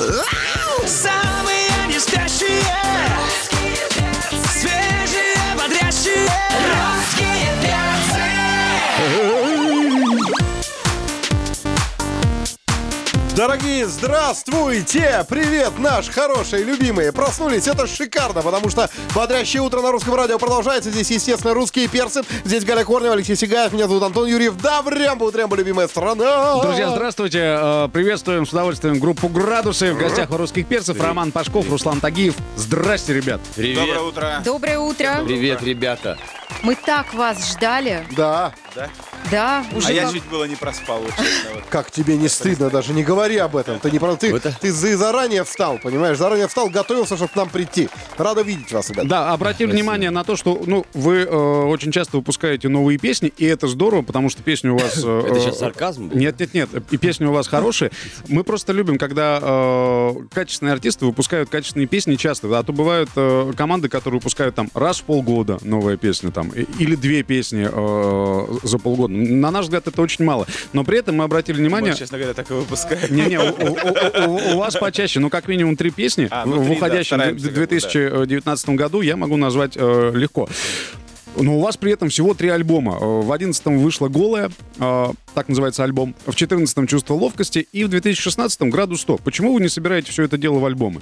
Самые 0.00 1.20
не 1.20 1.29
Дорогие, 13.60 13.88
здравствуйте! 13.88 15.26
Привет, 15.28 15.78
наши 15.78 16.10
хорошие, 16.10 16.64
любимые! 16.64 17.12
Проснулись, 17.12 17.68
это 17.68 17.86
шикарно, 17.86 18.40
потому 18.40 18.70
что 18.70 18.88
бодрящее 19.14 19.60
утро 19.60 19.82
на 19.82 19.92
русском 19.92 20.14
радио 20.14 20.38
продолжается. 20.38 20.90
Здесь, 20.90 21.10
естественно, 21.10 21.52
русские 21.52 21.86
перцы. 21.86 22.22
Здесь 22.44 22.64
Галя 22.64 22.84
Корнева, 22.84 23.12
Алексей 23.12 23.36
Сигаев, 23.36 23.74
меня 23.74 23.86
зовут 23.86 24.02
Антон 24.02 24.26
Юрьев. 24.26 24.56
Да, 24.56 24.80
врямба, 24.80 25.24
утрямба, 25.24 25.56
любимая 25.56 25.88
страна! 25.88 26.62
Друзья, 26.62 26.88
здравствуйте. 26.90 27.38
Э, 27.60 27.88
Приветствуем 27.92 28.46
с 28.46 28.50
удовольствием 28.50 28.98
группу 28.98 29.28
«Градусы». 29.28 29.92
В 29.92 29.98
гостях 29.98 30.30
у 30.30 30.38
русских 30.38 30.66
перцев 30.66 30.98
Роман 30.98 31.30
Пашков, 31.30 31.68
Руслан 31.68 32.00
Тагиев. 32.00 32.36
Здрасте, 32.56 33.12
ребят. 33.12 33.42
Привет. 33.56 34.00
утро. 34.00 34.40
Доброе 34.42 34.78
утро. 34.78 35.20
Привет, 35.26 35.62
ребята. 35.62 36.16
Мы 36.62 36.76
так 36.76 37.12
вас 37.12 37.52
ждали. 37.52 38.06
Да, 38.16 38.52
Да, 38.74 38.88
уже 39.74 39.88
А 39.88 39.92
я 39.92 40.10
чуть 40.12 40.24
было 40.24 40.44
не 40.44 40.56
проспал, 40.56 41.00
вот 41.00 41.10
честно. 41.10 41.50
вот. 41.54 41.64
как 41.68 41.90
тебе 41.90 42.16
не 42.16 42.28
стыдно, 42.28 42.70
даже 42.70 42.92
не 42.92 43.02
говори 43.04 43.36
об 43.36 43.56
этом. 43.56 43.78
Ты 43.78 43.90
не 43.90 43.98
прав- 43.98 44.18
ты, 44.18 44.34
Это- 44.34 44.56
ты 44.60 44.72
за- 44.72 44.96
заранее 44.96 45.44
встал, 45.44 45.78
понимаешь? 45.78 46.16
Заранее 46.18 46.48
встал, 46.48 46.68
готовился, 46.68 47.16
чтобы 47.16 47.30
к 47.32 47.36
нам 47.36 47.48
прийти. 47.48 47.88
Рада 48.18 48.42
видеть 48.42 48.72
вас, 48.72 48.90
ребят. 48.90 49.06
Да, 49.06 49.32
обратите 49.32 49.66
внимание 49.66 50.10
на 50.10 50.24
то, 50.24 50.36
что 50.36 50.60
ну, 50.66 50.84
вы 50.94 51.18
э, 51.18 51.26
очень 51.34 51.92
часто 51.92 52.16
выпускаете 52.16 52.68
новые 52.68 52.98
песни, 52.98 53.32
и 53.36 53.44
это 53.44 53.68
здорово, 53.68 54.02
потому 54.02 54.30
что 54.30 54.42
песни 54.42 54.68
у 54.68 54.76
вас... 54.76 55.00
э, 55.04 55.22
Это 55.26 55.40
сейчас 55.40 55.58
сарказм 55.58 56.08
был? 56.08 56.16
Нет, 56.16 56.38
нет, 56.40 56.54
нет. 56.54 56.68
И 56.90 56.96
песни 56.96 57.24
у 57.26 57.32
вас 57.32 57.46
хорошие. 57.48 57.90
Мы 58.28 58.42
просто 58.44 58.72
любим, 58.72 58.98
когда 58.98 59.38
э, 59.40 60.14
качественные 60.32 60.72
артисты 60.72 61.04
выпускают 61.06 61.48
качественные 61.50 61.86
песни 61.86 62.16
часто. 62.16 62.48
А 62.58 62.62
то 62.62 62.72
бывают 62.72 63.10
э, 63.16 63.52
команды, 63.56 63.88
которые 63.88 64.18
выпускают 64.20 64.54
там 64.54 64.70
раз 64.74 65.00
в 65.00 65.04
полгода 65.04 65.58
новая 65.62 65.96
песня 65.96 66.30
там, 66.30 66.48
и- 66.50 66.66
или 66.78 66.96
две 66.96 67.22
песни 67.22 67.68
э, 67.70 68.46
за 68.62 68.78
полгода. 68.78 69.09
На 69.10 69.50
наш 69.50 69.64
взгляд, 69.64 69.86
это 69.86 70.00
очень 70.00 70.24
мало. 70.24 70.46
Но 70.72 70.84
при 70.84 70.98
этом 70.98 71.16
мы 71.16 71.24
обратили 71.24 71.56
внимание... 71.58 71.90
Вот, 71.92 71.98
честно 71.98 72.18
говоря, 72.18 72.34
так 72.34 72.50
и 72.50 72.54
выпускаю. 72.54 73.00
Не-не, 73.10 73.38
у, 74.54 74.58
вас 74.58 74.76
почаще, 74.76 75.18
ну 75.20 75.30
как 75.30 75.48
минимум 75.48 75.76
три 75.76 75.90
песни 75.90 76.28
А, 76.30 76.44
в 76.44 76.48
ну, 76.48 76.56
три, 76.58 76.66
да, 76.66 76.72
уходящем 76.72 77.16
стараемся, 77.18 77.46
д- 77.46 77.52
2019 77.52 78.68
году 78.70 79.00
я 79.00 79.16
могу 79.16 79.36
назвать 79.36 79.72
э, 79.76 80.12
легко. 80.14 80.48
Но 81.36 81.58
у 81.58 81.60
вас 81.60 81.76
при 81.76 81.92
этом 81.92 82.08
всего 82.08 82.34
три 82.34 82.48
альбома. 82.48 82.98
Э, 83.00 83.20
В 83.22 83.32
11 83.32 83.64
вышло 83.66 84.08
«Голая», 84.08 84.50
э, 84.78 85.06
так 85.34 85.48
называется 85.48 85.84
альбом. 85.84 86.14
В 86.26 86.34
14 86.34 86.88
«Чувство 86.88 87.14
ловкости» 87.14 87.66
и 87.72 87.84
в 87.84 87.88
2016 87.88 88.62
«Градус 88.62 89.04
100». 89.06 89.20
Почему 89.24 89.54
вы 89.54 89.60
не 89.60 89.68
собираете 89.68 90.12
все 90.12 90.22
это 90.24 90.38
дело 90.38 90.58
в 90.58 90.64
альбомы? 90.66 91.00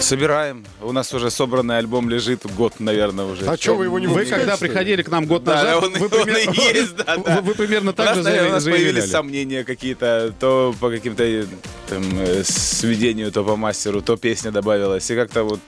Собираем. 0.00 0.64
У 0.82 0.92
нас 0.92 1.12
уже 1.14 1.30
собранный 1.30 1.78
альбом 1.78 2.08
лежит 2.08 2.42
год, 2.54 2.74
наверное, 2.78 3.24
уже. 3.24 3.44
А 3.46 3.56
чё 3.56 3.74
вы 3.74 3.86
его 3.86 3.98
не 3.98 4.06
Вы 4.06 4.24
когда 4.26 4.54
что 4.56 4.64
ли? 4.64 4.70
приходили 4.70 5.02
к 5.02 5.08
нам 5.08 5.26
год 5.26 5.42
Да, 5.42 5.54
назад, 5.54 5.82
он, 5.84 5.92
вы, 5.94 6.04
он 6.04 6.10
пример- 6.24 6.50
и 6.52 6.60
есть, 6.78 6.96
да, 6.96 7.16
да. 7.16 7.36
вы- 7.36 7.42
вы 7.42 7.54
примерно 7.54 7.90
У 7.90 7.94
так 7.94 8.06
нас, 8.06 8.16
же 8.18 8.22
наверное, 8.22 8.48
у 8.50 8.52
нас 8.52 8.64
появились 8.64 9.10
сомнения 9.10 9.64
какие-то, 9.64 10.32
то 10.38 10.74
по 10.78 10.90
каким-то 10.90 11.24
э, 11.24 11.44
там, 11.88 12.02
э, 12.20 12.44
сведению, 12.44 13.32
то 13.32 13.42
по 13.42 13.56
мастеру, 13.56 14.00
то 14.02 14.16
песня 14.16 14.52
добавилась. 14.52 15.10
И 15.10 15.14
как-то 15.16 15.42
вот 15.44 15.60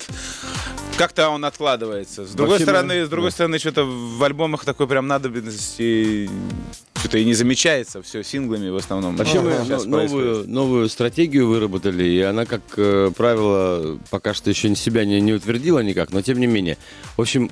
как-то 0.99 1.31
он 1.31 1.45
откладывается. 1.45 2.27
С 2.27 2.31
другой 2.33 2.55
Вообще, 2.59 2.65
стороны, 2.65 3.07
с 3.07 3.09
другой 3.09 3.31
стороны, 3.31 3.59
что-то 3.59 3.85
в 3.85 4.23
альбомах 4.23 4.65
такой 4.65 4.87
прям 4.87 5.07
надобности 5.07 6.29
что-то 6.99 7.19
и 7.19 7.25
не 7.25 7.35
замечается. 7.35 8.03
Все 8.03 8.25
синглами 8.25 8.71
в 8.71 8.77
основном. 8.77 9.17
Вообще 9.17 9.41
мы 9.41 9.53
новую, 9.87 10.49
новую 10.49 10.89
стратегию 10.89 11.47
выработали, 11.49 12.05
и 12.05 12.21
она, 12.23 12.45
как 12.45 12.61
э, 12.77 13.13
правило, 13.17 13.99
пока 14.11 14.35
что 14.35 14.51
еще 14.51 14.75
себя 14.75 15.05
не, 15.05 15.21
не 15.21 15.33
утвердила 15.33 15.79
никак, 15.79 16.11
но 16.11 16.23
тем 16.23 16.41
не 16.41 16.47
менее. 16.47 16.77
В 17.17 17.21
общем, 17.21 17.51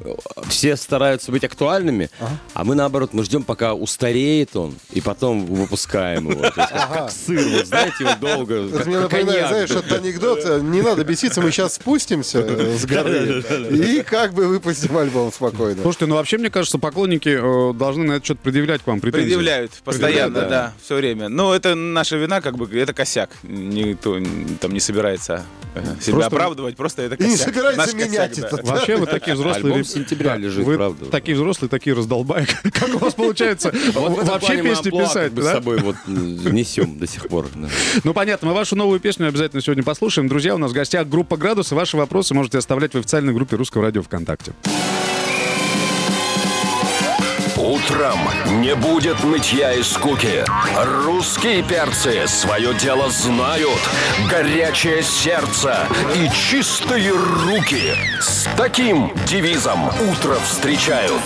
все 0.49 0.77
стараются 0.77 1.31
быть 1.31 1.45
актуальными, 1.45 2.11
а 2.55 2.65
мы 2.65 2.75
наоборот, 2.75 3.11
мы 3.13 3.25
ждем, 3.25 3.45
пока 3.45 3.75
устареет 3.75 4.57
он, 4.57 4.75
и 4.93 5.01
потом 5.01 5.47
выпускаем 5.47 6.31
его. 6.31 6.43
Есть 6.43 6.55
как, 6.55 6.71
как 6.71 7.11
сыр, 7.11 7.49
вот 7.57 7.67
знаете, 7.67 8.05
вот 8.05 8.21
долго. 8.21 8.69
Как- 8.69 8.87
мне 8.87 8.99
напоминает, 8.99 9.49
знаешь, 9.49 9.71
этот 9.71 9.93
анекдот. 9.93 10.41
э, 10.45 10.61
Не 10.61 10.83
надо 10.83 11.05
беситься, 11.05 11.41
мы 11.41 11.53
сейчас 11.53 11.75
спустимся 11.75 12.41
э, 12.41 12.77
с 12.77 12.85
горы 12.85 13.36
и 13.41 14.03
как 14.03 14.35
бы 14.35 14.47
выпустим 14.49 14.97
альбом 14.97 15.33
спокойно. 15.33 15.83
Слушайте, 15.83 16.07
ну 16.07 16.15
вообще, 16.17 16.39
мне 16.39 16.51
кажется, 16.51 16.79
поклонники 16.79 17.29
э, 17.29 17.73
должны 17.75 18.05
на 18.05 18.13
это 18.15 18.25
что-то 18.25 18.41
предъявлять 18.43 18.83
к 18.83 18.87
вам 18.87 19.01
претензии. 19.01 19.25
Предъявляют 19.25 19.73
постоянно, 19.85 20.43
да, 20.43 20.73
все 20.83 20.97
время. 20.97 21.29
Но 21.29 21.55
это 21.55 21.75
наша 21.75 22.17
вина, 22.17 22.41
как 22.41 22.57
бы, 22.57 22.69
это 22.79 22.93
косяк. 22.93 23.31
Никто 23.43 24.19
там 24.61 24.73
не 24.73 24.81
собирается 24.81 25.45
э, 25.75 25.81
себя 26.01 26.15
Просто- 26.15 26.27
оправдывать, 26.37 26.77
просто 26.77 27.03
это 27.03 27.15
И 27.15 27.19
косяк. 27.19 27.31
не 27.31 27.37
собирается 27.37 27.79
Наш 27.81 27.95
менять 27.95 28.31
косяк, 28.31 28.51
да. 28.51 28.59
это. 28.59 28.67
Вообще 28.67 28.97
вы 28.97 29.07
такие 29.07 29.35
взрослые... 29.35 29.67
Альбом 29.75 29.85
сентября 29.85 30.31
Да, 30.31 30.37
лежит, 30.37 30.65
вы 30.65 30.77
правда. 30.77 31.07
такие 31.07 31.37
взрослые, 31.37 31.69
такие 31.69 31.95
раздолбаи. 31.95 32.47
Как 32.73 32.95
у 32.95 32.99
вас 32.99 33.15
получается 33.15 33.73
вообще 33.95 34.63
песни 34.63 34.91
писать, 34.91 35.33
бы 35.33 35.43
с 35.43 35.45
да? 35.45 35.53
собой 35.55 35.79
вот 35.79 35.97
м, 36.07 36.55
несем 36.55 36.99
до 36.99 37.07
сих 37.07 37.29
пор. 37.29 37.47
да. 37.55 37.69
Ну, 38.05 38.13
понятно, 38.15 38.49
мы 38.49 38.55
вашу 38.55 38.77
новую 38.77 39.01
песню 39.01 39.29
обязательно 39.29 39.63
сегодня 39.63 39.83
послушаем. 39.83 40.29
Друзья, 40.29 40.55
у 40.55 40.59
нас 40.59 40.71
в 40.71 40.75
гостях 40.75 41.09
группа 41.09 41.37
«Градусы». 41.37 41.75
Ваши 41.75 41.97
вопросы 41.97 42.35
можете 42.35 42.59
оставлять 42.59 42.95
в 42.95 43.05
официальной 43.27 43.35
группе 43.35 43.57
Русского 43.57 43.85
радио 43.85 44.03
ВКонтакте. 44.03 44.53
Утром 47.57 48.19
не 48.61 48.75
будет 48.75 49.23
нытья 49.25 49.73
и 49.73 49.83
скуки. 49.83 50.45
Русские 51.05 51.63
перцы 51.63 52.27
свое 52.29 52.75
дело 52.75 53.11
знают. 53.11 53.81
Горячее 54.31 55.03
сердце 55.03 55.87
и 56.15 56.29
чистые 56.31 57.11
руки. 57.11 57.93
С 58.21 58.49
таким 58.57 59.13
девизом 59.27 59.87
утро 59.87 60.37
встречают. 60.45 61.23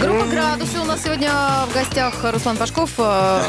Группа 0.00 0.24
«Градусы» 0.24 0.78
у 0.78 0.84
нас 0.84 1.02
сегодня 1.04 1.30
в 1.68 1.74
гостях 1.74 2.14
Руслан 2.22 2.56
Пашков. 2.56 2.90
Э, 2.96 3.42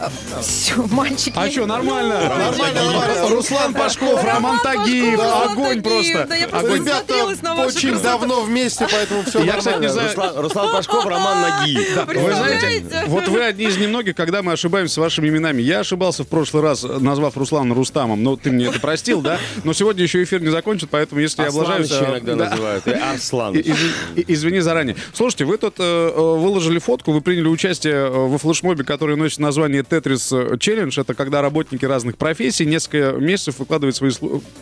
э, 0.00 0.08
всё, 0.40 0.86
Мальчики. 0.86 1.34
А 1.36 1.50
что, 1.50 1.66
нормально? 1.66 2.20
Нормально, 2.28 2.84
нормально. 2.84 3.28
Руслан 3.28 3.74
Пашков, 3.74 4.24
Роман 4.24 4.58
Тагиев. 4.60 5.20
Огонь 5.20 5.82
просто. 5.82 6.28
Ребята 6.30 7.24
очень 7.66 8.00
давно 8.00 8.40
вместе, 8.40 8.86
поэтому 8.90 9.22
все 9.24 9.42
Я, 9.42 9.58
кстати, 9.58 9.80
не 9.80 9.88
нормально. 9.88 10.12
знаю, 10.14 10.42
Руслан, 10.42 10.72
Пашков, 10.72 11.04
Роман 11.04 11.40
Ноги. 11.42 11.78
Вы 12.06 12.34
знаете, 12.34 13.04
вот 13.06 13.28
вы 13.28 13.44
одни 13.44 13.66
из 13.66 13.76
немногих, 13.76 14.14
когда 14.14 14.42
мы 14.42 14.52
ошибаемся 14.52 14.94
с 14.94 14.98
вашими 14.98 15.28
именами. 15.28 15.60
Я 15.60 15.80
ошибался 15.80 16.24
в 16.24 16.28
прошлый 16.28 16.62
раз, 16.62 16.84
назвав 16.84 17.36
Руслана 17.36 17.74
Рустамом, 17.74 18.22
но 18.22 18.36
ты 18.36 18.50
мне 18.50 18.66
это 18.66 18.80
простил, 18.80 19.20
да? 19.20 19.38
Но 19.64 19.74
сегодня 19.74 20.02
еще 20.02 20.22
эфир 20.22 20.40
не 20.40 20.50
закончен, 20.50 20.88
поэтому 20.90 21.20
если 21.20 21.42
я 21.42 21.48
облажаюсь... 21.48 21.90
э, 21.90 22.04
иногда 22.10 22.34
да. 22.34 22.50
называют. 22.50 22.88
Арслан. 22.88 23.56
Извини 24.16 24.60
заранее. 24.60 24.96
Слушайте, 25.12 25.44
вы 25.44 25.58
тут 25.58 25.81
э, 25.82 26.12
э, 26.14 26.20
выложили 26.20 26.78
фотку, 26.78 27.12
вы 27.12 27.20
приняли 27.20 27.48
участие 27.48 27.94
э, 27.94 28.08
во 28.10 28.38
флешмобе, 28.38 28.84
который 28.84 29.16
носит 29.16 29.38
название 29.40 29.82
Тетрис 29.82 30.32
Челлендж. 30.60 30.98
Это 30.98 31.14
когда 31.14 31.42
работники 31.42 31.84
разных 31.84 32.16
профессий 32.16 32.64
несколько 32.66 33.12
месяцев 33.18 33.58
выкладывают 33.58 33.96
свои... 33.96 34.10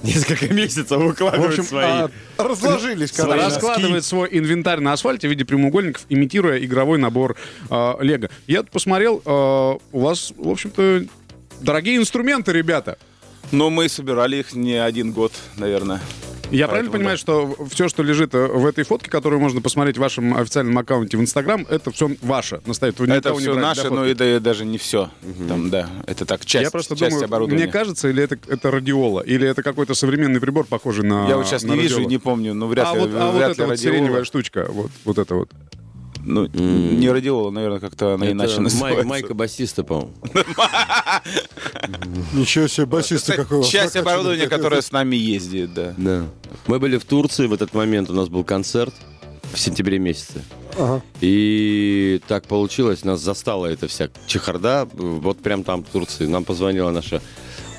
Несколько 0.02 0.52
месяцев 0.52 0.98
В 0.98 1.04
выкладывают 1.04 1.50
общем, 1.52 1.64
свои. 1.64 1.84
а, 1.84 2.10
Разложились, 2.38 3.12
короче. 3.12 3.40
раскладывает 3.44 4.04
свой 4.04 4.28
инвентарь 4.32 4.80
на 4.80 4.92
асфальте 4.92 5.28
в 5.28 5.30
виде 5.30 5.44
прямоугольников, 5.44 6.06
имитируя 6.08 6.58
игровой 6.58 6.98
набор 6.98 7.36
э, 7.70 7.94
Лего. 8.00 8.30
Я 8.46 8.62
тут 8.62 8.70
посмотрел, 8.70 9.22
э, 9.24 9.30
у 9.92 10.00
вас, 10.00 10.32
в 10.36 10.48
общем-то, 10.48 11.04
дорогие 11.60 11.96
инструменты, 11.96 12.52
ребята. 12.52 12.98
Но 13.52 13.68
мы 13.70 13.88
собирали 13.88 14.36
их 14.36 14.54
не 14.54 14.74
один 14.74 15.12
год, 15.12 15.32
наверное. 15.56 16.00
Я 16.50 16.66
Поэтому 16.66 16.68
правильно 16.68 16.90
понимаю, 16.90 17.18
что 17.18 17.56
все, 17.70 17.88
что 17.88 18.02
лежит 18.02 18.34
э, 18.34 18.46
в 18.46 18.66
этой 18.66 18.84
фотке, 18.84 19.10
которую 19.10 19.40
можно 19.40 19.60
посмотреть 19.60 19.96
в 19.98 20.00
вашем 20.00 20.36
официальном 20.36 20.76
аккаунте 20.78 21.16
в 21.16 21.20
Инстаграм, 21.20 21.66
это 21.68 21.90
все 21.90 22.10
ваше. 22.22 22.60
Настоит. 22.66 23.00
Это 23.00 23.34
все 23.34 23.54
наше, 23.54 23.90
но 23.90 23.98
фотки. 23.98 24.10
и 24.10 24.14
да, 24.14 24.40
даже 24.40 24.64
не 24.64 24.78
все. 24.78 25.10
Там, 25.48 25.70
да, 25.70 25.88
это 26.06 26.26
так, 26.26 26.44
часть, 26.44 26.64
Я 26.64 26.70
просто 26.70 26.96
часть 26.96 27.10
думаю, 27.10 27.24
оборудования. 27.26 27.64
мне 27.64 27.72
кажется, 27.72 28.08
или 28.08 28.22
это, 28.22 28.38
это 28.48 28.70
радиола, 28.70 29.20
или 29.20 29.48
это 29.48 29.62
какой-то 29.62 29.94
современный 29.94 30.40
прибор, 30.40 30.66
похожий 30.66 31.04
на 31.04 31.28
Я 31.28 31.36
вот 31.36 31.46
сейчас 31.46 31.62
не 31.62 31.76
вижу 31.76 31.96
и 31.96 31.98
радиола. 31.98 32.10
не 32.10 32.18
помню, 32.18 32.54
но 32.54 32.66
вряд 32.66 32.88
а 32.88 32.94
ли, 32.94 33.00
вот, 33.00 33.10
а 33.14 33.26
вот 33.26 33.36
вряд 33.36 33.50
эта 33.52 33.62
ли 33.62 33.66
вот 33.66 33.70
радиола. 33.70 33.94
сиреневая 33.94 34.24
штучка, 34.24 34.66
вот, 34.70 34.90
вот 35.04 35.18
это 35.18 35.34
вот. 35.34 35.50
Ну, 36.24 36.46
не 36.46 37.10
радиола, 37.10 37.50
наверное, 37.50 37.80
как-то 37.80 38.14
она 38.14 38.24
Это 38.26 38.32
иначе 38.32 38.54
май- 38.56 38.62
называется. 38.64 39.06
майка 39.06 39.34
басиста, 39.34 39.84
по-моему. 39.84 40.12
Ничего 42.32 42.66
себе, 42.68 42.86
басиста 42.86 43.46
вас 43.48 43.68
Часть 43.68 43.96
оборудования, 43.96 44.48
которое 44.48 44.82
с 44.82 44.92
нами 44.92 45.16
ездит, 45.16 45.74
да. 45.74 45.94
Да. 45.96 46.24
Мы 46.66 46.78
были 46.78 46.98
в 46.98 47.04
Турции 47.04 47.46
в 47.46 47.52
этот 47.52 47.74
момент, 47.74 48.10
у 48.10 48.14
нас 48.14 48.28
был 48.28 48.44
концерт 48.44 48.94
в 49.52 49.58
сентябре 49.58 49.98
месяце. 49.98 50.42
Ага. 50.78 51.02
И 51.20 52.20
так 52.28 52.46
получилось, 52.46 53.04
нас 53.04 53.20
застала 53.20 53.66
эта 53.66 53.88
вся 53.88 54.08
чехарда, 54.26 54.88
вот 54.92 55.38
прям 55.38 55.64
там 55.64 55.82
в 55.82 55.88
Турции. 55.88 56.26
Нам 56.26 56.44
позвонила 56.44 56.90
наша 56.90 57.20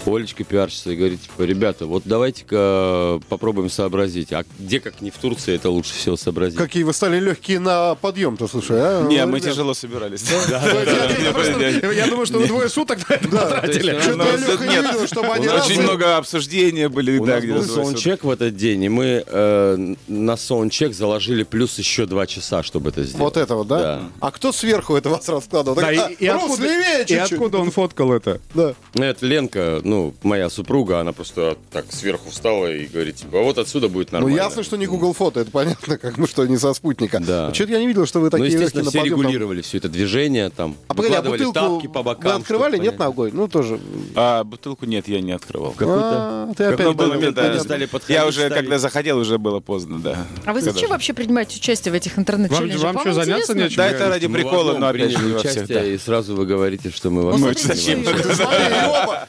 Олечка 0.05 0.43
пиарщица 0.43 0.91
и 0.91 0.95
говорит, 0.95 1.21
типа, 1.21 1.43
ребята, 1.43 1.85
вот 1.85 2.03
давайте-ка 2.05 3.19
попробуем 3.29 3.69
сообразить, 3.69 4.33
а 4.33 4.43
где, 4.59 4.79
как 4.79 5.01
не 5.01 5.11
в 5.11 5.15
Турции, 5.17 5.55
это 5.55 5.69
лучше 5.69 5.93
всего 5.93 6.17
сообразить. 6.17 6.57
Какие 6.57 6.83
вы 6.83 6.93
стали 6.93 7.19
легкие 7.19 7.59
на 7.59 7.95
подъем-то, 7.95 8.47
слушай, 8.47 8.77
а? 8.79 9.03
Не, 9.07 9.25
мы 9.25 9.39
тяжело 9.39 9.73
собирались. 9.73 10.23
Я 10.49 11.31
просто- 11.33 11.91
Я 11.93 12.07
думаю, 12.07 12.25
что 12.25 12.39
вы 12.39 12.47
двое 12.47 12.69
суток 12.69 13.07
на 13.09 13.13
это 13.15 13.27
потратили. 13.29 13.91
есть, 13.93 14.03
Что-то 14.03 14.23
я, 14.25 14.35
Леха, 14.37 14.63
не 14.65 14.69
нет. 14.69 14.85
видел, 14.91 15.07
чтобы 15.07 15.27
они 15.33 15.47
Очень 15.47 15.81
много 15.81 16.17
обсуждений 16.17 16.87
были, 16.87 17.17
У 17.17 17.25
да, 17.25 17.35
нас 17.35 17.45
был 17.45 17.63
саундчек 17.63 18.23
в 18.23 18.29
этот 18.29 18.55
день, 18.55 18.83
и 18.83 18.89
мы 18.89 19.23
э, 19.25 19.95
на 20.07 20.37
саундчек 20.37 20.93
заложили 20.93 21.43
плюс 21.43 21.77
еще 21.77 22.05
два 22.05 22.25
часа, 22.27 22.63
чтобы 22.63 22.89
это 22.89 23.03
сделать. 23.03 23.19
Вот 23.19 23.37
это 23.37 23.55
вот, 23.55 23.67
да? 23.67 23.79
Да. 23.81 24.01
А 24.19 24.31
кто 24.31 24.51
сверху 24.51 24.95
это 24.95 25.09
вас 25.09 25.27
раскладывал? 25.29 25.75
Да, 25.75 25.81
Так, 25.83 25.93
и- 25.93 25.97
а, 25.97 26.07
и 26.09 26.29
Рус, 26.29 26.43
откуда- 26.43 26.63
левее 26.63 27.03
И 27.03 27.07
чуть-чуть. 27.07 27.31
откуда 27.33 27.57
он 27.59 27.71
фоткал 27.71 28.13
это? 28.13 28.39
Да. 28.53 28.73
Ну, 28.95 29.03
Это 29.03 29.25
Ленка, 29.25 29.81
ну, 29.91 30.13
моя 30.23 30.49
супруга, 30.49 30.99
она 31.01 31.11
просто 31.11 31.57
так 31.69 31.85
сверху 31.91 32.29
встала 32.29 32.71
и 32.71 32.85
говорит, 32.85 33.17
типа, 33.17 33.39
а 33.39 33.43
вот 33.43 33.57
отсюда 33.57 33.89
будет 33.89 34.11
Ну, 34.13 34.19
нормально. 34.19 34.37
ясно, 34.37 34.63
что 34.63 34.77
не 34.77 34.85
Google 34.87 35.11
фото, 35.13 35.41
это 35.41 35.51
понятно, 35.51 35.97
как 35.97 36.17
мы 36.17 36.27
что, 36.27 36.45
не 36.45 36.57
со 36.57 36.73
спутника. 36.73 37.19
Да. 37.19 37.53
Что-то 37.53 37.73
я 37.73 37.79
не 37.79 37.87
видел, 37.87 38.05
что 38.05 38.19
вы 38.19 38.27
Ну, 38.27 38.31
такие 38.31 38.45
легкие 38.51 38.61
естественно, 38.61 38.89
все 38.89 38.99
подъем. 38.99 39.15
там. 39.17 39.21
регулировали 39.23 39.61
все 39.61 39.77
это 39.79 39.89
движение, 39.89 40.49
там, 40.49 40.77
А 40.87 40.93
погоди, 40.93 41.15
а 41.15 41.21
бутылку 41.21 41.53
тапки 41.53 41.87
по 41.87 42.03
бокам. 42.03 42.31
вы 42.31 42.37
открывали? 42.39 42.77
Нет, 42.77 42.97
понять. 42.97 42.99
ногой? 42.99 43.31
Ну, 43.33 43.47
тоже. 43.49 43.79
А 44.15 44.43
бутылку 44.45 44.85
нет, 44.85 45.09
я 45.09 45.19
не 45.19 45.33
открывал. 45.33 45.75
А, 45.79 46.53
ты 46.55 46.63
опять 46.63 46.77
какой-то 46.77 46.97
был- 46.97 47.07
момент 47.09 47.35
понятно. 47.35 47.51
они 47.57 47.59
стали 47.63 47.85
подходить, 47.85 48.15
Я 48.15 48.25
уже, 48.27 48.39
ставить. 48.45 48.55
когда 48.55 48.79
заходил, 48.79 49.17
уже 49.17 49.37
было 49.37 49.59
поздно, 49.59 49.99
да. 49.99 50.25
А 50.45 50.53
вы 50.53 50.61
зачем 50.61 50.89
вообще 50.89 51.11
принимаете 51.13 51.57
участие 51.57 51.91
в 51.91 51.95
этих 51.95 52.17
интернет-челленджах? 52.17 52.81
Вам- 52.81 52.95
вам 52.95 53.03
что, 53.03 53.13
заняться 53.13 53.53
нечем? 53.53 53.75
Да, 53.77 53.87
это 53.89 54.07
ради 54.07 54.27
Мы 54.27 54.31
в 54.39 54.41
прикола, 54.41 54.77
но 54.77 54.87
опять 54.87 55.11
же 55.11 55.65
да. 55.67 55.83
и 55.85 55.97
сразу 55.97 56.35
вы 56.35 56.45
говорите, 56.45 56.89
что 56.91 57.09
мы 57.09 57.23
Ну, 57.23 57.31
всем 57.31 57.41
смотри, 57.57 57.63
зачем? 57.75 58.05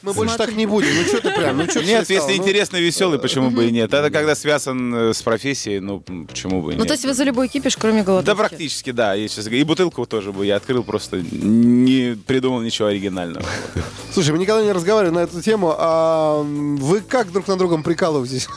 мы 0.02 0.12
больше 0.12 0.36
так 0.36 0.51
не 0.54 0.66
будем. 0.66 0.88
Ну, 0.94 1.02
что 1.04 1.20
ты 1.20 1.30
прям, 1.30 1.58
ну, 1.58 1.64
что 1.64 1.80
ты 1.80 1.86
Нет, 1.86 2.08
если 2.10 2.32
Ну, 2.32 2.36
интересно 2.38 2.76
и 2.76 2.82
веселый, 2.82 3.18
почему 3.18 3.50
бы 3.50 3.66
и 3.66 3.70
нет? 3.70 3.92
Это 3.92 4.10
когда 4.10 4.34
связан 4.34 4.94
э, 4.94 5.14
с 5.14 5.22
профессией, 5.22 5.80
ну, 5.80 6.00
почему 6.00 6.62
бы 6.62 6.72
и 6.72 6.74
Ну, 6.76 6.80
нет? 6.80 6.88
то 6.88 6.94
есть 6.94 7.04
вы 7.04 7.14
за 7.14 7.24
любой 7.24 7.48
кипиш, 7.48 7.76
кроме 7.76 8.02
голодовки? 8.02 8.26
Да, 8.26 8.34
практически, 8.34 8.90
да. 8.92 9.14
Я 9.14 9.28
сейчас. 9.28 9.46
И 9.46 9.64
бутылку 9.64 10.06
тоже 10.06 10.32
бы 10.32 10.46
я 10.46 10.56
открыл, 10.56 10.82
просто 10.82 11.20
не 11.20 12.16
придумал 12.16 12.60
ничего 12.60 12.88
оригинального. 12.88 13.44
Слушай, 14.12 14.32
мы 14.32 14.38
никогда 14.38 14.62
не 14.62 14.72
разговаривали 14.72 15.14
на 15.14 15.20
эту 15.20 15.40
тему. 15.42 15.74
А 15.76 16.42
вы 16.42 17.00
как 17.00 17.32
друг 17.32 17.48
на 17.48 17.56
другом 17.56 17.82
прикалываетесь? 17.82 18.48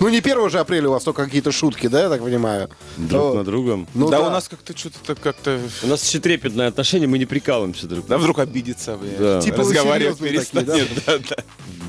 Ну, 0.00 0.08
не 0.08 0.18
1 0.18 0.50
же 0.50 0.58
апреля 0.58 0.88
у 0.88 0.92
вас 0.92 1.04
только 1.04 1.24
какие-то 1.24 1.52
шутки, 1.52 1.86
да, 1.86 2.02
я 2.02 2.08
так 2.08 2.22
понимаю? 2.22 2.68
друг 2.96 3.22
Вот. 3.22 3.34
на 3.36 3.44
другом. 3.44 3.88
Ну, 3.94 4.08
да, 4.08 4.20
у 4.20 4.30
нас 4.30 4.48
как-то 4.48 4.76
что-то 4.76 5.14
как-то... 5.14 5.60
У 5.82 5.86
нас 5.86 6.06
еще 6.06 6.20
трепетное 6.20 6.68
отношение, 6.68 7.08
мы 7.08 7.18
не 7.18 7.26
прикалываемся 7.26 7.86
друг 7.86 8.06
Да 8.06 8.18
вдруг 8.18 8.38
обидится, 8.38 8.96
блин. 8.96 9.14
Да. 9.18 9.40
Типа 9.40 9.62
вы 9.62 9.74
разговаривать 9.74 10.18
серьезные 10.18 10.64
такие, 10.64 10.86
перестанет. 10.86 11.04
Да, 11.06 11.36
да. 11.36 11.42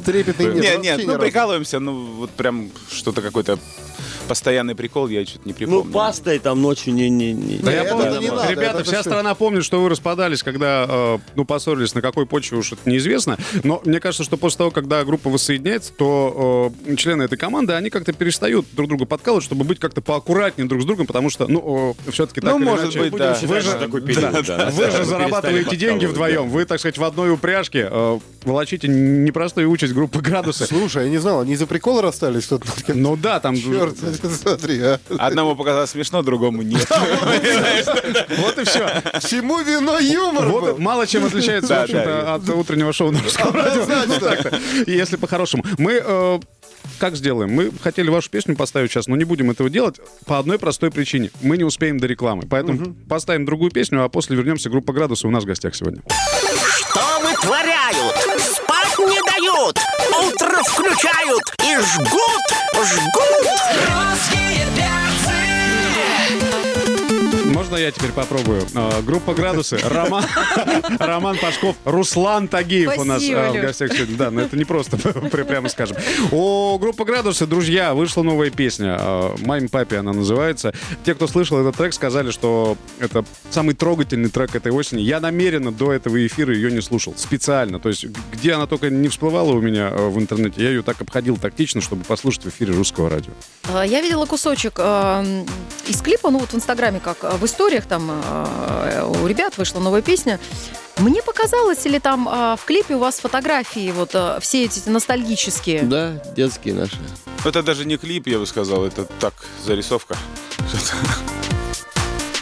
трепетный 0.05 0.45
нет. 0.53 0.63
Нет, 0.63 0.81
нет, 0.81 1.01
ну 1.07 1.17
прикалываемся, 1.19 1.79
ну 1.79 2.05
вот 2.17 2.31
прям 2.31 2.69
что-то 2.91 3.21
какой-то 3.21 3.59
постоянный 4.27 4.75
прикол, 4.75 5.09
я 5.09 5.25
что-то 5.25 5.45
не 5.45 5.51
Ну, 5.51 5.57
припомню. 5.57 5.91
пастой 5.91 6.39
там 6.39 6.61
ночью 6.61 6.93
не... 6.93 7.09
не, 7.09 7.33
не. 7.33 7.57
Да 7.57 7.71
я 7.71 7.83
помню, 7.83 8.19
не 8.21 8.29
надо, 8.29 8.49
ребята, 8.49 8.79
это 8.79 8.83
вся 8.85 9.01
всё. 9.01 9.09
страна 9.09 9.35
помнит, 9.35 9.65
что 9.65 9.81
вы 9.81 9.89
распадались, 9.89 10.41
когда, 10.41 10.85
э, 10.87 11.17
ну, 11.35 11.43
поссорились, 11.43 11.93
на 11.95 12.01
какой 12.01 12.25
почве 12.25 12.57
уж 12.57 12.71
это 12.71 12.89
неизвестно. 12.89 13.37
Но 13.63 13.81
мне 13.83 13.99
кажется, 13.99 14.23
что 14.23 14.37
после 14.37 14.59
того, 14.59 14.71
когда 14.71 15.03
группа 15.03 15.29
воссоединяется, 15.29 15.91
то 15.91 16.71
э, 16.87 16.95
члены 16.95 17.23
этой 17.23 17.37
команды, 17.37 17.73
они 17.81 17.89
как-то 17.89 18.13
перестают 18.13 18.65
друг 18.73 18.87
друга 18.87 19.05
подкалывать, 19.05 19.43
чтобы 19.43 19.65
быть 19.65 19.79
как-то 19.79 20.01
поаккуратнее 20.01 20.67
друг 20.67 20.81
с 20.81 20.85
другом, 20.85 21.07
потому 21.07 21.29
что, 21.29 21.47
ну, 21.47 21.95
все-таки 22.09 22.41
так 22.41 22.51
Ну, 22.51 22.57
или 22.57 22.65
может 22.65 22.85
иначе, 22.85 22.99
быть, 22.99 23.15
да. 23.15 23.37
Вы 23.41 23.61
же, 23.61 23.71
такой 23.73 24.01
период, 24.01 24.45
да. 24.45 24.69
вы 24.71 24.83
же 24.85 24.91
Перестали 24.91 25.03
зарабатываете 25.03 25.75
деньги 25.75 26.05
вдвоем. 26.05 26.49
Вы, 26.49 26.65
так 26.65 26.79
сказать, 26.79 26.97
в 26.97 27.03
одной 27.03 27.31
упряжке 27.31 27.87
э, 27.91 28.19
волочите 28.43 28.87
непростую 28.87 29.69
участь 29.69 29.93
группы 29.93 30.21
градусы. 30.21 30.65
Слушай, 30.65 31.05
я 31.05 31.09
не 31.09 31.17
знал, 31.17 31.41
они 31.41 31.53
из-за 31.53 31.67
прикола 31.67 32.01
расстались 32.01 32.45
тут. 32.45 32.63
Ну 32.87 33.15
да, 33.15 33.39
там... 33.39 33.55
Черт, 33.55 33.95
смотри, 34.41 34.79
а. 34.81 34.99
Одному 35.17 35.55
показалось 35.55 35.91
смешно, 35.91 36.21
другому 36.21 36.61
нет. 36.61 36.87
Вот 38.37 38.57
и 38.57 38.63
все. 38.63 38.87
Всему 39.19 39.59
вино 39.59 39.99
юмор 39.99 40.47
Вот 40.47 40.79
мало 40.79 41.07
чем 41.07 41.25
отличается, 41.25 41.67
в 41.67 41.69
Да, 41.69 41.83
общем-то, 41.83 42.05
да. 42.05 42.33
от 42.35 42.49
утреннего 42.49 42.93
шоу 42.93 43.11
на 43.11 43.21
русском 43.21 43.53
радио. 43.53 43.81
Если 44.87 45.15
по-хорошему. 45.15 45.63
Мы 45.77 46.01
э, 46.03 46.39
как 47.01 47.15
сделаем? 47.15 47.51
Мы 47.51 47.71
хотели 47.81 48.11
вашу 48.11 48.29
песню 48.29 48.55
поставить 48.55 48.91
сейчас, 48.91 49.07
но 49.07 49.15
не 49.15 49.23
будем 49.23 49.49
этого 49.49 49.71
делать 49.71 49.95
по 50.27 50.37
одной 50.37 50.59
простой 50.59 50.91
причине. 50.91 51.31
Мы 51.41 51.57
не 51.57 51.63
успеем 51.63 51.99
до 51.99 52.05
рекламы. 52.05 52.43
Поэтому 52.47 52.93
поставим 53.09 53.43
другую 53.43 53.71
песню, 53.71 54.03
а 54.03 54.09
после 54.09 54.37
вернемся. 54.37 54.69
Группа 54.69 54.93
«Градусы» 54.93 55.25
у 55.25 55.31
нас 55.31 55.43
в 55.43 55.47
гостях 55.47 55.73
сегодня. 55.73 56.03
Что 56.07 57.19
вытворяют? 57.23 58.15
Спать 58.39 58.99
не 58.99 59.19
дают, 59.31 59.79
утро 60.27 60.61
включают 60.63 61.41
и 61.63 61.75
жгут, 61.81 62.45
жгут. 62.85 63.49
Русские 63.87 64.70
Можно 67.71 67.85
я 67.85 67.91
теперь 67.91 68.11
попробую? 68.11 68.67
Э, 68.75 69.01
Группа 69.01 69.33
«Градусы». 69.33 69.77
Роман, 69.81 70.25
Роман 70.99 71.37
Пашков, 71.37 71.77
Руслан 71.85 72.49
Тагиев 72.49 72.97
у 72.97 73.05
нас 73.05 73.21
Спасибо, 73.23 73.39
э, 73.39 73.51
в 73.51 73.61
гостях 73.61 73.93
сегодня. 73.93 74.17
Да, 74.17 74.29
но 74.29 74.41
это 74.41 74.57
не 74.57 74.65
просто, 74.65 74.97
пря- 74.97 75.45
прямо 75.45 75.69
скажем. 75.69 75.95
У 76.31 76.77
группы 76.79 77.05
«Градусы», 77.05 77.47
друзья, 77.47 77.93
вышла 77.93 78.23
новая 78.23 78.49
песня. 78.49 78.97
э, 78.99 79.35
«Маме, 79.45 79.69
папе» 79.69 79.99
она 79.99 80.11
называется. 80.11 80.73
Те, 81.05 81.15
кто 81.15 81.27
слышал 81.27 81.61
этот 81.61 81.77
трек, 81.77 81.93
сказали, 81.93 82.31
что 82.31 82.75
это 82.99 83.23
самый 83.51 83.73
трогательный 83.73 84.29
трек 84.29 84.53
этой 84.53 84.73
осени. 84.73 84.99
Я 84.99 85.21
намеренно 85.21 85.71
до 85.71 85.93
этого 85.93 86.27
эфира 86.27 86.53
ее 86.53 86.73
не 86.73 86.81
слушал. 86.81 87.13
Специально. 87.15 87.79
То 87.79 87.87
есть, 87.87 88.05
где 88.33 88.51
она 88.51 88.67
только 88.67 88.89
не 88.89 89.07
всплывала 89.07 89.53
у 89.53 89.61
меня 89.61 89.87
э, 89.91 90.09
в 90.09 90.19
интернете, 90.19 90.61
я 90.61 90.71
ее 90.71 90.81
так 90.81 90.99
обходил 91.01 91.37
тактично, 91.37 91.79
чтобы 91.79 92.03
послушать 92.03 92.43
в 92.43 92.49
эфире 92.49 92.73
русского 92.73 93.09
радио. 93.09 93.31
Я 93.85 94.01
видела 94.01 94.25
кусочек 94.25 94.73
э, 94.77 95.45
из 95.87 96.01
клипа, 96.01 96.31
ну 96.31 96.39
вот 96.39 96.49
в 96.49 96.55
Инстаграме, 96.55 96.99
как 96.99 97.39
в 97.39 97.45
историях 97.61 97.85
там 97.85 98.09
э, 98.11 99.03
у 99.21 99.27
ребят 99.27 99.55
вышла 99.57 99.79
новая 99.79 100.01
песня. 100.01 100.39
Мне 100.97 101.21
показалось, 101.21 101.85
или 101.85 101.99
там 101.99 102.27
э, 102.27 102.55
в 102.57 102.65
клипе 102.65 102.95
у 102.95 102.99
вас 102.99 103.19
фотографии 103.19 103.91
вот 103.91 104.11
э, 104.15 104.39
все 104.41 104.65
эти 104.65 104.89
ностальгические? 104.89 105.83
Да, 105.83 106.13
детские 106.35 106.73
наши. 106.73 106.97
Это 107.45 107.61
даже 107.61 107.85
не 107.85 107.97
клип, 107.97 108.25
я 108.27 108.39
бы 108.39 108.47
сказал, 108.47 108.83
это 108.83 109.05
так, 109.19 109.33
зарисовка. 109.63 110.17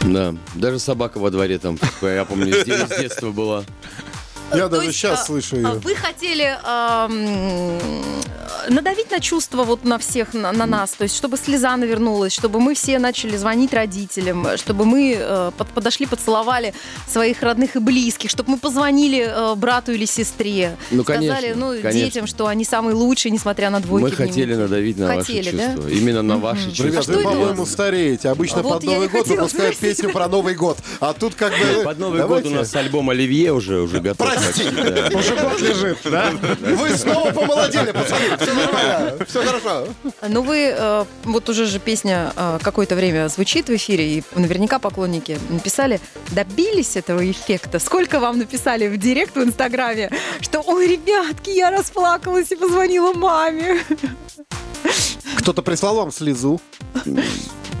Да, 0.02 0.34
даже 0.54 0.78
собака 0.78 1.18
во 1.18 1.30
дворе 1.30 1.58
там, 1.58 1.78
я 2.00 2.24
помню, 2.24 2.54
с 2.54 2.64
де- 2.64 2.86
с 2.86 2.98
детства 2.98 3.30
была. 3.30 3.64
Я 4.54 4.68
даже 4.68 4.86
есть, 4.86 4.98
сейчас 4.98 5.22
а, 5.22 5.24
слышу 5.24 5.56
а 5.56 5.58
ее. 5.58 5.68
Вы 5.78 5.94
хотели 5.94 6.56
эм, 6.66 7.78
надавить 8.68 9.10
на 9.10 9.20
чувства 9.20 9.64
вот 9.64 9.84
на 9.84 9.98
всех, 9.98 10.34
на, 10.34 10.52
на 10.52 10.66
нас, 10.66 10.90
то 10.92 11.04
есть 11.04 11.16
чтобы 11.16 11.36
слеза 11.36 11.76
навернулась, 11.76 12.32
чтобы 12.32 12.60
мы 12.60 12.74
все 12.74 12.98
начали 12.98 13.36
звонить 13.36 13.72
родителям, 13.72 14.46
чтобы 14.56 14.84
мы 14.84 15.16
э, 15.18 15.50
под- 15.56 15.68
подошли, 15.68 16.06
поцеловали 16.06 16.74
своих 17.08 17.42
родных 17.42 17.76
и 17.76 17.78
близких, 17.78 18.30
чтобы 18.30 18.52
мы 18.52 18.58
позвонили 18.58 19.26
э, 19.28 19.54
брату 19.54 19.92
или 19.92 20.04
сестре, 20.04 20.76
Ну, 20.90 21.02
сказали 21.02 21.28
конечно, 21.28 21.56
ну, 21.56 21.70
конечно. 21.80 21.90
детям, 21.92 22.26
что 22.26 22.46
они 22.46 22.64
самые 22.64 22.94
лучшие, 22.94 23.32
несмотря 23.32 23.70
на 23.70 23.80
двойки. 23.80 24.04
Мы 24.04 24.12
хотели 24.12 24.54
надавить 24.54 24.98
на 24.98 25.16
Хотели, 25.16 25.46
ваши 25.46 25.56
да? 25.56 25.74
чувства. 25.74 25.88
Именно 25.88 26.22
на 26.22 26.36
ваши 26.38 26.66
чувства. 26.66 26.84
Ребят, 26.84 27.02
что 27.04 27.12
вы, 27.12 27.22
по-моему, 27.22 27.66
стареете. 27.66 28.28
Обычно 28.28 28.62
Вот 28.62 28.74
под 28.74 28.84
Новый 28.84 29.08
год 29.08 29.26
выпускают 29.26 29.76
песню 29.76 30.10
про 30.10 30.28
Новый 30.28 30.54
год. 30.54 30.78
А 31.00 31.12
тут 31.12 31.34
как 31.34 31.52
бы... 31.52 31.84
Под 31.84 31.98
Новый 31.98 32.26
год 32.26 32.44
у 32.46 32.50
нас 32.50 32.74
альбом 32.74 33.10
Оливье 33.10 33.52
уже, 33.52 33.80
уже 33.80 34.00
готов. 34.00 34.28
Прости. 34.42 34.64
так 34.64 34.72
что, 34.72 34.90
да. 34.90 35.18
Уже 35.18 35.36
год 35.36 35.60
лежит, 35.60 35.98
да? 36.04 36.32
Вы 36.60 36.90
снова 36.96 37.30
помолодели, 37.32 37.92
пацаны. 37.92 38.36
Все 38.38 38.54
нормально. 38.54 39.26
Все 39.26 39.44
хорошо. 39.44 39.86
Ну 40.28 40.42
вы, 40.42 40.74
э, 40.76 41.04
вот 41.24 41.48
уже 41.48 41.66
же 41.66 41.78
песня 41.78 42.32
э, 42.36 42.58
какое-то 42.62 42.94
время 42.94 43.28
звучит 43.28 43.68
в 43.68 43.76
эфире, 43.76 44.18
и 44.18 44.22
наверняка 44.34 44.78
поклонники 44.78 45.38
написали, 45.48 46.00
добились 46.32 46.96
этого 46.96 47.28
эффекта. 47.30 47.78
Сколько 47.78 48.20
вам 48.20 48.38
написали 48.38 48.88
в 48.88 48.96
директ 48.96 49.36
в 49.36 49.42
Инстаграме, 49.42 50.10
что, 50.40 50.62
ой, 50.66 50.88
ребятки, 50.88 51.50
я 51.50 51.70
расплакалась 51.70 52.50
и 52.50 52.56
позвонила 52.56 53.12
маме. 53.12 53.80
Кто-то 55.38 55.62
прислал 55.62 55.96
вам 55.96 56.12
слезу. 56.12 56.60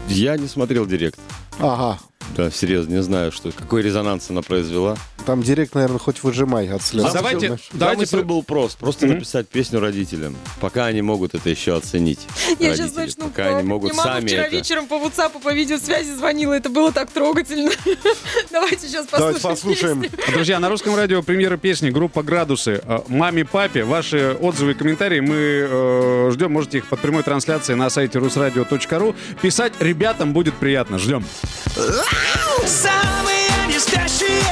Я 0.08 0.36
не 0.36 0.48
смотрел 0.48 0.86
директ. 0.86 1.18
Ага. 1.58 1.98
Да, 2.36 2.50
серьезно, 2.50 2.94
не 2.94 3.02
знаю, 3.02 3.32
что, 3.32 3.50
какой 3.52 3.82
резонанс 3.82 4.30
она 4.30 4.40
произвела. 4.42 4.96
Там 5.26 5.42
директ, 5.42 5.74
наверное, 5.74 5.98
хоть 5.98 6.22
выжимай 6.22 6.68
от 6.68 6.80
слез. 6.82 7.04
А 7.06 7.12
давайте- 7.12 7.46
Знаешь. 7.48 7.68
Давайте 7.72 8.06
про- 8.16 8.22
был 8.22 8.42
прост. 8.42 8.78
Просто 8.78 9.06
написать 9.06 9.48
песню 9.48 9.80
родителям, 9.80 10.36
пока 10.60 10.86
они 10.86 11.02
могут 11.02 11.34
это 11.34 11.50
еще 11.50 11.76
оценить. 11.76 12.20
Я 12.58 12.74
сейчас 12.74 12.78
Родители, 12.96 13.00
начну 13.00 13.24
Пока 13.28 13.42
они 13.42 13.50
плакать. 13.52 13.66
могут 13.68 13.90
не 13.92 13.96
могу. 13.98 14.08
сами 14.08 14.26
Вчера 14.28 14.42
это... 14.44 14.56
вечером 14.56 14.86
по 14.86 14.94
WhatsApp, 14.94 15.40
по 15.42 15.52
видеосвязи 15.52 16.12
звонила, 16.14 16.54
это 16.54 16.70
было 16.70 16.92
так 16.92 17.10
трогательно. 17.10 17.70
Давайте 18.50 18.88
сейчас 18.88 19.06
Давайте 19.10 19.40
послушаем. 19.40 20.00
послушаем. 20.02 20.32
Друзья, 20.34 20.58
на 20.60 20.68
русском 20.70 20.94
радио 20.96 21.22
премьера 21.22 21.56
песни 21.58 21.90
группа 21.90 22.22
«Градусы». 22.22 22.80
Э, 22.84 23.00
Маме, 23.08 23.44
папе, 23.44 23.84
ваши 23.84 24.36
отзывы 24.40 24.70
и 24.70 24.74
комментарии 24.74 25.20
мы 25.20 25.34
э, 25.36 26.30
ждем. 26.32 26.52
Можете 26.52 26.78
их 26.78 26.86
под 26.86 27.00
прямой 27.00 27.22
трансляцией 27.22 27.76
на 27.76 27.90
сайте 27.90 28.18
русрадио.ру. 28.18 29.14
Писать 29.42 29.74
ребятам 29.80 30.32
будет 30.32 30.54
приятно. 30.54 30.98
Ждем. 30.98 31.24
Самые 32.66 33.48
не 33.68 33.78
спящие 33.78 34.42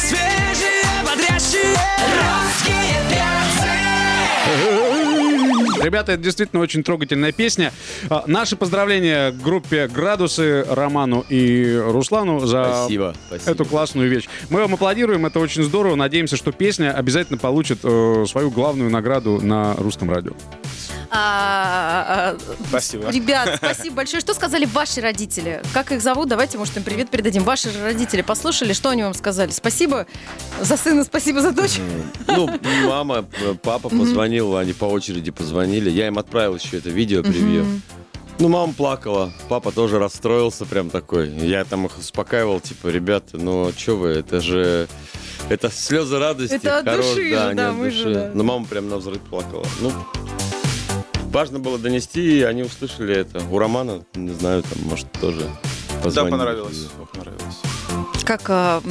Свежие, 0.00 0.84
бодрящие 1.04 1.78
Ребята, 5.82 6.12
это 6.12 6.22
действительно 6.22 6.60
очень 6.60 6.82
трогательная 6.82 7.32
песня. 7.32 7.72
А, 8.10 8.24
наши 8.26 8.56
поздравления 8.56 9.30
группе 9.30 9.86
«Градусы», 9.88 10.64
Роману 10.68 11.24
и 11.28 11.80
Руслану 11.82 12.40
за 12.40 12.64
Спасибо, 12.64 13.14
спасибо. 13.28 13.50
эту 13.50 13.64
классную 13.64 14.10
вещь. 14.10 14.28
Мы 14.50 14.60
вам 14.60 14.74
аплодируем, 14.74 15.24
это 15.24 15.38
очень 15.38 15.62
здорово. 15.62 15.94
Надеемся, 15.94 16.36
что 16.36 16.52
песня 16.52 16.92
обязательно 16.92 17.38
получит 17.38 17.78
э, 17.84 18.24
свою 18.28 18.50
главную 18.50 18.90
награду 18.90 19.40
на 19.40 19.74
русском 19.74 20.10
радио. 20.10 20.32
А, 21.10 22.36
а, 22.36 22.54
Спасибо. 22.68 23.10
Ребят, 23.10 23.56
спасибо 23.56 23.96
большое. 23.96 24.20
Что 24.20 24.34
сказали 24.34 24.66
ваши 24.66 25.00
родители? 25.00 25.62
Как 25.72 25.92
их 25.92 26.02
зовут? 26.02 26.28
Давайте, 26.28 26.58
может, 26.58 26.76
им 26.76 26.82
привет 26.82 27.08
передадим. 27.10 27.44
Ваши 27.44 27.70
же 27.70 27.82
родители 27.82 28.22
послушали, 28.22 28.72
что 28.72 28.90
они 28.90 29.02
вам 29.02 29.14
сказали? 29.14 29.50
Спасибо 29.50 30.06
за 30.60 30.76
сына, 30.76 31.04
спасибо 31.04 31.40
за 31.40 31.52
дочь. 31.52 31.78
Ну, 32.26 32.50
мама, 32.86 33.24
папа 33.62 33.88
позвонил, 33.88 34.56
они 34.56 34.72
по 34.72 34.84
очереди 34.84 35.30
позвонили. 35.30 35.90
Я 35.90 36.08
им 36.08 36.18
отправил 36.18 36.56
еще 36.56 36.78
это 36.78 36.90
видео, 36.90 37.22
превью. 37.22 37.80
Ну, 38.38 38.48
мама 38.48 38.72
плакала, 38.72 39.32
папа 39.48 39.72
тоже 39.72 39.98
расстроился 39.98 40.64
прям 40.64 40.90
такой. 40.90 41.28
Я 41.28 41.64
там 41.64 41.86
их 41.86 41.98
успокаивал, 41.98 42.60
типа, 42.60 42.86
ребята, 42.86 43.36
ну, 43.36 43.72
что 43.76 43.96
вы, 43.96 44.08
это 44.10 44.40
же... 44.40 44.86
Это 45.48 45.70
слезы 45.70 46.18
радости. 46.18 46.54
Это 46.54 46.78
от 46.78 46.84
хорош- 46.84 47.14
души 47.14 47.30
да, 47.32 47.48
же, 47.48 47.54
да, 47.56 47.72
мы 47.72 47.90
же, 47.90 48.14
да. 48.14 48.30
Но 48.34 48.44
мама 48.44 48.66
прям 48.66 48.88
на 48.88 48.98
взрыв 48.98 49.20
плакала. 49.22 49.66
Ну, 49.80 49.90
важно 51.28 51.58
было 51.58 51.78
донести, 51.78 52.38
и 52.38 52.42
они 52.42 52.62
услышали 52.62 53.14
это. 53.14 53.40
У 53.50 53.58
Романа, 53.58 54.04
не 54.14 54.32
знаю, 54.34 54.62
там, 54.62 54.82
может, 54.88 55.10
тоже 55.12 55.40
Да, 55.40 56.00
позвонили. 56.02 56.30
понравилось. 56.32 56.86
Ох, 57.02 57.10
понравилось. 57.10 57.56
Как, 58.24 58.42
а, 58.48 58.82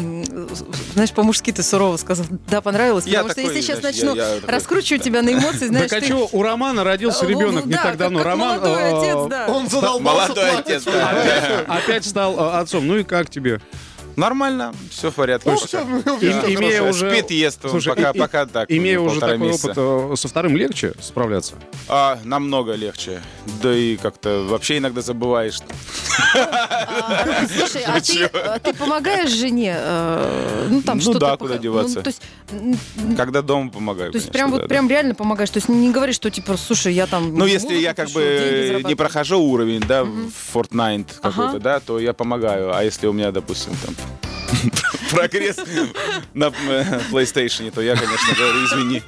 знаешь, 0.94 1.12
по-мужски 1.12 1.52
ты 1.52 1.62
сурово 1.62 1.98
сказал. 1.98 2.26
Да, 2.50 2.62
понравилось. 2.62 3.06
Я 3.06 3.24
Потому 3.24 3.30
что 3.30 3.36
такой, 3.42 3.56
если 3.56 3.68
сейчас 3.68 3.80
знаешь, 3.80 3.96
начну 3.98 4.16
я- 4.16 4.30
я 4.30 4.36
такой, 4.42 4.50
раскручивать 4.56 5.04
тебя 5.04 5.22
на 5.22 5.32
эмоции, 5.34 5.68
знаешь, 5.68 5.90
так 5.92 6.02
а 6.04 6.06
ты... 6.06 6.14
у 6.14 6.42
Романа 6.42 6.84
родился 6.84 7.26
Э, 7.26 7.30
ребенок 7.30 7.66
ну 7.66 7.70
не 7.70 7.74
да, 7.76 7.82
так 7.84 7.86
как- 7.92 7.98
давно. 7.98 8.20
как 8.20 8.28
Роман 8.28 8.60
молодой 8.60 8.82
э, 8.82 8.98
отец, 8.98 9.30
да. 9.30 9.48
Он 9.48 9.70
задолбался 9.70 10.30
Молодой 10.30 10.52
отец, 10.58 10.84
да. 10.86 11.66
опять 11.68 12.06
стал 12.06 12.56
отцом. 12.56 12.88
Ну 12.88 12.98
и 12.98 13.04
как 13.04 13.30
тебе? 13.30 13.62
Нормально, 14.18 14.74
все 14.90 15.12
в 15.12 15.14
порядке. 15.14 15.50
Ну, 15.52 15.58
Да, 15.72 16.14
увидели. 16.14 16.52
И- 16.52 16.56
имея 16.56 16.82
уже- 16.82 17.10
Спит, 17.12 17.30
ест, 17.30 17.62
Слушай, 17.70 17.90
пока, 17.96 18.10
и- 18.12 18.16
и- 18.16 18.20
пока 18.20 18.46
так. 18.48 18.72
Имея 18.72 19.00
уже 19.00 19.12
полтора 19.20 19.34
такой 19.34 19.48
месяца. 19.48 19.70
опыт, 19.82 20.14
э, 20.14 20.16
со 20.18 20.28
вторым 20.28 20.58
легче 20.58 20.94
справляться? 21.00 21.54
А, 21.88 22.20
намного 22.24 22.74
легче. 22.74 23.22
Да 23.62 23.72
и 23.74 23.96
как-то 23.96 24.44
вообще 24.50 24.80
иногда 24.80 25.02
забываешь. 25.02 25.60
Слушай, 27.56 27.84
а 27.86 28.02
ты, 28.02 28.24
а 28.26 28.60
ты 28.60 28.74
помогаешь 28.74 29.30
жене? 29.30 29.76
э, 29.78 30.68
Ну, 30.70 30.82
там 30.82 30.98
Ну 30.98 31.02
что-то... 31.04 31.20
да, 31.20 31.38
куда 31.38 31.58
деваться. 31.60 31.98
Ну, 31.98 32.04
то 32.04 32.10
есть, 32.10 32.22
Когда 33.16 33.42
дома 33.44 33.70
помогаю, 33.70 34.12
то 34.12 34.18
есть 34.18 34.32
прям 34.32 34.52
вот 34.52 34.62
да. 34.62 34.68
прям 34.68 34.90
реально 34.90 35.14
помогаешь. 35.16 35.50
То 35.52 35.58
есть 35.58 35.70
не 35.70 35.92
говоришь, 35.92 36.16
что 36.16 36.30
типа, 36.32 36.58
слушай, 36.58 36.92
я 36.94 37.06
там... 37.08 37.38
Ну, 37.38 37.46
если 37.46 37.76
я 37.76 37.94
как 37.94 38.10
бы 38.10 38.82
не 38.86 38.96
прохожу 38.96 39.40
уровень, 39.40 39.82
да, 39.82 40.04
в 40.04 40.32
Fortnite 40.54 41.20
какой-то, 41.22 41.60
да, 41.60 41.80
то 41.80 42.00
я 42.00 42.14
помогаю. 42.14 42.76
А 42.76 42.84
если 42.84 43.06
у 43.08 43.14
меня, 43.14 43.32
допустим, 43.32 43.74
там 43.86 43.94
прогресс 45.12 45.58
на 46.34 46.46
э, 46.46 47.00
PlayStation, 47.12 47.72
то 47.72 47.82
я, 47.82 47.96
конечно, 47.96 48.36
говорю, 48.36 48.66
извини, 48.66 49.04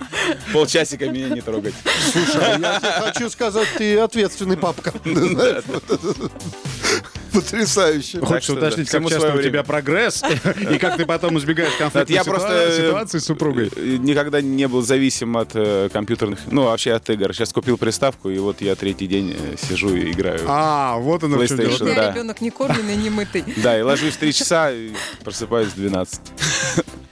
полчасика 0.53 1.09
меня 1.09 1.29
не 1.29 1.41
трогать. 1.41 1.73
Слушай, 2.11 2.61
я 2.61 2.79
тебе 2.79 2.91
хочу 2.91 3.29
сказать, 3.29 3.67
ты 3.77 3.99
ответственный 3.99 4.57
папка. 4.57 4.93
Потрясающе. 7.33 8.19
Хочешь 8.19 8.43
что 8.43 8.53
уточнить, 8.53 8.89
как 8.89 9.07
часто 9.07 9.33
у 9.35 9.41
тебя 9.41 9.63
прогресс, 9.63 10.23
и 10.71 10.77
как 10.77 10.97
ты 10.97 11.05
потом 11.05 11.37
избегаешь 11.37 11.73
конфликтной 11.77 12.15
Я 12.15 12.21
ситуа- 12.21 12.29
просто 12.29 12.53
э, 12.53 12.77
ситуации 12.77 13.19
с 13.19 13.25
супругой? 13.25 13.71
э, 13.75 13.97
никогда 13.99 14.41
не 14.41 14.67
был 14.67 14.81
зависим 14.81 15.37
от 15.37 15.51
э, 15.53 15.89
компьютерных, 15.91 16.39
ну, 16.51 16.63
вообще 16.65 16.93
от 16.93 17.09
игр. 17.09 17.33
Сейчас 17.33 17.53
купил 17.53 17.77
приставку, 17.77 18.29
и 18.29 18.37
вот 18.39 18.61
я 18.61 18.75
третий 18.75 19.07
день 19.07 19.35
сижу 19.61 19.95
и 19.95 20.11
играю. 20.11 20.41
А, 20.47 20.97
вот 20.97 21.23
оно 21.23 21.37
в 21.37 21.47
чем 21.47 21.57
дело. 21.57 22.11
Ребенок 22.11 22.41
не 22.41 22.51
кормленный, 22.51 22.95
не 22.95 23.09
мытый. 23.09 23.43
Да, 23.57 23.77
и 23.77 23.81
ложусь 23.81 24.13
в 24.13 24.17
3 24.17 24.33
часа, 24.33 24.71
и 24.71 24.91
просыпаюсь 25.23 25.69
в 25.69 25.75
12. 25.75 26.19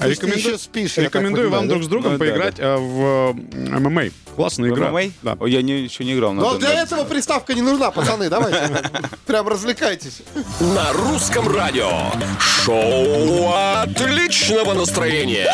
А 0.00 0.06
рекомендую- 0.08 0.38
еще 0.38 0.58
спишь, 0.58 0.96
Рекомендую 0.96 1.50
вам 1.50 1.62
понимаю, 1.62 1.68
друг 1.68 1.80
да? 1.80 1.86
с 1.86 1.88
другом 1.88 2.12
Ну, 2.12 2.18
да, 2.18 2.24
поиграть 2.24 2.54
э, 2.58 2.76
в 2.76 3.36
э, 3.56 3.78
ММА. 3.78 4.02
Классная 4.36 4.70
игра. 4.70 4.90
ММА? 4.90 5.02
Да. 5.22 5.36
Я 5.46 5.62
не- 5.62 5.80
еще 5.82 6.04
не 6.04 6.14
играл. 6.14 6.32
Но 6.32 6.56
для 6.56 6.82
этого 6.82 7.04
приставка 7.04 7.54
не 7.54 7.62
нужна, 7.62 7.90
пацаны, 7.90 8.28
давайте. 8.30 8.70
Прям 9.26 9.48
развлекайтесь. 9.48 10.22
На 10.60 10.92
русском 10.92 11.48
радио. 11.48 11.90
Шоу 12.38 13.52
отличного 13.82 14.74
настроения. 14.74 15.50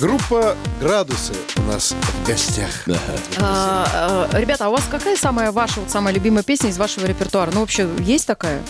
Группа 0.00 0.54
«Градусы» 0.78 1.32
у 1.56 1.62
нас 1.62 1.94
в 1.94 2.26
гостях. 2.26 2.70
А, 3.38 4.28
а, 4.30 4.38
Ребята, 4.38 4.66
а 4.66 4.68
у 4.68 4.72
вас 4.72 4.84
какая 4.90 5.16
самая 5.16 5.52
ваша, 5.52 5.80
вот 5.80 5.90
самая 5.90 6.12
любимая 6.12 6.42
песня 6.42 6.68
из 6.68 6.76
вашего 6.76 7.06
репертуара? 7.06 7.50
Ну, 7.50 7.60
вообще, 7.60 7.88
есть 8.00 8.26
такая? 8.26 8.60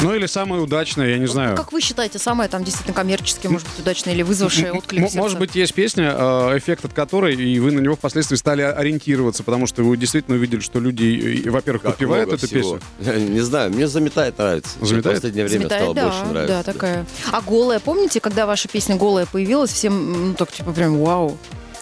Ну 0.00 0.14
или 0.14 0.26
самая 0.26 0.60
удачная, 0.60 1.08
я 1.08 1.18
не 1.18 1.26
знаю. 1.26 1.56
Как 1.56 1.72
вы 1.72 1.80
считаете, 1.80 2.18
самая 2.18 2.48
там 2.48 2.62
действительно 2.62 2.94
коммерчески, 2.94 3.48
может 3.48 3.66
быть, 3.68 3.80
удачная 3.80 4.14
или 4.14 4.22
вызвавшая 4.22 4.72
отклик? 4.72 5.12
Может 5.14 5.38
быть, 5.38 5.54
есть 5.56 5.74
песня, 5.74 6.14
э, 6.16 6.58
эффект 6.58 6.84
от 6.84 6.92
которой, 6.92 7.34
и 7.34 7.58
вы 7.58 7.72
на 7.72 7.80
него 7.80 7.96
впоследствии 7.96 8.36
стали 8.36 8.62
ориентироваться, 8.62 9.42
потому 9.42 9.66
что 9.66 9.82
вы 9.82 9.96
действительно 9.96 10.36
увидели, 10.36 10.60
что 10.60 10.78
люди, 10.78 11.42
э, 11.44 11.50
во-первых, 11.50 11.82
подпевают 11.82 12.32
эту 12.32 12.46
всего. 12.46 12.78
песню. 13.00 13.28
Не 13.28 13.40
знаю, 13.40 13.70
мне 13.70 13.88
заметает 13.88 14.38
нравится. 14.38 14.70
Заметает? 14.80 15.18
В 15.18 15.20
последнее 15.20 15.46
время 15.46 15.62
Заметает, 15.62 15.82
стало 15.82 15.94
да, 15.94 16.04
больше 16.04 16.24
нравиться. 16.26 16.56
Да, 16.56 16.62
такая. 16.62 17.06
А 17.32 17.40
голая, 17.40 17.80
помните, 17.80 18.20
когда 18.20 18.46
ваша 18.46 18.68
песня 18.68 18.96
голая 18.96 19.26
появилась, 19.26 19.72
всем, 19.72 20.28
ну, 20.28 20.34
так, 20.34 20.52
типа, 20.52 20.72
прям 20.72 20.98
вау. 20.98 21.38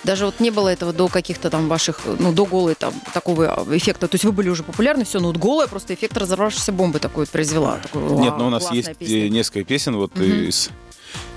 Даже 0.07 0.25
вот 0.27 0.39
не 0.41 0.51
было 0.51 0.69
этого 0.69 0.93
до 0.93 1.09
каких-то 1.09 1.51
там 1.51 1.69
ваших, 1.69 2.01
ну, 2.21 2.33
до 2.33 2.47
голой 2.47 2.77
там 2.77 2.95
такого 3.13 3.67
эффекта. 3.77 4.07
То 4.07 4.15
есть 4.15 4.25
вы 4.25 4.31
были 4.31 4.49
уже 4.49 4.63
популярны, 4.63 5.05
все, 5.05 5.19
но 5.19 5.27
вот 5.27 5.37
голая 5.37 5.67
просто 5.67 5.95
эффект 5.95 6.17
разорвавшейся 6.17 6.71
бомбы 6.71 7.01
такой 7.01 7.27
произвела. 7.27 7.79
Такой, 7.83 8.03
Нет, 8.21 8.35
но 8.39 8.47
у 8.47 8.51
нас 8.51 8.71
есть 8.71 8.97
песня. 8.97 9.27
э, 9.27 9.29
несколько 9.29 9.65
песен 9.65 9.97
вот 9.97 10.15
Мгм. 10.15 10.45
из, 10.49 10.71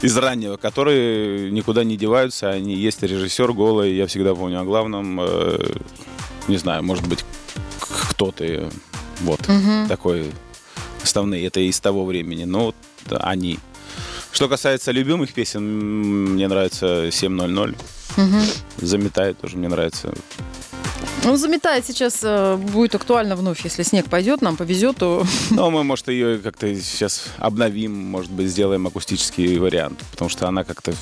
из 0.03 0.15
раннего, 0.15 0.57
которые 0.57 1.49
никуда 1.49 1.83
не 1.83 1.97
деваются. 1.97 2.51
Они 2.51 2.75
есть 2.75 3.01
режиссер 3.01 3.53
голый, 3.53 3.95
я 3.95 4.05
всегда 4.05 4.35
помню 4.35 4.61
о 4.61 4.63
главном. 4.63 5.19
э, 5.21 5.73
не 6.47 6.57
знаю, 6.57 6.83
может 6.83 7.07
быть, 7.07 7.25
к- 7.79 8.11
кто 8.11 8.31
ты. 8.31 8.69
Вот 9.21 9.47
Мгм. 9.47 9.87
такой 9.87 10.31
основные. 11.03 11.45
Это 11.47 11.59
из 11.59 11.79
того 11.79 12.05
времени. 12.05 12.43
Но 12.45 12.65
вот 12.65 12.75
они. 13.19 13.57
Что 14.31 14.47
касается 14.47 14.91
любимых 14.91 15.33
песен, 15.33 15.63
мне 16.33 16.47
нравится 16.47 17.09
7.00. 17.11 17.75
Мгм. 18.19 18.41
Заметает 18.77 19.39
тоже 19.39 19.57
мне 19.57 19.69
нравится. 19.69 20.13
Ну, 21.23 21.35
заметает 21.37 21.85
сейчас 21.85 22.19
э, 22.23 22.55
будет 22.55 22.95
актуально 22.95 23.35
вновь. 23.35 23.63
Если 23.63 23.83
снег 23.83 24.09
пойдет, 24.09 24.41
нам 24.41 24.57
повезет, 24.57 24.97
то 24.97 25.25
Но 25.51 25.69
мы, 25.69 25.83
может, 25.83 26.07
ее 26.07 26.39
как-то 26.39 26.73
сейчас 26.75 27.25
обновим, 27.37 27.93
может 27.93 28.31
быть, 28.31 28.47
сделаем 28.47 28.87
акустический 28.87 29.57
вариант. 29.57 29.99
Потому 30.11 30.29
что 30.29 30.47
она 30.47 30.63
как-то 30.63 30.93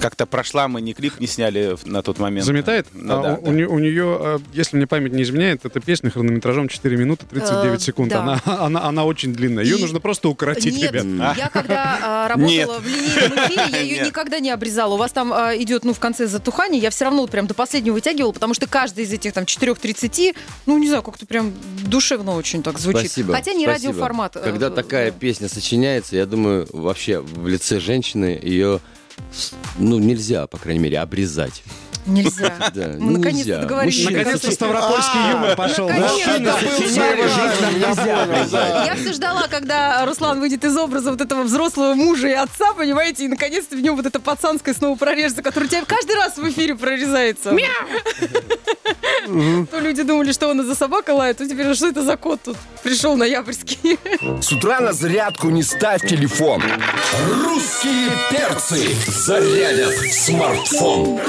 как-то 0.00 0.26
прошла, 0.26 0.68
мы 0.68 0.80
ни 0.80 0.92
клип 0.92 1.18
не 1.20 1.26
сняли 1.26 1.76
на 1.84 2.02
тот 2.02 2.18
момент. 2.18 2.46
Заметает? 2.46 2.86
Ну, 2.92 3.18
А 3.18 3.22
да, 3.22 3.34
у, 3.34 3.42
да. 3.44 3.50
у 3.50 3.52
не- 3.52 3.64
у 3.66 3.78
нее, 3.78 4.18
э, 4.20 4.38
если 4.52 4.76
мне 4.76 4.86
память 4.86 5.12
не 5.12 5.22
изменяет, 5.22 5.64
эта 5.64 5.80
песня 5.80 6.10
хронометражом 6.10 6.68
4 6.68 6.96
минуты 6.96 7.26
39 7.26 7.80
Э, 7.80 7.84
секунд. 7.84 8.10
да. 8.10 8.20
Она, 8.22 8.40
она, 8.46 8.84
она 8.84 9.04
очень 9.04 9.32
длинная. 9.34 9.64
Ее 9.64 9.78
И- 9.78 9.80
нужно 9.80 10.00
просто 10.00 10.28
укоротить, 10.28 10.76
Нет, 10.76 10.92
ребят. 10.92 11.36
я 11.36 11.48
когда 11.50 11.98
а, 12.02 12.28
работала 12.28 12.48
Нет. 12.50 12.70
в 12.80 12.86
линейном 12.86 13.38
эфире, 13.46 13.62
я 13.72 13.80
ее 13.80 13.96
Нет. 13.98 14.06
никогда 14.06 14.38
не 14.40 14.50
обрезала. 14.50 14.94
У 14.94 14.96
вас 14.96 15.12
там 15.12 15.32
а, 15.32 15.54
идет, 15.56 15.84
ну, 15.84 15.92
в 15.94 15.98
конце 15.98 16.26
затухание, 16.26 16.80
я 16.80 16.90
все 16.90 17.04
равно 17.04 17.22
вот 17.22 17.30
прям 17.30 17.46
до 17.46 17.54
последнего 17.54 17.94
вытягивала, 17.94 18.32
потому 18.32 18.54
что 18.54 18.66
каждый 18.66 19.04
из 19.04 19.12
этих 19.12 19.32
там 19.32 19.44
4.30, 19.44 20.34
ну, 20.66 20.78
не 20.78 20.88
знаю, 20.88 21.02
как-то 21.02 21.26
прям 21.26 21.52
душевно 21.84 22.36
очень 22.36 22.62
так 22.62 22.78
звучит. 22.78 23.10
Спасибо. 23.10 23.34
Хотя 23.34 23.52
не 23.52 23.64
спасибо. 23.64 23.92
радиоформат. 23.92 24.36
э, 24.36 24.40
Когда 24.42 24.70
такая 24.70 25.10
песня 25.10 25.48
сочиняется, 25.48 26.16
я 26.16 26.26
думаю, 26.26 26.66
вообще 26.72 27.20
в 27.20 27.46
лице 27.48 27.80
женщины 27.80 28.38
ее 28.42 28.80
ну, 29.78 29.98
нельзя, 29.98 30.46
по 30.46 30.58
крайней 30.58 30.80
мере, 30.80 30.98
обрезать. 30.98 31.62
Нельзя. 32.08 32.52
Да, 32.74 32.88
Мы 32.98 32.98
ну, 32.98 33.10
наконец-то 33.18 33.60
договорились. 33.60 34.04
Наконец-то 34.04 34.50
ставропольский 34.50 35.12
А, 35.14 35.30
юмор 35.32 35.56
пошел. 35.56 35.88
Я 35.88 36.08
понял, 36.08 36.28
да. 38.50 38.84
Я 38.84 38.94
все 38.94 39.12
ждала, 39.12 39.46
когда 39.48 40.04
Руслан 40.06 40.40
выйдет 40.40 40.64
из 40.64 40.76
образа 40.76 41.10
вот 41.10 41.20
этого 41.20 41.42
взрослого 41.42 41.94
мужа 41.94 42.28
и 42.28 42.32
отца, 42.32 42.72
понимаете, 42.74 43.24
и 43.24 43.28
наконец-то 43.28 43.76
в 43.76 43.80
нем 43.80 43.96
вот 43.96 44.06
это 44.06 44.20
пацанское 44.20 44.74
снова 44.74 44.96
прорежется, 44.96 45.42
которое 45.42 45.66
у 45.66 45.68
тебя 45.68 45.84
каждый 45.86 46.16
раз 46.16 46.36
в 46.36 46.48
эфире 46.48 46.74
прорезается. 46.74 47.54
То 49.70 49.80
люди 49.80 50.02
думали, 50.02 50.32
что 50.32 50.48
он 50.48 50.60
из-за 50.60 50.74
собака 50.74 51.10
лает, 51.10 51.38
то 51.38 51.48
теперь 51.48 51.74
что 51.74 51.88
это 51.88 52.02
за 52.02 52.16
кот 52.16 52.40
тут 52.44 52.56
пришел 52.82 53.16
ноябрьский? 53.16 53.98
С 54.40 54.52
утра 54.52 54.80
на 54.80 54.92
зарядку 54.92 55.50
не 55.50 55.62
ставь 55.62 56.06
телефон. 56.08 56.62
Русские 57.44 58.10
перцы 58.30 58.88
зарядят 59.06 59.94
смартфон. 60.12 61.20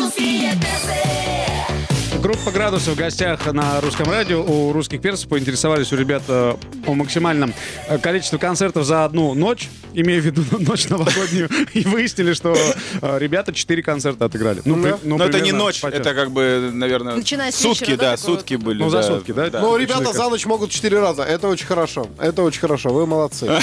Группа 2.22 2.52
«Градусов» 2.52 2.96
в 2.96 2.98
гостях 2.98 3.46
на 3.54 3.80
русском 3.80 4.10
радио. 4.10 4.44
У 4.44 4.74
русских 4.74 5.02
перцев 5.02 5.30
поинтересовались 5.30 5.94
у 5.94 5.96
ребят 5.96 6.22
э, 6.28 6.56
о 6.86 6.94
максимальном 6.94 7.54
э, 7.88 7.98
количестве 7.98 8.38
концертов 8.38 8.86
за 8.86 9.06
одну 9.06 9.34
ночь, 9.34 9.70
имея 9.94 10.20
в 10.20 10.26
виду 10.26 10.44
ночь 10.60 10.90
новогоднюю, 10.90 11.50
и 11.74 11.84
выяснили, 11.86 12.34
что 12.34 12.54
э, 13.02 13.18
ребята 13.20 13.54
4 13.54 13.82
концерта 13.82 14.26
отыграли. 14.26 14.62
Ну, 14.66 14.82
при- 14.84 14.96
ну, 15.04 15.18
Но 15.18 15.26
это 15.26 15.40
не 15.40 15.54
ночь, 15.54 15.80
по- 15.80 15.88
это 15.88 16.14
как 16.14 16.32
бы, 16.32 16.70
наверное, 16.74 17.16
Начиная 17.16 17.52
с 17.52 17.56
сутки, 17.56 17.84
вечера, 17.92 17.98
да, 17.98 18.12
да, 18.12 18.18
сутки 18.18 18.56
вот? 18.56 18.64
были. 18.66 18.80
Ну, 18.84 18.90
за 18.90 18.98
да, 18.98 19.04
сутки, 19.08 19.32
да? 19.32 19.50
да. 19.50 19.62
Ну, 19.62 19.78
ребята 19.78 20.00
человека. 20.02 20.18
за 20.24 20.30
ночь 20.30 20.46
могут 20.46 20.72
четыре 20.72 21.00
раза. 21.00 21.24
Это 21.24 21.48
очень 21.48 21.68
хорошо. 21.68 22.08
Это 22.20 22.44
очень 22.44 22.60
хорошо. 22.60 22.90
Вы 22.90 23.08
молодцы. 23.08 23.50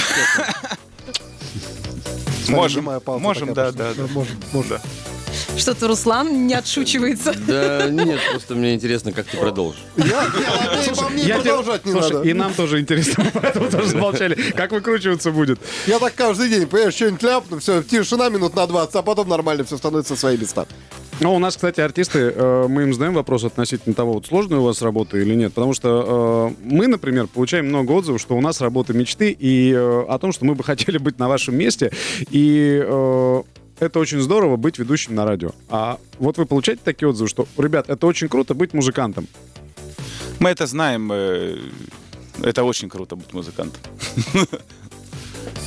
Можем, 2.49 2.85
можем, 3.05 3.53
да, 3.53 3.71
пошла. 3.73 3.93
да. 3.93 4.03
Можем, 4.13 4.37
можем. 4.53 4.79
Что-то 5.57 5.87
Руслан 5.87 6.47
не 6.47 6.53
отшучивается. 6.53 7.33
Да 7.47 7.89
нет, 7.89 8.19
просто 8.31 8.55
мне 8.55 8.73
интересно, 8.75 9.11
как 9.11 9.25
ты 9.25 9.37
продолжишь. 9.37 9.81
Я, 9.95 10.05
я, 10.05 10.23
ладно, 10.25 10.81
и 10.85 10.93
вам 10.93 11.15
не 11.15 11.23
Я 11.23 11.39
тебе- 11.39 11.43
продолжать 11.51 11.85
не 11.85 11.91
Слушай, 11.91 12.13
надо. 12.13 12.29
и 12.29 12.33
нам 12.33 12.53
тоже 12.53 12.79
интересно, 12.79 13.25
поэтому 13.33 13.69
тоже 13.69 13.87
замолчали. 13.87 14.35
Как 14.51 14.71
выкручиваться 14.71 15.31
будет? 15.31 15.59
Я 15.87 15.99
так 15.99 16.13
каждый 16.15 16.49
день, 16.49 16.67
понимаешь, 16.67 16.93
что-нибудь 16.93 17.23
ляпну, 17.23 17.59
все, 17.59 17.81
тишина 17.83 18.29
минут 18.29 18.55
на 18.55 18.67
20, 18.67 18.95
а 18.95 19.01
потом 19.01 19.29
нормально 19.29 19.63
все 19.63 19.77
становится 19.77 20.13
на 20.13 20.17
свои 20.19 20.37
места. 20.37 20.65
Ну, 21.19 21.33
у 21.33 21.39
нас, 21.39 21.55
кстати, 21.55 21.81
артисты, 21.81 22.31
э, 22.35 22.65
мы 22.69 22.83
им 22.83 22.93
задаем 22.93 23.15
вопрос 23.15 23.43
относительно 23.43 23.95
того, 23.95 24.13
вот 24.13 24.27
сложная 24.27 24.59
у 24.59 24.63
вас 24.63 24.83
работа 24.83 25.17
или 25.17 25.33
нет. 25.33 25.51
Потому 25.51 25.73
что 25.73 26.53
э, 26.61 26.63
мы, 26.63 26.85
например, 26.85 27.25
получаем 27.25 27.65
много 27.67 27.91
отзывов, 27.93 28.21
что 28.21 28.35
у 28.37 28.41
нас 28.41 28.61
работа 28.61 28.93
мечты, 28.93 29.31
и 29.37 29.71
э, 29.73 30.05
о 30.07 30.19
том, 30.19 30.31
что 30.31 30.45
мы 30.45 30.53
бы 30.53 30.63
хотели 30.63 30.99
быть 30.99 31.17
на 31.17 31.27
вашем 31.27 31.55
месте. 31.55 31.91
И 32.29 32.79
э, 32.85 33.41
это 33.79 33.99
очень 33.99 34.19
здорово 34.21 34.55
быть 34.57 34.79
ведущим 34.79 35.15
на 35.15 35.25
радио. 35.25 35.51
А 35.69 35.99
вот 36.19 36.37
вы 36.37 36.45
получаете 36.45 36.81
такие 36.83 37.09
отзывы, 37.09 37.29
что, 37.29 37.47
ребят, 37.57 37.89
это 37.89 38.07
очень 38.07 38.27
круто 38.29 38.53
быть 38.53 38.73
музыкантом. 38.73 39.27
Мы 40.39 40.49
это 40.49 40.67
знаем. 40.67 41.09
э, 41.11 41.57
Это 42.43 42.63
очень 42.63 42.89
круто 42.89 43.15
быть 43.15 43.33
музыкантом. 43.33 43.81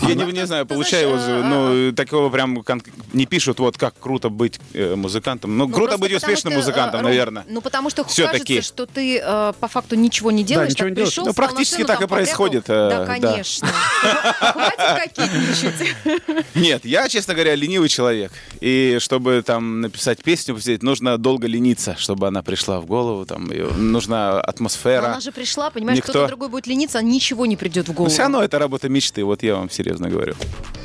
Я 0.02 0.14
не, 0.14 0.24
не 0.32 0.46
знаю, 0.46 0.66
получаю 0.66 1.08
знаешь, 1.10 1.22
отзывы, 1.22 1.40
а, 1.44 1.88
но 1.88 1.92
такого 1.92 2.30
прям 2.30 2.62
кон- 2.62 2.82
не 3.12 3.26
пишут, 3.26 3.58
вот 3.60 3.76
как 3.76 3.94
круто 4.00 4.28
быть 4.28 4.58
э, 4.74 4.94
музыкантом. 4.94 5.56
Ну, 5.56 5.66
Ну, 5.66 5.72
круто 5.72 5.90
просто 5.90 5.98
быть 6.00 6.12
потому 6.14 6.32
успешным 6.32 6.52
что, 6.52 6.60
музыкантом, 6.60 7.00
э, 7.00 7.02
Ром, 7.02 7.10
наверное. 7.10 7.44
Ну, 7.48 7.60
потому 7.60 7.90
что 7.90 8.04
Всё-таки. 8.04 8.54
кажется, 8.56 8.62
что 8.62 8.86
ты 8.86 9.18
э, 9.22 9.52
по 9.60 9.68
факту 9.68 9.96
ничего 9.96 10.30
не 10.30 10.42
делаешь, 10.44 10.70
ничего 10.70 10.88
так 10.88 10.90
не 10.90 10.94
делаешь. 10.96 11.10
пришел, 11.12 11.24
Ну, 11.26 11.30
встал 11.32 11.44
на 11.44 11.48
практически 11.48 11.74
сцену, 11.74 11.86
так 11.88 11.98
там 11.98 12.06
и 12.06 12.08
происходит, 12.08 12.64
э, 12.68 12.90
Да, 12.90 12.98
да. 12.98 13.06
конечно. 13.06 13.68
Хватит 14.40 15.14
кокетничать. 15.16 16.44
Нет, 16.54 16.84
я, 16.84 17.08
честно 17.08 17.34
говоря, 17.34 17.54
ленивый 17.54 17.88
человек. 17.88 18.32
И 18.60 18.98
чтобы 19.00 19.42
там 19.44 19.80
написать 19.80 20.22
песню, 20.22 20.54
посидеть, 20.54 20.82
нужно 20.82 21.18
долго 21.18 21.46
лениться, 21.46 21.96
чтобы 21.98 22.28
она 22.28 22.42
пришла 22.42 22.80
в 22.80 22.86
голову. 22.86 23.24
Там, 23.26 23.46
и 23.52 23.60
нужна 23.60 24.40
атмосфера. 24.40 25.06
она 25.06 25.20
же 25.20 25.32
пришла, 25.32 25.70
понимаешь, 25.70 25.98
Никто- 25.98 26.12
кто-то 26.12 26.28
другой 26.28 26.48
будет 26.48 26.66
лениться, 26.66 26.98
а 26.98 27.02
ничего 27.02 27.46
не 27.46 27.56
придет 27.56 27.88
в 27.88 27.92
голову. 27.92 28.10
все 28.10 28.22
равно 28.22 28.42
это 28.42 28.58
работа 28.58 28.88
мечты, 28.88 29.24
вот 29.24 29.42
я 29.42 29.56
вам 29.56 29.68
серьезно 29.70 30.08
говорю. 30.08 30.34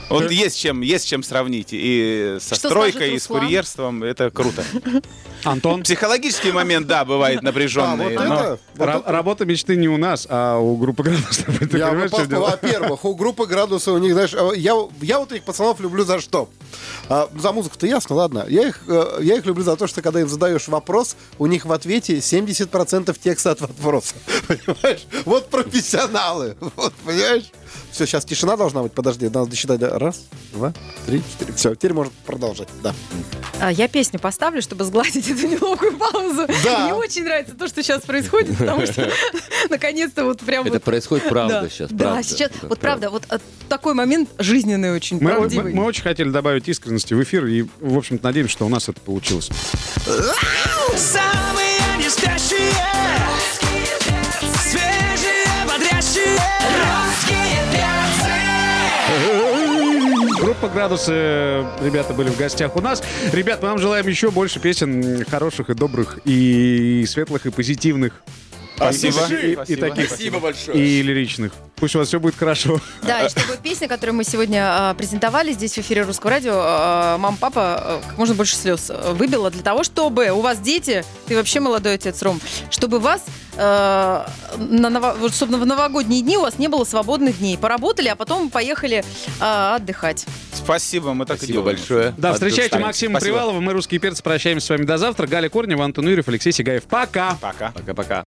Вот 0.09 0.29
есть 0.29 0.59
чем, 0.59 0.81
есть 0.81 1.07
чем 1.07 1.23
сравнить. 1.23 1.69
И 1.71 2.37
со 2.39 2.53
Что 2.55 2.69
стройкой, 2.69 3.15
и 3.15 3.19
с 3.19 3.23
Руслан? 3.27 3.41
курьерством. 3.41 4.03
Это 4.03 4.29
круто. 4.29 4.63
Антон? 5.43 5.81
Психологический 5.83 6.51
момент, 6.51 6.85
да, 6.87 7.05
бывает 7.05 7.39
А, 7.41 7.45
напряженный. 7.45 8.05
вот 8.05 8.13
но- 8.27 8.35
это... 8.35 8.59
вот 8.75 8.87
Ра- 8.87 8.99
это- 8.99 9.11
Работа 9.11 9.45
мечты 9.45 9.75
не 9.75 9.87
у 9.87 9.97
нас, 9.97 10.27
а 10.29 10.59
у 10.59 10.75
группы 10.77 11.01
«Градусов». 11.03 11.45
Ты 11.71 11.77
Я 11.77 11.87
понимаешь, 11.87 12.11
что 12.11 12.25
дело? 12.25 12.49
Во-первых, 12.51 13.03
у 13.03 13.15
группы 13.15 13.45
градуса 13.47 13.91
у 13.93 13.97
них, 13.97 14.13
знаешь, 14.13 14.33
э, 14.33 14.51
я, 14.57 14.75
я 15.01 15.19
вот 15.19 15.31
этих 15.31 15.43
пацанов 15.43 15.79
люблю 15.79 16.03
за 16.05 16.19
что? 16.19 16.49
А, 17.09 17.27
за 17.39 17.51
музыку-то 17.51 17.87
ясно, 17.87 18.15
ладно. 18.15 18.45
Я 18.47 18.67
их, 18.67 18.81
э, 18.87 19.19
я 19.21 19.37
их 19.37 19.45
люблю 19.47 19.63
за 19.63 19.75
то, 19.75 19.87
что 19.87 20.01
когда 20.03 20.21
им 20.21 20.27
задаешь 20.29 20.67
вопрос, 20.67 21.15
у 21.39 21.47
них 21.47 21.65
в 21.65 21.71
ответе 21.71 22.17
70% 22.17 23.15
текста 23.23 23.51
от 23.51 23.61
вопроса. 23.61 24.13
Понимаешь? 24.47 25.05
Вот 25.25 25.49
профессионалы. 25.49 26.55
Вот, 26.75 26.93
понимаешь? 27.03 27.45
Все, 27.91 28.05
сейчас 28.05 28.25
тишина 28.25 28.57
должна 28.57 28.83
быть. 28.83 28.91
Подожди, 28.91 29.25
надо 29.25 29.45
досчитать. 29.47 29.79
до- 29.79 29.97
Раз, 29.99 30.21
два, 30.53 30.73
три, 31.05 31.21
четыре. 31.31 31.53
Все, 31.53 31.75
теперь 31.75 31.93
можно 31.93 32.11
продолжать. 32.25 32.67
Да. 32.83 32.93
А, 33.61 33.71
Я 33.71 33.87
песню 33.87 34.19
поставлю, 34.19 34.61
чтобы 34.61 34.83
сгладить 34.83 35.29
эту 35.29 35.47
неловкую 35.47 35.97
паузу. 35.97 36.45
Да. 36.63 36.85
Мне 36.85 36.93
очень 36.93 37.23
нравится 37.23 37.53
то, 37.55 37.67
что 37.67 37.81
сейчас 37.83 38.01
происходит, 38.01 38.57
потому 38.57 38.85
что 38.85 39.09
наконец-то 39.69 40.25
вот 40.25 40.39
прям 40.41 40.63
Это 40.65 40.73
вот... 40.73 40.83
происходит 40.83 41.29
правда 41.29 41.61
Да, 41.61 41.69
сейчас. 41.69 41.91
Да, 41.91 42.21
сейчас, 42.23 42.51
Это 42.51 42.67
вот 42.67 42.79
правда, 42.79 43.09
вот 43.09 43.23
э, 43.29 43.39
такой 43.69 43.93
момент 43.93 44.29
жизненный 44.39 44.93
очень, 44.93 45.17
Мы, 45.17 45.31
мы- 45.31 45.37
правдивый. 45.37 45.73
мы 45.73 45.83
очень 45.85 46.03
хотели 46.03 46.29
добавить 46.29 46.67
искренности 46.67 47.13
в 47.13 47.23
эфир, 47.23 47.45
и, 47.45 47.65
в 47.79 47.97
общем-то, 47.97 48.23
надеемся, 48.23 48.51
что 48.53 48.65
у 48.65 48.69
нас 48.69 48.89
это 48.89 48.99
получилось. 49.01 49.49
Самые 50.95 51.79
Группа 60.65 60.79
«Градусы», 60.79 61.11
ребята 61.79 62.15
были 62.15 62.29
в 62.29 62.37
гостях 62.37 62.75
у 62.75 62.81
нас. 62.81 63.03
Ребят, 63.31 63.61
мы 63.61 63.67
вам 63.67 63.77
желаем 63.77 64.07
еще 64.07 64.31
больше 64.31 64.59
песен 64.59 65.23
хороших 65.25 65.69
и 65.69 65.75
добрых, 65.75 66.17
и 66.25 67.05
светлых, 67.07 67.45
и 67.45 67.51
позитивных. 67.51 68.23
Спасибо. 68.75 69.25
И, 69.31 69.73
и 69.73 69.75
таких. 69.75 70.07
Спасибо 70.07 70.39
большое. 70.39 70.77
И 70.77 71.01
лиричных. 71.01 71.51
Пусть 71.75 71.95
у 71.95 71.99
вас 71.99 72.07
все 72.07 72.19
будет 72.19 72.35
хорошо. 72.35 72.79
Да, 73.03 73.25
и 73.25 73.29
чтобы 73.29 73.57
песня, 73.61 73.87
которую 73.87 74.15
мы 74.15 74.23
сегодня 74.23 74.63
а, 74.89 74.93
презентовали 74.93 75.51
здесь 75.51 75.73
в 75.73 75.79
эфире 75.79 76.03
Русского 76.03 76.31
радио, 76.31 76.53
а, 76.55 77.17
мама, 77.17 77.37
папа, 77.39 77.61
а, 77.77 78.01
как 78.07 78.17
можно 78.17 78.33
больше 78.33 78.55
слез 78.55 78.91
выбила 79.13 79.51
для 79.51 79.61
того, 79.61 79.83
чтобы 79.83 80.29
у 80.29 80.39
вас 80.41 80.59
дети, 80.59 81.03
ты 81.27 81.35
вообще 81.35 81.59
молодой 81.59 81.95
отец, 81.95 82.21
Ром, 82.21 82.39
чтобы 82.69 82.99
вас, 82.99 83.23
на 83.57 84.25
ново- 84.57 85.29
чтобы 85.31 85.57
в 85.57 85.65
новогодние 85.65 86.21
дни 86.21 86.37
у 86.37 86.41
вас 86.41 86.57
не 86.59 86.67
было 86.67 86.83
свободных 86.83 87.39
дней. 87.39 87.57
Поработали, 87.57 88.07
а 88.09 88.15
потом 88.15 88.49
поехали 88.49 89.03
а, 89.39 89.75
отдыхать. 89.75 90.25
Спасибо, 90.53 91.13
мы 91.13 91.25
так 91.25 91.37
и 91.37 91.39
Спасибо 91.39 91.59
делаем. 91.59 91.77
большое. 91.77 92.13
Да, 92.17 92.29
От 92.29 92.35
встречайте. 92.35 92.77
Максима 92.79 93.19
Спасибо. 93.19 93.35
Привалова. 93.37 93.59
Мы, 93.59 93.73
русские 93.73 93.99
перцы, 93.99 94.23
прощаемся 94.23 94.67
с 94.67 94.69
вами 94.69 94.83
до 94.83 94.97
завтра. 94.97 95.27
Галя 95.27 95.49
Корнева, 95.49 95.83
Антон 95.83 96.07
Юрьев, 96.07 96.27
Алексей 96.27 96.51
Сигаев. 96.51 96.83
Пока! 96.83 97.37
Пока. 97.41 97.71
Пока-пока. 97.71 98.23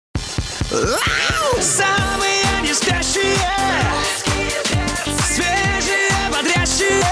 Самые 1.61 2.45
не 2.63 2.75
Свежие, 5.27 6.11
бодрящие 6.31 7.03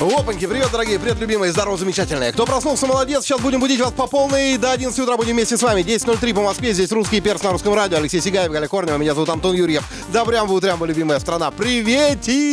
Опаньки, 0.00 0.46
привет, 0.46 0.68
дорогие, 0.72 0.98
привет, 0.98 1.20
любимые, 1.20 1.52
здорово, 1.52 1.76
замечательные. 1.76 2.32
Кто 2.32 2.46
проснулся, 2.46 2.86
молодец, 2.86 3.24
сейчас 3.24 3.40
будем 3.40 3.60
будить 3.60 3.80
вас 3.80 3.92
по 3.92 4.06
полной. 4.06 4.56
До 4.56 4.72
11 4.72 4.98
утра 4.98 5.16
будем 5.16 5.34
вместе 5.34 5.56
с 5.56 5.62
вами. 5.62 5.82
10.03 5.82 6.34
по 6.34 6.42
Москве, 6.42 6.72
здесь 6.72 6.90
русский 6.92 7.20
перс 7.20 7.42
на 7.42 7.50
русском 7.50 7.74
радио. 7.74 7.98
Алексей 7.98 8.20
Сигаев, 8.20 8.50
Галя 8.50 8.68
Корнева, 8.68 8.96
меня 8.96 9.14
зовут 9.14 9.28
Антон 9.28 9.54
Юрьев. 9.54 9.84
Добрям 10.12 10.46
вы 10.46 10.54
утрям, 10.54 10.82
любимая 10.84 11.18
страна. 11.18 11.50
Приветики! 11.50 12.50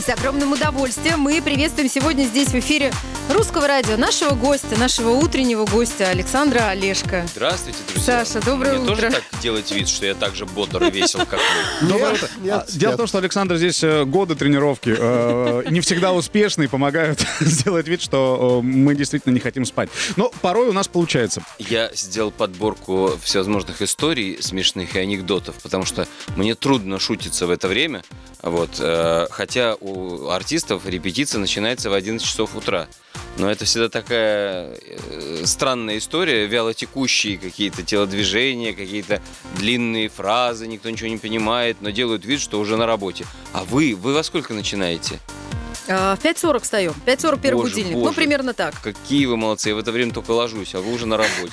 С 0.00 0.08
огромным 0.08 0.52
удовольствием 0.52 1.20
мы 1.20 1.42
приветствуем 1.42 1.88
сегодня 1.90 2.24
здесь 2.24 2.48
в 2.48 2.54
эфире 2.54 2.90
Русского 3.28 3.68
радио 3.68 3.96
нашего 3.98 4.34
гостя, 4.34 4.78
нашего 4.78 5.10
утреннего 5.10 5.66
гостя 5.66 6.08
Александра 6.08 6.68
Олешко. 6.68 7.26
Здравствуйте, 7.34 7.78
друзья. 7.92 8.24
Саша, 8.24 8.44
доброе 8.44 8.78
Мне 8.78 8.82
утро. 8.84 8.94
тоже 8.96 9.10
так 9.10 9.40
делать 9.40 9.70
вид, 9.70 9.88
что 9.88 10.06
я 10.06 10.14
так 10.14 10.34
же 10.34 10.46
бодр 10.46 10.84
и 10.84 10.90
весел, 10.90 11.20
как 11.26 11.38
вы? 11.80 11.88
Доброе 11.88 12.14
утро. 12.14 12.28
А, 12.50 12.66
Дело 12.72 12.92
в 12.94 12.96
том, 12.96 13.06
что 13.06 13.18
Александр 13.18 13.56
здесь 13.56 13.84
э, 13.84 14.04
годы 14.04 14.34
тренировки. 14.36 14.94
э, 14.98 15.64
Не 15.70 15.80
всегда 15.80 16.12
успешные, 16.12 16.68
помогают 16.68 17.20
сделать 17.40 17.86
вид, 17.86 18.00
что 18.00 18.60
э, 18.62 18.66
мы 18.66 18.94
действительно 18.94 19.34
не 19.34 19.40
хотим 19.40 19.64
спать. 19.66 19.90
Но 20.16 20.32
порой 20.40 20.68
у 20.68 20.72
нас 20.72 20.88
получается. 20.88 21.42
Я 21.58 21.90
сделал 21.94 22.30
подборку 22.30 23.12
всевозможных 23.22 23.82
историй 23.82 24.38
смешных 24.40 24.96
и 24.96 24.98
анекдотов, 24.98 25.56
потому 25.62 25.84
что 25.84 26.08
мне 26.36 26.54
трудно 26.54 26.98
шутиться 26.98 27.46
в 27.46 27.50
это 27.50 27.68
время. 27.68 28.02
Вот, 28.42 28.76
э, 28.78 29.26
хотя 29.30 29.76
у 29.80 30.28
артистов 30.28 30.86
репетиция 30.86 31.40
начинается 31.40 31.90
в 31.90 31.94
11 31.94 32.26
часов 32.26 32.56
утра. 32.56 32.86
Но 33.36 33.50
это 33.50 33.64
всегда 33.64 33.88
такая 33.88 34.76
э, 34.80 35.42
странная 35.44 35.98
история, 35.98 36.46
вялотекущие 36.46 37.38
какие-то 37.38 37.82
телодвижения, 37.82 38.72
какие-то 38.72 39.20
длинные 39.56 40.08
фразы, 40.08 40.66
никто 40.66 40.90
ничего 40.90 41.08
не 41.08 41.18
понимает, 41.18 41.78
но 41.80 41.90
делают 41.90 42.24
вид, 42.24 42.40
что 42.40 42.58
уже 42.60 42.76
на 42.76 42.86
работе. 42.86 43.26
А 43.52 43.64
вы, 43.64 43.94
вы 43.94 44.14
во 44.14 44.22
сколько 44.22 44.54
начинаете? 44.54 45.20
А, 45.88 46.16
В 46.16 46.24
5.40 46.24 46.60
встаем. 46.62 46.94
5.40 47.06 47.40
первый 47.40 47.60
Боже, 47.62 47.70
будильник. 47.74 47.94
Ну, 47.96 48.00
боже. 48.02 48.14
примерно 48.14 48.52
так. 48.54 48.74
Какие 48.82 49.26
вы 49.26 49.36
молодцы, 49.36 49.70
я 49.70 49.74
в 49.74 49.78
это 49.78 49.92
время 49.92 50.12
только 50.12 50.30
ложусь, 50.32 50.74
а 50.74 50.80
вы 50.80 50.92
уже 50.92 51.06
на 51.06 51.16
работе. 51.16 51.52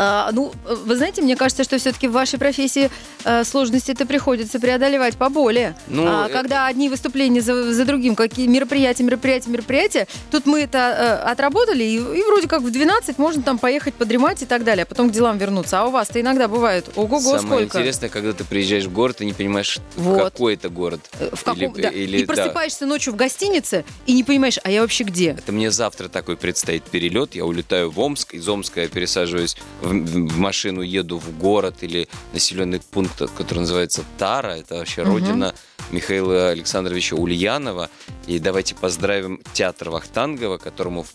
А, 0.00 0.30
ну, 0.32 0.52
вы 0.64 0.96
знаете, 0.96 1.22
мне 1.22 1.34
кажется, 1.34 1.64
что 1.64 1.76
все-таки 1.78 2.06
в 2.06 2.12
вашей 2.12 2.38
профессии 2.38 2.90
э, 3.24 3.42
сложности 3.42 3.90
это 3.90 4.06
приходится 4.06 4.60
преодолевать 4.60 5.16
поболее. 5.16 5.76
Ну, 5.88 6.04
А, 6.06 6.28
э, 6.28 6.32
когда 6.32 6.66
одни 6.66 6.88
выступления 6.88 7.40
за, 7.40 7.72
за 7.72 7.84
другим, 7.84 8.14
какие 8.14 8.46
мероприятия, 8.46 9.02
мероприятия, 9.02 9.50
мероприятия, 9.50 10.06
тут 10.30 10.46
мы 10.46 10.60
это 10.62 10.78
э, 11.24 11.30
отработали, 11.30 11.82
и, 11.82 11.96
и 11.96 12.22
вроде 12.22 12.46
как 12.46 12.62
в 12.62 12.70
12 12.70 13.18
можно 13.18 13.42
там 13.42 13.58
поехать 13.58 13.94
подремать 13.94 14.42
и 14.42 14.46
так 14.46 14.62
далее, 14.62 14.84
а 14.84 14.86
потом 14.86 15.08
к 15.10 15.12
делам 15.12 15.36
вернуться. 15.38 15.80
А 15.80 15.86
у 15.86 15.90
вас-то 15.90 16.20
иногда 16.20 16.46
бывает, 16.46 16.88
ого-го, 16.94 17.18
Самое 17.20 17.40
сколько? 17.66 17.78
интересное, 17.78 18.08
когда 18.10 18.32
ты 18.32 18.44
приезжаешь 18.44 18.84
в 18.84 18.92
город 18.92 19.20
и 19.20 19.26
не 19.26 19.32
понимаешь, 19.32 19.78
Вот. 19.96 20.22
какой 20.22 20.54
это 20.54 20.68
город. 20.68 21.00
В 21.32 21.42
каком, 21.42 21.72
Или- 21.74 21.82
да. 21.82 21.88
или- 21.88 22.18
и 22.18 22.24
да. 22.26 22.32
просыпаешься 22.34 22.86
ночью 22.86 23.12
в 23.14 23.16
гостинице, 23.16 23.47
гостинице 23.48 23.84
и 24.06 24.12
не 24.12 24.24
понимаешь, 24.24 24.58
а 24.62 24.70
я 24.70 24.82
вообще 24.82 25.04
где? 25.04 25.30
Это 25.30 25.52
мне 25.52 25.70
завтра 25.70 26.08
такой 26.08 26.36
предстоит 26.36 26.84
перелет. 26.84 27.34
Я 27.34 27.44
улетаю 27.44 27.90
в 27.90 27.98
Омск. 27.98 28.34
Из 28.34 28.48
Омска 28.48 28.82
я 28.82 28.88
пересаживаюсь 28.88 29.56
в, 29.80 29.88
в 29.88 30.38
машину, 30.38 30.82
еду 30.82 31.18
в 31.18 31.36
город 31.38 31.76
или 31.80 32.08
населенный 32.32 32.80
пункт, 32.80 33.22
который 33.36 33.60
называется 33.60 34.04
Тара. 34.18 34.52
Это 34.52 34.76
вообще 34.76 35.02
родина 35.02 35.54
Михаила 35.90 36.50
Александровича 36.50 37.16
Ульянова. 37.16 37.90
И 38.26 38.38
давайте 38.38 38.74
поздравим 38.74 39.40
театр 39.52 39.90
Вахтангова, 39.90 40.58
которому 40.58 41.06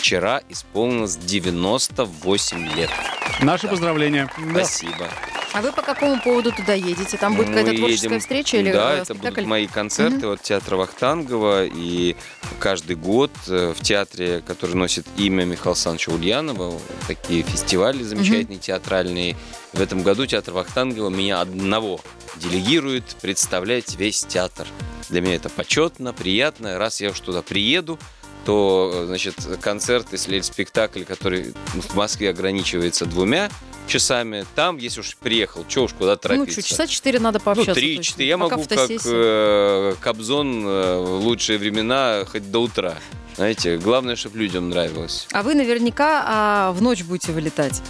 вчера 0.00 0.42
исполнилось 0.48 1.16
98 1.16 2.74
лет. 2.74 2.90
Наши 3.42 3.68
поздравления. 3.68 4.30
Спасибо. 4.50 5.08
А 5.52 5.62
вы 5.62 5.72
по 5.72 5.82
какому 5.82 6.20
поводу 6.20 6.52
туда 6.52 6.74
едете? 6.74 7.16
Там 7.16 7.34
будет 7.34 7.48
Мы 7.48 7.54
какая-то 7.56 7.76
творческая 7.78 8.06
едем- 8.08 8.20
встреча 8.20 8.56
или 8.58 8.70
Да, 8.72 8.92
э, 8.92 8.96
это 8.98 9.04
спектакль? 9.06 9.34
будут 9.34 9.46
мои 9.48 9.66
концерты 9.66 10.26
от 10.28 10.42
театра 10.42 10.76
Вахтангова. 10.76 11.64
И 11.66 12.14
каждый 12.60 12.94
год 12.94 13.32
э, 13.48 13.74
в 13.76 13.80
театре, 13.82 14.42
который 14.46 14.76
носит 14.76 15.06
имя 15.16 15.44
Михаила 15.44 15.72
Александровича 15.72 16.12
Ульянова, 16.12 16.80
такие 17.08 17.42
фестивали 17.42 18.02
замечательные 18.04 18.58
театральные. 18.60 19.36
В 19.72 19.80
этом 19.80 20.02
году 20.04 20.24
театр 20.26 20.54
Вахтангова 20.54 21.08
меня 21.10 21.40
одного 21.40 22.00
делегирует 22.36 23.04
представлять 23.20 23.96
весь 23.96 24.24
театр. 24.24 24.68
Для 25.08 25.20
меня 25.20 25.34
это 25.34 25.48
почетно, 25.48 26.12
приятно. 26.12 26.78
Раз 26.78 27.00
я 27.00 27.10
уж 27.10 27.18
туда 27.18 27.42
приеду, 27.42 27.98
то, 28.50 28.90
э, 28.92 29.06
значит, 29.06 29.36
концерт, 29.60 30.08
если 30.10 30.40
спектакль, 30.40 31.04
который 31.04 31.54
в 31.72 31.94
Москве 31.94 32.30
ограничивается 32.30 33.06
двумя 33.06 33.48
часами, 33.86 34.44
там, 34.56 34.76
если 34.76 35.00
уж 35.00 35.16
приехал, 35.18 35.64
что 35.68 35.84
уж 35.84 35.92
куда 35.92 36.12
Ну, 36.12 36.16
торопиться. 36.16 36.60
что, 36.60 36.68
часа 36.70 36.86
четыре 36.88 37.20
надо 37.20 37.38
Ну, 37.38 37.44
пообщаться. 37.44 37.74
три, 37.74 37.96
точно. 37.96 38.10
четыре. 38.10 38.28
Я 38.30 38.36
могу 38.38 38.60
как 38.64 38.66
э, 39.04 39.94
Кобзон 40.00 40.66
э, 40.66 40.96
в 40.98 41.24
лучшие 41.24 41.58
времена 41.58 42.24
хоть 42.24 42.50
до 42.50 42.58
утра. 42.62 42.96
Знаете, 43.40 43.78
главное, 43.78 44.16
чтобы 44.16 44.36
людям 44.36 44.68
нравилось. 44.68 45.26
А 45.32 45.42
вы 45.42 45.54
наверняка 45.54 46.22
а, 46.26 46.72
в 46.72 46.82
ночь 46.82 47.02
будете 47.02 47.32
вылетать. 47.32 47.80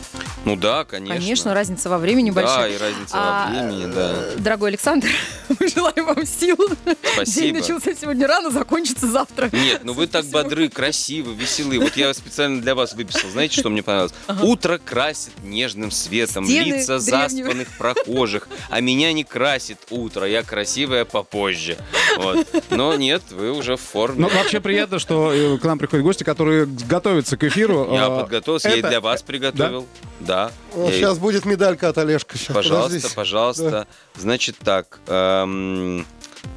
Ну 0.45 0.55
да, 0.55 0.85
конечно. 0.85 1.17
Конечно, 1.17 1.55
разница 1.55 1.91
во 1.91 1.99
времени 1.99 2.31
большая. 2.31 2.69
Да, 2.69 2.69
и 2.69 2.79
разница 2.79 3.15
А, 3.15 3.47
во 3.47 3.53
времени, 3.53 3.93
да. 3.93 4.15
Дорогой 4.39 4.71
Александр, 4.71 5.09
мы 5.61 5.69
желаем 5.69 6.07
вам 6.07 6.25
сил. 6.25 6.57
День 6.87 6.97
Спасибо. 7.15 7.59
начался 7.59 7.95
сегодня 7.95 8.29
рано, 8.29 8.51
закончится 8.51 9.09
завтра. 9.09 9.51
Нет, 9.53 9.81
ну 9.83 9.93
вы 9.93 10.07
так 10.07 10.25
бодры, 10.27 10.69
красивы, 10.69 11.35
веселы. 11.35 11.81
Вот 11.81 11.97
я 11.97 12.15
специально 12.15 12.63
для 12.63 12.77
вас 12.77 12.95
выписал. 12.95 13.29
Знаете, 13.31 13.61
что 13.61 13.71
мне 13.71 13.83
понравилось? 13.83 14.15
Утро 14.43 14.79
красит 14.79 15.33
нежным 15.43 15.91
светом 15.91 16.45
Стены 16.47 16.77
лица 16.77 17.01
древнего. 17.01 17.29
заспанных 17.29 17.69
прохожих, 17.77 18.49
а 18.71 18.81
меня 18.81 19.13
не 19.13 19.25
красит 19.25 19.79
утро, 19.91 20.27
я 20.27 20.45
красивая 20.45 21.05
попозже. 21.05 21.77
Вот. 22.19 22.47
Но 22.71 22.95
нет, 22.95 23.23
вы 23.31 23.51
уже 23.53 23.77
в 23.77 23.81
форме. 23.81 24.21
Ну, 24.23 24.29
вообще 24.29 24.61
приятно, 24.61 24.99
что 24.99 25.33
э, 25.41 25.59
к 25.59 25.65
нам 25.65 25.79
приходят 25.79 26.05
гости, 26.05 26.25
которые 26.25 26.67
готовятся 26.67 27.37
к 27.37 27.45
эфиру. 27.45 27.89
Я 27.93 28.07
А, 28.07 28.21
подготовился, 28.23 28.69
я 28.69 28.77
и 28.77 28.83
для 28.83 29.01
вас 29.01 29.23
приготовил. 29.23 29.87
Да. 30.21 30.51
Сейчас 30.75 31.19
будет 31.19 31.45
медалька 31.45 31.89
от 31.89 31.99
Олежка. 31.99 32.37
Пожалуйста, 32.53 33.09
пожалуйста. 33.15 33.87
Значит 34.17 34.57
так. 34.63 34.99
эм, 35.07 36.07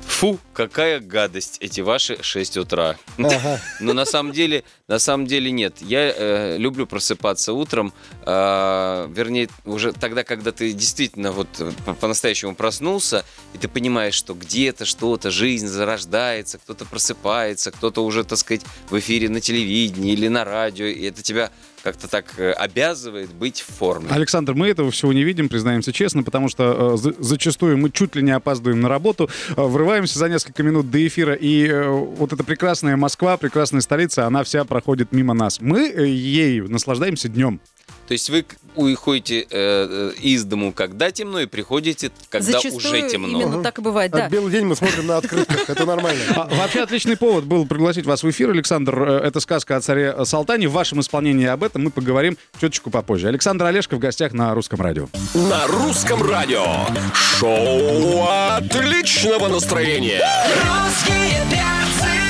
Фу, 0.07 0.39
какая 0.53 0.99
гадость 0.99 1.57
эти 1.59 1.81
ваши 1.81 2.21
6 2.21 2.57
утра. 2.57 2.95
Ага. 3.17 3.59
Но 3.79 3.93
на 3.93 4.05
самом 4.05 4.31
деле, 4.31 4.63
на 4.87 4.99
самом 4.99 5.25
деле 5.27 5.51
нет. 5.51 5.75
Я 5.81 6.13
э, 6.15 6.57
люблю 6.57 6.85
просыпаться 6.87 7.53
утром, 7.53 7.93
э, 8.25 9.07
вернее, 9.13 9.49
уже 9.65 9.91
тогда, 9.93 10.23
когда 10.23 10.51
ты 10.51 10.71
действительно 10.73 11.31
вот 11.31 11.47
э, 11.59 11.71
по- 11.85 11.93
по-настоящему 11.93 12.55
проснулся, 12.55 13.23
и 13.53 13.57
ты 13.57 13.67
понимаешь, 13.67 14.13
что 14.15 14.33
где-то 14.33 14.85
что-то, 14.85 15.31
жизнь 15.31 15.67
зарождается, 15.67 16.57
кто-то 16.57 16.85
просыпается, 16.85 17.71
кто-то 17.71 18.03
уже, 18.05 18.23
так 18.23 18.37
сказать, 18.37 18.61
в 18.89 18.97
эфире 18.99 19.29
на 19.29 19.39
телевидении 19.41 20.13
или 20.13 20.27
на 20.27 20.43
радио, 20.43 20.85
и 20.85 21.03
это 21.05 21.21
тебя 21.21 21.51
как-то 21.83 22.07
так 22.07 22.39
э, 22.39 22.51
обязывает 22.51 23.33
быть 23.33 23.59
в 23.61 23.65
форме. 23.73 24.07
Александр, 24.09 24.53
мы 24.53 24.69
этого 24.69 24.89
всего 24.91 25.11
не 25.11 25.23
видим, 25.23 25.49
признаемся 25.49 25.91
честно, 25.91 26.23
потому 26.23 26.47
что 26.47 26.93
э, 26.93 26.97
за- 26.97 27.13
зачастую 27.19 27.77
мы 27.77 27.91
чуть 27.91 28.15
ли 28.15 28.23
не 28.23 28.31
опаздываем 28.31 28.79
на 28.79 28.87
работу, 28.87 29.29
э, 29.49 29.53
врываемся 29.61 30.17
за 30.17 30.29
несколько 30.29 30.42
минут 30.59 30.89
до 30.91 31.05
эфира, 31.07 31.33
и 31.33 31.67
э, 31.67 31.89
вот 31.89 32.33
эта 32.33 32.43
прекрасная 32.43 32.95
Москва, 32.97 33.37
прекрасная 33.37 33.81
столица, 33.81 34.25
она 34.27 34.43
вся 34.43 34.63
проходит 34.65 35.11
мимо 35.11 35.33
нас. 35.33 35.59
Мы 35.61 35.89
э, 35.89 36.05
ею 36.07 36.69
наслаждаемся 36.69 37.29
днем. 37.29 37.59
То 38.07 38.11
есть 38.13 38.29
вы 38.29 38.43
к- 38.43 38.55
уходите 38.75 39.41
э, 39.41 39.45
э, 39.49 40.11
из 40.21 40.43
дому, 40.43 40.73
когда 40.73 41.09
темно, 41.11 41.39
и 41.39 41.45
приходите, 41.45 42.11
когда 42.29 42.51
Зачастую 42.51 42.75
уже 42.77 43.09
темно. 43.09 43.41
именно 43.41 43.63
так 43.63 43.79
и 43.79 43.81
бывает, 43.81 44.11
да. 44.11 44.25
А 44.25 44.29
белый 44.29 44.51
день 44.51 44.65
мы 44.65 44.75
смотрим 44.75 45.07
на 45.07 45.17
открытках. 45.17 45.69
Это 45.69 45.85
нормально. 45.85 46.21
А, 46.35 46.49
вообще 46.53 46.81
отличный 46.81 47.15
повод 47.15 47.45
был 47.45 47.65
пригласить 47.65 48.05
вас 48.05 48.21
в 48.23 48.29
эфир, 48.29 48.49
Александр. 48.49 49.01
Это 49.03 49.39
сказка 49.39 49.77
о 49.77 49.81
царе 49.81 50.13
Салтане. 50.25 50.67
В 50.67 50.73
вашем 50.73 50.99
исполнении 50.99 51.45
об 51.45 51.63
этом 51.63 51.83
мы 51.85 51.91
поговорим 51.91 52.37
чуточку 52.59 52.89
попозже. 52.89 53.29
Александр 53.29 53.65
Олешко 53.65 53.95
в 53.95 53.99
гостях 53.99 54.33
на 54.33 54.53
Русском 54.53 54.81
радио. 54.81 55.07
На 55.33 55.65
русском 55.67 56.21
радио. 56.29 56.65
Шоу 57.13 58.27
отличного 58.29 59.47
настроения. 59.47 60.21
Русские 60.41 61.41
перцы. 61.51 62.23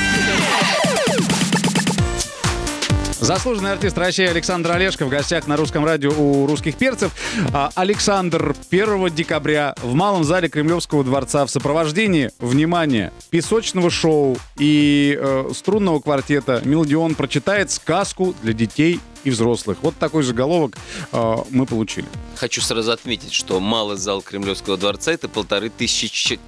Заслуженный 3.19 3.71
артист 3.71 3.97
России 3.97 4.25
Александр 4.25 4.71
Олешко 4.71 5.05
в 5.05 5.09
гостях 5.09 5.47
на 5.47 5.55
русском 5.55 5.85
радио 5.85 6.11
у 6.11 6.45
русских 6.45 6.75
перцев. 6.75 7.11
А, 7.53 7.71
Александр 7.75 8.53
1 8.69 9.09
декабря 9.15 9.75
в 9.81 9.93
Малом 9.93 10.25
зале 10.25 10.49
Кремлевского 10.49 11.03
дворца 11.03 11.45
в 11.45 11.49
сопровождении, 11.49 12.31
внимание, 12.39 13.13
песочного 13.29 13.89
шоу 13.89 14.37
и 14.57 15.17
э, 15.17 15.51
струнного 15.55 16.01
квартета 16.01 16.61
«Мелодион» 16.65 17.15
прочитает 17.15 17.71
сказку 17.71 18.35
для 18.41 18.51
детей 18.53 18.99
и 19.23 19.29
взрослых. 19.29 19.77
Вот 19.81 19.95
такой 19.97 20.23
заголовок 20.23 20.75
э, 21.11 21.35
мы 21.49 21.65
получили. 21.65 22.07
Хочу 22.35 22.61
сразу 22.61 22.91
отметить, 22.91 23.33
что 23.33 23.59
малый 23.59 23.97
зал 23.97 24.21
Кремлевского 24.21 24.77
дворца 24.77 25.11
это 25.11 25.29
полторы 25.29 25.69
тысячи 25.69 26.07
ч- 26.07 26.39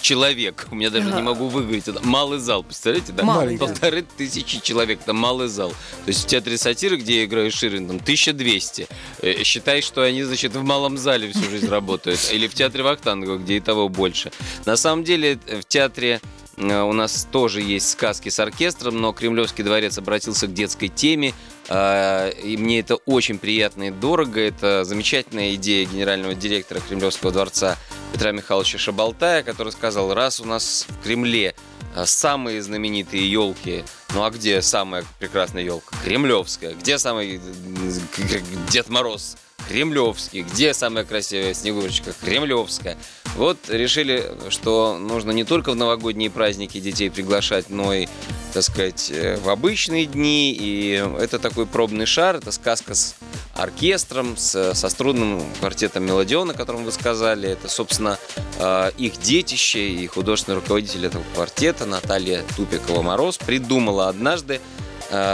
человек. 0.00 0.66
У 0.70 0.74
меня 0.74 0.90
даже 0.90 1.10
не 1.12 1.22
могу 1.22 1.48
выговорить. 1.48 1.88
Это 1.88 2.00
малый 2.04 2.38
зал, 2.38 2.62
представляете? 2.62 3.12
Да? 3.12 3.24
Малый, 3.24 3.56
да. 3.58 3.66
Полторы 3.66 4.04
тысячи 4.16 4.60
человек, 4.60 5.00
это 5.02 5.12
малый 5.12 5.48
зал. 5.48 5.70
То 5.70 6.08
есть 6.08 6.24
в 6.24 6.26
театре 6.26 6.56
сатиры, 6.58 6.96
где 6.96 7.18
я 7.18 7.24
играю 7.24 7.50
Ширин, 7.50 7.86
там 7.86 7.96
1200. 7.96 8.88
Э, 9.22 9.42
Считай, 9.44 9.82
что 9.82 10.02
они, 10.02 10.22
значит, 10.22 10.54
в 10.54 10.62
малом 10.62 10.98
зале 10.98 11.30
всю 11.30 11.48
жизнь 11.50 11.68
работают. 11.68 12.18
Или 12.32 12.48
в 12.48 12.54
театре 12.54 12.82
Вахтангова, 12.82 13.38
где 13.38 13.56
и 13.56 13.60
того 13.60 13.88
больше. 13.88 14.32
На 14.64 14.76
самом 14.76 15.04
деле 15.04 15.38
э, 15.46 15.60
в 15.60 15.64
театре 15.64 16.20
э, 16.56 16.80
у 16.82 16.92
нас 16.92 17.26
тоже 17.30 17.60
есть 17.62 17.90
сказки 17.90 18.28
с 18.30 18.38
оркестром, 18.40 19.00
но 19.00 19.12
Кремлевский 19.12 19.62
дворец 19.64 19.98
обратился 19.98 20.46
к 20.46 20.54
детской 20.54 20.88
теме. 20.88 21.34
А, 21.68 22.28
И 22.30 22.56
мне 22.56 22.80
это 22.80 22.96
очень 22.96 23.38
приятно 23.38 23.84
и 23.88 23.90
дорого. 23.90 24.40
Это 24.40 24.84
замечательная 24.84 25.54
идея 25.54 25.86
генерального 25.86 26.34
директора 26.34 26.80
Кремлевского 26.80 27.32
дворца 27.32 27.76
Петра 28.12 28.32
Михайловича 28.32 28.78
Шабалтая, 28.78 29.42
который 29.42 29.72
сказал, 29.72 30.14
раз 30.14 30.40
у 30.40 30.44
нас 30.44 30.86
в 30.88 31.02
Кремле 31.02 31.54
а, 31.94 32.06
самые 32.06 32.62
знаменитые 32.62 33.30
елки, 33.30 33.84
ну 34.14 34.24
а 34.24 34.30
где 34.30 34.62
самая 34.62 35.04
прекрасная 35.18 35.62
елка? 35.62 35.96
Кремлевская. 36.04 36.74
Где 36.74 36.98
самый 36.98 37.38
к- 37.38 38.70
Дед 38.70 38.88
Мороз? 38.88 39.36
Кремлевский. 39.68 40.42
Где 40.42 40.74
самая 40.74 41.04
красивая 41.04 41.54
снегурочка? 41.54 42.12
Кремлевская. 42.24 42.96
Вот 43.36 43.58
решили, 43.68 44.24
что 44.48 44.96
нужно 44.98 45.30
не 45.32 45.44
только 45.44 45.72
в 45.72 45.76
новогодние 45.76 46.30
праздники 46.30 46.80
детей 46.80 47.10
приглашать, 47.10 47.68
но 47.68 47.92
и, 47.92 48.06
так 48.54 48.62
сказать, 48.62 49.10
э, 49.10 49.36
в 49.36 49.50
обычные 49.50 50.06
дни. 50.06 50.52
И 50.58 51.04
это 51.18 51.38
такой 51.38 51.66
пробный 51.66 52.06
шар, 52.06 52.36
это 52.36 52.50
сказка 52.50 52.94
с 52.94 53.14
оркестром, 53.54 54.36
с- 54.38 54.72
со 54.74 54.88
струнным 54.88 55.42
квартетом 55.60 56.04
«Мелодион», 56.04 56.50
о 56.50 56.54
котором 56.54 56.84
вы 56.84 56.92
сказали. 56.92 57.50
Это, 57.50 57.68
собственно, 57.68 58.18
э, 58.58 58.90
их 58.96 59.18
детище 59.20 59.86
и 59.90 60.06
художественный 60.06 60.56
руководитель 60.56 61.04
этого 61.06 61.24
квартета 61.34 61.84
Наталья 61.84 62.42
Тупикова-Мороз 62.56 63.36
придумала 63.38 64.08
однажды 64.08 64.60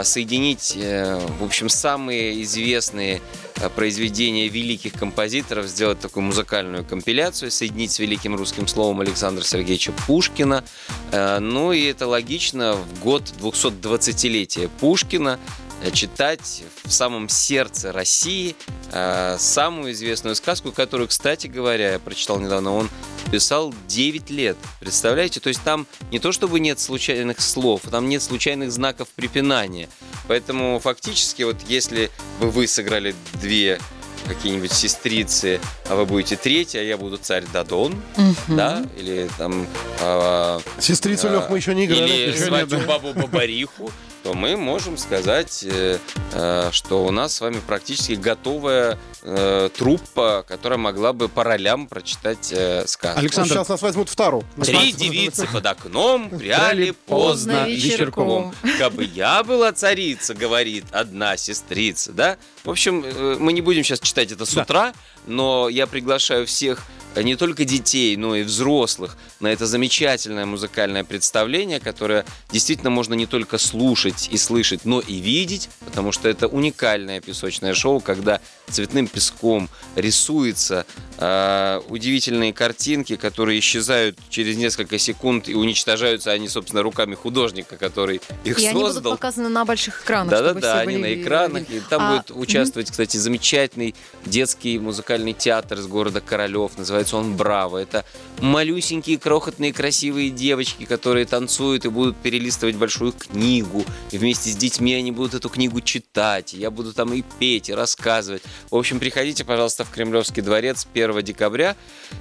соединить, 0.04 0.74
э, 0.76 1.18
в 1.40 1.44
общем, 1.44 1.68
самые 1.68 2.42
известные 2.42 3.20
э, 3.56 3.68
произведения 3.68 4.48
великих 4.48 4.92
композиторов, 4.92 5.66
сделать 5.66 6.00
такую 6.00 6.24
музыкальную 6.24 6.84
компиляцию, 6.84 7.50
соединить 7.50 7.92
с 7.92 7.98
великим 7.98 8.36
русским 8.36 8.66
словом 8.66 9.00
Александра 9.00 9.42
Сергеевича 9.44 9.92
Пушкина. 10.06 10.64
Э, 11.10 11.38
Ну 11.38 11.72
и 11.72 11.84
это 11.84 12.06
логично 12.06 12.74
в 12.74 13.00
год 13.00 13.22
220-летия 13.40 14.68
Пушкина 14.80 15.38
э, 15.38 15.61
читать 15.90 16.62
в 16.84 16.92
самом 16.92 17.28
сердце 17.28 17.92
России 17.92 18.54
э, 18.92 19.36
самую 19.38 19.92
известную 19.92 20.36
сказку, 20.36 20.72
которую, 20.72 21.08
кстати 21.08 21.46
говоря, 21.46 21.92
я 21.92 21.98
прочитал 21.98 22.38
недавно, 22.38 22.72
он 22.74 22.90
писал 23.30 23.74
9 23.88 24.30
лет. 24.30 24.56
Представляете? 24.80 25.40
То 25.40 25.48
есть 25.48 25.62
там 25.62 25.86
не 26.10 26.18
то 26.18 26.32
чтобы 26.32 26.60
нет 26.60 26.78
случайных 26.78 27.40
слов, 27.40 27.82
там 27.90 28.08
нет 28.08 28.22
случайных 28.22 28.70
знаков 28.70 29.08
препинания. 29.14 29.88
Поэтому 30.28 30.78
фактически 30.78 31.42
вот 31.42 31.56
если 31.66 32.10
бы 32.40 32.50
вы 32.50 32.66
сыграли 32.66 33.14
две 33.34 33.80
какие-нибудь 34.26 34.72
сестрицы, 34.72 35.60
а 35.88 35.96
вы 35.96 36.06
будете 36.06 36.36
третья, 36.36 36.80
а 36.80 36.82
я 36.82 36.96
буду 36.96 37.16
царь 37.16 37.44
Дадон, 37.52 38.00
да, 38.48 38.84
или 38.96 39.28
там... 39.38 39.66
а, 40.00 40.60
Сестрицу 40.78 41.28
а, 41.28 41.32
Лех 41.32 41.50
мы 41.50 41.58
еще 41.58 41.74
не 41.74 41.86
играли. 41.86 42.08
Или 42.08 42.32
Еще 42.32 42.46
свадьбу 42.46 42.78
бабу 42.86 43.12
Бабариху, 43.14 43.90
то 44.22 44.34
мы 44.34 44.56
можем 44.56 44.96
сказать, 44.96 45.64
э, 45.64 45.98
э, 46.32 46.68
что 46.70 47.04
у 47.04 47.10
нас 47.10 47.36
с 47.36 47.40
вами 47.40 47.60
практически 47.66 48.12
готовая 48.12 48.98
э, 49.22 49.68
труппа, 49.76 50.44
которая 50.46 50.78
могла 50.78 51.12
бы 51.12 51.28
по 51.28 51.44
ролям 51.44 51.86
прочитать 51.86 52.54
сказку. 52.86 53.18
Александр, 53.18 53.50
Сейчас 53.50 53.68
нас 53.68 53.82
возьмут 53.82 54.08
втору. 54.08 54.44
Три 54.62 54.92
девицы 54.92 55.46
под 55.46 55.66
окном 55.66 56.30
пряли 56.30 56.92
поздно 57.06 57.66
вечерком. 57.66 58.54
Кабы 58.78 59.04
я 59.04 59.42
была 59.42 59.72
царица, 59.72 60.34
говорит 60.34 60.84
одна 60.92 61.36
сестрица, 61.36 62.12
да? 62.12 62.36
В 62.64 62.70
общем, 62.70 63.04
мы 63.40 63.52
не 63.52 63.60
будем 63.60 63.82
сейчас 63.82 64.00
читать 64.00 64.30
это 64.30 64.46
с 64.46 64.56
утра, 64.56 64.92
но 65.26 65.68
я 65.68 65.86
приглашаю 65.86 66.46
всех 66.46 66.82
не 67.20 67.36
только 67.36 67.64
детей, 67.64 68.16
но 68.16 68.36
и 68.36 68.42
взрослых. 68.42 69.16
На 69.40 69.48
это 69.48 69.66
замечательное 69.66 70.46
музыкальное 70.46 71.04
представление, 71.04 71.80
которое 71.80 72.24
действительно 72.50 72.90
можно 72.90 73.14
не 73.14 73.26
только 73.26 73.58
слушать 73.58 74.28
и 74.30 74.38
слышать, 74.38 74.84
но 74.84 75.00
и 75.00 75.16
видеть, 75.16 75.68
потому 75.84 76.12
что 76.12 76.28
это 76.28 76.48
уникальное 76.48 77.20
песочное 77.20 77.74
шоу, 77.74 78.00
когда 78.00 78.40
цветным 78.70 79.06
песком 79.06 79.68
рисуется 79.96 80.86
э, 81.18 81.80
удивительные 81.88 82.52
картинки, 82.52 83.16
которые 83.16 83.58
исчезают 83.58 84.18
через 84.28 84.56
несколько 84.56 84.98
секунд 84.98 85.48
и 85.48 85.54
уничтожаются 85.54 86.30
они, 86.30 86.48
собственно, 86.48 86.82
руками 86.82 87.14
художника, 87.14 87.76
который 87.76 88.20
их 88.44 88.58
И 88.58 88.66
они 88.66 88.74
будут 88.74 88.94
создал. 88.94 89.12
показаны 89.12 89.48
на 89.48 89.64
больших 89.64 90.02
экранах. 90.02 90.30
Да-да-да, 90.30 90.80
они 90.80 90.98
были 90.98 91.02
на 91.16 91.22
экранах. 91.22 91.70
И 91.70 91.80
там 91.80 92.02
А, 92.02 92.16
будет 92.16 92.30
участвовать, 92.30 92.90
кстати, 92.90 93.16
замечательный 93.16 93.94
детский 94.24 94.78
музыкальный 94.78 95.32
театр 95.32 95.78
из 95.78 95.86
города 95.86 96.20
Королев. 96.20 96.72
Называется 96.78 97.16
он 97.16 97.36
«Браво». 97.36 97.78
Это 97.78 98.04
малюсенькие, 98.40 99.18
крохотные, 99.18 99.72
красивые 99.72 100.30
девочки, 100.30 100.84
которые 100.84 101.26
танцуют 101.26 101.84
и 101.84 101.88
будут 101.88 102.16
перелистывать 102.16 102.76
большую 102.76 103.12
книгу. 103.12 103.84
И 104.10 104.18
вместе 104.18 104.50
с 104.50 104.56
детьми 104.56 104.94
они 104.94 105.12
будут 105.12 105.34
эту 105.34 105.48
книгу 105.48 105.80
читать. 105.80 106.54
И 106.54 106.58
я 106.58 106.70
буду 106.70 106.92
там 106.92 107.12
и 107.12 107.22
петь, 107.38 107.68
и 107.68 107.74
рассказывать. 107.74 108.42
В 108.70 108.76
общем, 108.76 108.98
приходите, 108.98 109.44
пожалуйста, 109.44 109.84
в 109.84 109.90
Кремлевский 109.90 110.42
дворец 110.42 110.86
1 110.92 111.22
декабря 111.22 111.76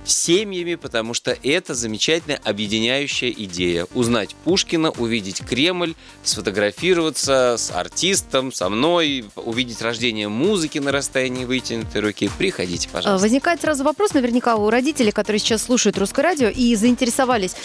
с 0.06 0.14
семьями, 0.14 0.76
потому 0.76 1.14
что 1.14 1.38
это 1.44 1.74
замечательная 1.74 2.40
объединяющая 2.44 3.30
идея. 3.32 3.88
Узнать 3.94 4.36
Пушкина, 4.44 4.92
увидеть 4.92 5.44
Кремль, 5.46 5.96
сфотографироваться 6.24 7.56
с 7.58 7.72
артистом, 7.72 8.52
со 8.52 8.70
мной, 8.70 9.26
увидеть 9.36 9.82
рождение 9.82 10.28
музыки 10.28 10.80
на 10.80 10.92
расстоянии 10.92 11.46
вытянутой 11.46 12.02
руки. 12.02 12.30
Приходите, 12.38 12.90
А, 12.92 12.96
пожалуйста. 12.96 13.24
Возникает 13.24 13.62
сразу 13.62 13.84
вопрос 13.84 14.14
наверняка 14.14 14.56
у 14.56 14.70
родителей, 14.70 15.12
которые 15.12 15.40
сейчас 15.40 15.64
слушают 15.64 15.98
русское 15.98 16.22
радио 16.22 16.50
и 16.50 16.76
заинтересовались. 16.76 17.56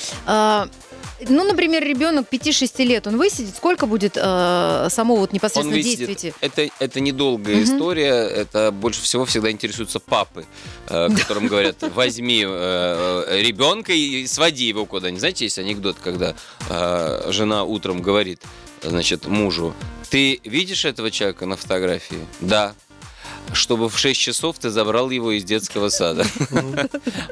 Ну, 1.21 1.45
например, 1.45 1.83
ребенок 1.83 2.27
5-6 2.31 2.85
лет, 2.85 3.07
он 3.07 3.17
высидит, 3.17 3.57
сколько 3.57 3.87
будет 3.87 4.17
э, 4.17 4.89
само 4.91 5.17
вот 5.17 5.33
непосредственно 5.33 5.83
действия? 5.83 6.35
Это, 6.41 6.69
это 6.79 7.01
недолгая 7.01 7.57
Мгм. 7.57 7.65
история. 7.65 8.13
Это 8.29 8.71
больше 8.71 9.01
всего 9.03 9.25
всегда 9.25 9.51
интересуются 9.51 9.99
папы, 9.99 10.45
э, 10.89 11.09
которым 11.17 11.47
говорят, 11.47 11.77
возьми 11.95 12.45
э, 12.47 13.41
ребенка 13.43 13.93
и 13.93 14.27
своди 14.27 14.67
его 14.67 14.85
куда-нибудь. 14.85 15.21
Знаете, 15.21 15.45
есть 15.45 15.59
анекдот, 15.59 15.97
когда 16.03 16.35
э, 16.69 17.29
жена 17.33 17.65
утром 17.65 18.03
говорит, 18.03 18.43
значит, 18.83 19.27
мужу, 19.27 19.75
ты 20.11 20.41
видишь 20.45 20.85
этого 20.85 21.11
человека 21.11 21.47
на 21.47 21.57
фотографии? 21.57 22.19
Да. 22.41 22.75
Чтобы 23.53 23.89
в 23.89 23.99
6 23.99 24.21
часов 24.21 24.59
ты 24.59 24.71
забрал 24.71 25.11
его 25.11 25.33
из 25.33 25.45
детского 25.45 25.89
сада. 25.89 26.27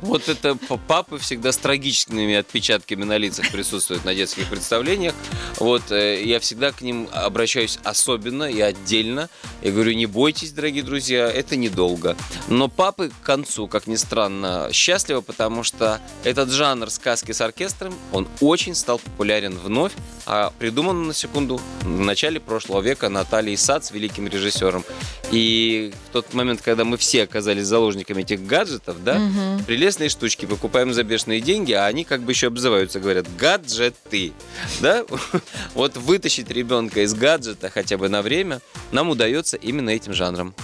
Вот 0.01 0.29
это 0.29 0.57
папы 0.87 1.19
всегда 1.19 1.51
с 1.51 1.57
трагическими 1.57 2.35
отпечатками 2.35 3.05
на 3.05 3.17
лицах 3.17 3.51
присутствуют 3.51 4.05
на 4.05 4.15
детских 4.15 4.49
представлениях. 4.49 5.15
Вот 5.59 5.91
э, 5.91 6.23
я 6.25 6.41
всегда 6.41 6.73
к 6.73 6.83
ним 6.83 7.09
обращаюсь 7.13 7.79
особенно 7.85 8.45
и 8.45 8.61
отдельно. 8.61 9.29
Я 9.63 9.73
говорю, 9.73 9.95
не 9.95 10.07
бойтесь, 10.07 10.53
дорогие 10.53 10.83
друзья, 10.83 11.31
это 11.31 11.57
недолго. 11.57 12.17
Но 12.49 12.69
папы 12.69 13.11
к 13.11 13.25
концу, 13.25 13.67
как 13.67 13.87
ни 13.87 13.97
странно, 13.97 14.69
счастливы, 14.73 15.23
потому 15.23 15.63
что 15.63 16.01
этот 16.23 16.51
жанр 16.51 16.91
сказки 16.91 17.33
с 17.33 17.41
оркестром, 17.41 17.95
он 18.13 18.29
очень 18.41 18.75
стал 18.75 18.99
популярен 18.99 19.59
вновь, 19.59 19.93
а 20.27 20.53
придуман 20.59 21.07
на 21.09 21.15
секунду 21.15 21.61
в 21.83 22.01
начале 22.01 22.41
прошлого 22.41 22.81
века 22.81 23.09
Натальей 23.09 23.57
Сац, 23.57 23.91
великим 23.91 24.29
режиссером. 24.29 24.85
И 25.31 25.93
тот 26.15 26.33
момент, 26.33 26.63
когда 26.63 26.85
мы 26.85 26.97
все 26.97 27.25
оказались 27.25 27.67
заложниками 27.67 28.23
этих 28.23 28.47
гаджетов, 28.47 29.03
да, 29.03 29.19
Мгм. 29.19 29.65
прелестные 29.65 30.09
штучки 30.09 30.47
покупаем 30.47 30.95
за 30.95 31.03
бешеные 31.03 31.41
деньги, 31.41 31.73
а 31.73 31.87
они 31.87 32.05
как 32.05 32.23
бы 32.23 32.31
еще 32.31 32.47
обзываются, 32.47 33.01
говорят, 33.01 33.27
гаджеты, 33.37 34.33
да? 34.81 35.05
Вот 35.75 35.97
вытащить 35.97 36.49
ребенка 36.51 37.03
из 37.03 37.15
гаджета 37.15 37.69
хотя 37.69 37.99
бы 37.99 38.09
на 38.09 38.23
время 38.23 38.61
нам 38.93 39.11
удается 39.11 39.57
именно 39.57 39.91
этим 39.91 40.15
жанром. 40.15 40.55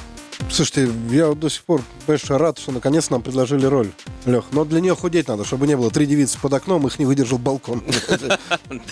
Слушайте, 0.53 0.91
я 1.11 1.29
вот 1.29 1.39
до 1.39 1.49
сих 1.49 1.63
пор, 1.63 1.81
конечно, 2.07 2.37
рад, 2.37 2.59
что 2.59 2.73
наконец 2.73 3.09
нам 3.09 3.23
предложили 3.23 3.67
роль, 3.67 3.91
Лех. 4.27 4.47
Но 4.51 4.65
для 4.65 4.81
нее 4.81 4.97
худеть 4.97 5.29
надо, 5.29 5.45
чтобы 5.45 5.67
не 5.69 5.77
было 5.77 5.91
три 5.93 6.07
девицы 6.07 6.39
под 6.41 6.53
окном, 6.53 6.87
их 6.89 6.99
не 6.99 7.07
выдержал 7.07 7.39
балкон. 7.39 7.83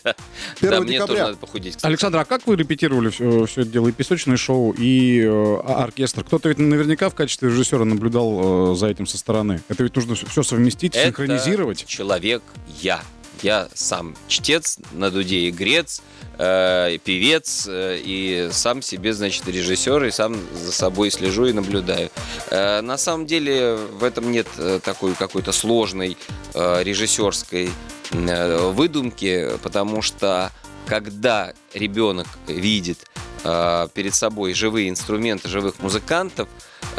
Да, 0.04 0.14
1 0.60 0.82
мне 0.82 0.98
тоже 0.98 1.12
декабря. 1.12 1.24
надо 1.26 1.36
похудеть. 1.36 1.76
кстати. 1.76 1.86
Александр, 1.90 2.18
а 2.18 2.24
как 2.24 2.46
вы 2.46 2.56
репетировали 2.56 3.10
все, 3.10 3.44
это 3.44 3.64
дело? 3.64 3.88
И 3.88 3.92
песочное 3.92 4.36
шоу, 4.36 4.72
и 4.72 5.20
э, 5.22 5.28
а- 5.28 5.84
оркестр? 5.84 6.24
Кто-то 6.24 6.48
ведь 6.48 6.58
наверняка 6.58 7.10
в 7.10 7.14
качестве 7.14 7.48
режиссера 7.48 7.84
наблюдал 7.84 8.72
э, 8.72 8.76
за 8.76 8.86
этим 8.88 9.06
со 9.06 9.18
стороны. 9.18 9.60
Это 9.68 9.82
ведь 9.82 9.94
нужно 9.96 10.14
все 10.14 10.42
совместить, 10.42 10.94
Это 10.94 11.06
синхронизировать. 11.06 11.84
человек 11.86 12.42
я. 12.80 13.02
Я 13.42 13.68
сам 13.74 14.16
чтец, 14.26 14.78
на 14.92 15.10
дуде 15.10 15.40
и 15.40 15.50
грец, 15.50 16.02
э, 16.38 16.98
певец, 17.04 17.66
э, 17.68 17.98
и 18.02 18.48
сам 18.52 18.82
себе, 18.82 19.12
значит, 19.12 19.46
режиссер, 19.46 20.04
и 20.04 20.10
сам 20.10 20.36
за 20.54 20.72
собой 20.72 21.10
слежу 21.10 21.46
и 21.46 21.52
наблюдаю. 21.52 22.10
Э, 22.50 22.80
на 22.80 22.98
самом 22.98 23.26
деле 23.26 23.76
в 23.76 24.04
этом 24.04 24.30
нет 24.32 24.46
э, 24.56 24.80
такой 24.82 25.14
какой-то 25.14 25.52
сложной 25.52 26.16
э, 26.54 26.82
режиссерской 26.82 27.70
э, 28.10 28.70
выдумки, 28.70 29.50
потому 29.62 30.02
что 30.02 30.50
когда 30.86 31.52
ребенок 31.74 32.26
видит 32.46 33.06
э, 33.44 33.88
перед 33.94 34.14
собой 34.14 34.54
живые 34.54 34.88
инструменты 34.88 35.48
живых 35.48 35.78
музыкантов, 35.80 36.48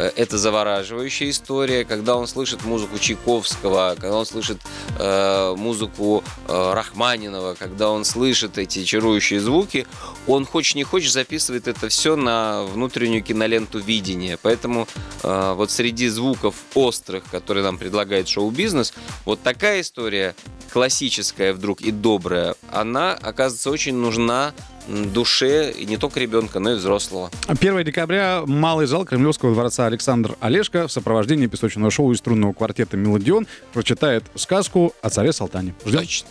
это 0.00 0.38
завораживающая 0.38 1.30
история, 1.30 1.84
когда 1.84 2.16
он 2.16 2.26
слышит 2.26 2.64
музыку 2.64 2.98
Чайковского, 2.98 3.94
когда 3.98 4.16
он 4.16 4.26
слышит 4.26 4.58
э, 4.98 5.54
музыку 5.56 6.22
э, 6.48 6.72
Рахманинова, 6.72 7.54
когда 7.54 7.90
он 7.90 8.04
слышит 8.04 8.58
эти 8.58 8.84
чарующие 8.84 9.40
звуки, 9.40 9.86
он 10.26 10.46
хочешь 10.46 10.74
не 10.74 10.84
хочешь 10.84 11.12
записывает 11.12 11.68
это 11.68 11.88
все 11.88 12.16
на 12.16 12.62
внутреннюю 12.64 13.22
киноленту 13.22 13.78
видения. 13.78 14.38
Поэтому 14.40 14.86
э, 15.22 15.52
вот 15.56 15.70
среди 15.70 16.08
звуков 16.08 16.54
острых, 16.74 17.24
которые 17.30 17.64
нам 17.64 17.78
предлагает 17.78 18.28
шоу-бизнес, 18.28 18.92
вот 19.24 19.42
такая 19.42 19.80
история 19.80 20.34
классическая 20.72 21.52
вдруг 21.52 21.80
и 21.80 21.90
добрая, 21.90 22.54
она 22.70 23.12
оказывается 23.12 23.70
очень 23.70 23.94
нужна 23.94 24.52
душе 24.90 25.70
и 25.70 25.86
не 25.86 25.96
только 25.96 26.20
ребенка, 26.20 26.58
но 26.60 26.72
и 26.72 26.74
взрослого. 26.74 27.30
1 27.48 27.84
декабря 27.84 28.42
малый 28.46 28.86
зал 28.86 29.04
Кремлевского 29.04 29.52
дворца 29.52 29.86
Александр 29.86 30.36
Олешко 30.40 30.88
в 30.88 30.92
сопровождении 30.92 31.46
песочного 31.46 31.90
шоу 31.90 32.12
и 32.12 32.16
струнного 32.16 32.52
квартета 32.52 32.96
«Мелодион» 32.96 33.46
прочитает 33.72 34.24
сказку 34.34 34.94
о 35.02 35.10
царе 35.10 35.32
Салтане. 35.32 35.74
Ждем. 35.84 36.00
Точно. 36.00 36.28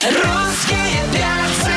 Русские 0.00 1.02
перцы. 1.12 1.72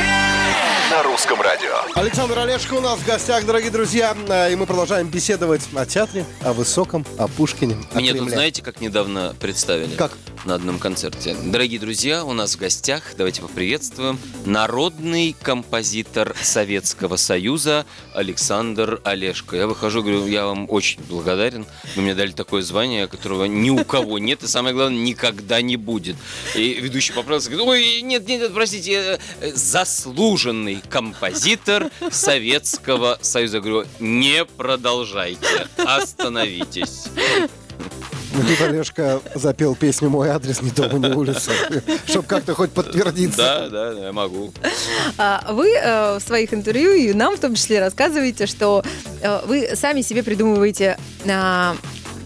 На 0.91 1.03
русском 1.03 1.41
радио. 1.41 1.70
Александр 1.95 2.39
Олешко 2.39 2.75
у 2.75 2.81
нас 2.81 2.99
в 2.99 3.05
гостях, 3.05 3.45
дорогие 3.45 3.71
друзья. 3.71 4.15
А, 4.29 4.49
И 4.49 4.55
мы 4.55 4.65
продолжаем 4.65 5.07
беседовать 5.09 5.61
о 5.75 5.85
театре, 5.85 6.25
о 6.41 6.53
высоком, 6.53 7.05
о 7.17 7.27
Пушкине, 7.27 7.75
о 7.93 7.97
Меня 7.99 8.13
тут 8.13 8.29
знаете, 8.29 8.61
как 8.61 8.81
недавно 8.81 9.35
представили? 9.39 9.95
Как? 9.95 10.11
На 10.45 10.55
одном 10.55 10.79
концерте. 10.79 11.35
Дорогие 11.43 11.79
друзья, 11.79 12.23
у 12.25 12.33
нас 12.33 12.55
в 12.55 12.59
гостях, 12.59 13.13
давайте 13.15 13.41
поприветствуем, 13.43 14.17
народный 14.45 15.35
композитор 15.39 16.35
Советского 16.41 17.15
Союза 17.15 17.85
Александр 18.15 19.01
Олешко. 19.03 19.55
Я 19.55 19.67
выхожу, 19.67 20.01
говорю, 20.01 20.25
я 20.25 20.45
вам 20.47 20.65
очень 20.67 20.99
благодарен. 21.07 21.67
Вы 21.95 22.01
мне 22.01 22.15
дали 22.15 22.31
такое 22.31 22.63
звание, 22.63 23.07
которого 23.07 23.45
ни 23.45 23.69
у 23.69 23.83
кого 23.85 24.17
нет, 24.17 24.41
и 24.41 24.47
самое 24.47 24.73
главное, 24.73 24.97
никогда 24.99 25.61
не 25.61 25.77
будет. 25.77 26.15
И 26.55 26.73
ведущий 26.73 27.13
поправился, 27.13 27.51
говорит, 27.51 27.67
ой, 27.67 28.01
нет, 28.01 28.27
нет, 28.27 28.41
нет, 28.41 28.53
простите, 28.53 28.93
э, 28.93 29.17
э, 29.41 29.51
заслуженный 29.53 30.81
композитор 30.89 31.70
Советского 32.09 33.17
Союза. 33.21 33.57
Я 33.57 33.61
говорю, 33.61 33.87
не 33.99 34.45
продолжайте, 34.45 35.67
остановитесь. 35.77 37.07
Ну, 38.33 38.43
тут 38.47 38.61
Олежка 38.61 39.21
запел 39.35 39.75
песню 39.75 40.09
«Мой 40.09 40.29
адрес 40.29 40.61
не 40.61 40.71
дома, 40.71 41.05
не 41.05 41.13
улица», 41.13 41.51
чтобы 42.07 42.25
как-то 42.27 42.53
хоть 42.53 42.71
подтвердиться. 42.71 43.67
Да, 43.69 43.91
да, 43.91 44.05
я 44.05 44.13
могу. 44.13 44.53
А 45.17 45.51
Вы 45.51 45.73
э, 45.75 46.17
в 46.17 46.21
своих 46.21 46.53
интервью 46.53 46.93
и 46.93 47.13
нам 47.13 47.35
в 47.35 47.39
том 47.39 47.55
числе 47.55 47.79
рассказываете, 47.79 48.45
что 48.45 48.83
э, 49.21 49.41
вы 49.45 49.71
сами 49.75 50.01
себе 50.01 50.23
придумываете, 50.23 50.97
а, 51.27 51.75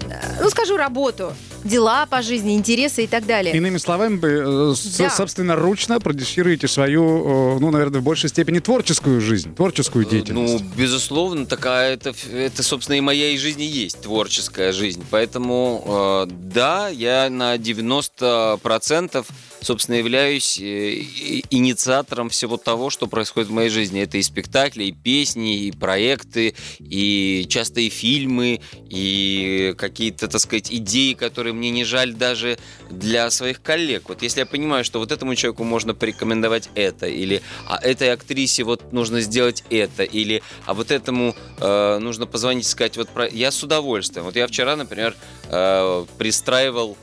э, 0.10 0.42
ну 0.42 0.50
скажу, 0.52 0.78
работу, 0.78 1.34
дела 1.66 2.06
по 2.06 2.22
жизни, 2.22 2.56
интересы 2.56 3.04
и 3.04 3.08
так 3.08 3.26
далее. 3.26 3.54
Иными 3.56 3.78
словами, 3.78 4.18
вы, 4.18 4.30
э, 4.30 4.74
Да. 4.98 5.10
собственно, 5.10 5.56
ручно 5.56 6.00
продюсируете 6.00 6.68
свою, 6.68 7.56
э, 7.56 7.60
ну, 7.60 7.72
наверное, 7.72 8.00
в 8.00 8.04
большей 8.04 8.30
степени 8.30 8.60
творческую 8.60 9.20
жизнь, 9.20 9.54
творческую 9.56 10.06
Ну, 10.06 10.12
деятельность. 10.12 10.64
безусловно, 10.78 11.46
такая 11.46 11.94
это, 11.96 12.14
это, 12.32 12.64
собственно, 12.64 12.96
и 12.96 13.02
моя 13.02 13.32
и 13.32 13.38
жизни 13.38 13.64
есть 13.64 14.02
творческая 14.02 14.72
жизнь. 14.72 15.04
Поэтому, 15.10 16.26
э, 16.30 16.32
да, 16.32 16.88
я 16.90 17.30
на 17.30 17.58
90% 17.58 19.26
собственно, 19.66 19.96
являюсь 19.96 20.60
э, 20.60 21.02
инициатором 21.50 22.30
всего 22.30 22.58
того, 22.58 22.90
что 22.90 23.08
происходит 23.08 23.50
в 23.50 23.54
моей 23.54 23.70
жизни. 23.70 24.02
Это 24.02 24.18
и 24.18 24.22
спектакли, 24.22 24.86
и 24.86 24.92
песни, 24.92 25.66
и 25.66 25.72
проекты, 25.72 26.54
и 26.80 27.46
часто 27.50 27.82
и 27.82 27.90
фильмы, 27.90 28.62
и 28.90 29.74
какие-то, 29.78 30.28
так 30.28 30.40
сказать, 30.40 30.72
идеи, 30.72 31.14
которые 31.14 31.54
мне 31.54 31.72
не 31.72 31.84
жаль 31.84 32.14
даже 32.14 32.60
для 32.92 33.30
своих 33.32 33.62
коллег. 33.62 34.04
Вот 34.08 34.22
если 34.22 34.42
я 34.42 34.46
понимаю, 34.46 34.86
что 34.86 35.00
вот 35.00 35.12
этому 35.12 35.34
человеку 35.36 35.64
можно 35.64 35.96
порекомендовать 35.96 36.70
это, 36.76 37.08
или 37.08 37.42
а 37.68 37.80
этой 37.82 38.14
актрисе 38.14 38.64
вот 38.64 38.94
нужно 38.94 39.22
сделать 39.22 39.64
это, 39.72 40.04
или 40.04 40.44
а 40.66 40.76
вот 40.76 40.92
этому 40.92 41.36
э, 41.58 41.98
нужно 42.00 42.28
позвонить 42.28 42.66
и 42.66 42.70
сказать, 42.70 42.98
вот 42.98 43.10
про... 43.10 43.28
я 43.28 43.50
с 43.50 43.64
удовольствием. 43.64 44.26
Вот 44.26 44.36
я 44.36 44.46
вчера, 44.46 44.76
например, 44.76 45.16
э, 45.50 46.06
пристраивал 46.20 46.98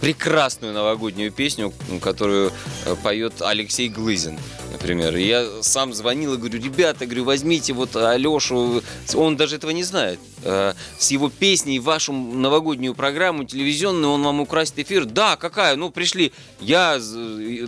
прекрасную 0.00 0.72
новогоднюю 0.72 1.32
песню, 1.32 1.72
которую 2.00 2.52
э, 2.84 2.96
поет 3.02 3.34
Алексей 3.40 3.88
Глызин, 3.88 4.38
например. 4.72 5.16
Я 5.16 5.46
сам 5.62 5.94
звонил 5.94 6.34
и 6.34 6.36
говорю, 6.36 6.60
ребята, 6.62 7.06
говорю, 7.06 7.24
возьмите 7.24 7.72
вот 7.72 7.96
Алешу, 7.96 8.82
он 9.14 9.36
даже 9.36 9.56
этого 9.56 9.70
не 9.70 9.84
знает. 9.84 10.18
Э, 10.42 10.74
С 10.98 11.10
его 11.10 11.30
песней 11.30 11.78
вашу 11.78 12.12
новогоднюю 12.12 12.94
программу 12.94 13.44
телевизионную 13.44 14.12
он 14.12 14.22
вам 14.22 14.40
украсит 14.40 14.78
эфир. 14.78 15.04
Да, 15.04 15.36
какая? 15.36 15.76
Ну, 15.76 15.90
пришли. 15.90 16.32
Я 16.60 17.00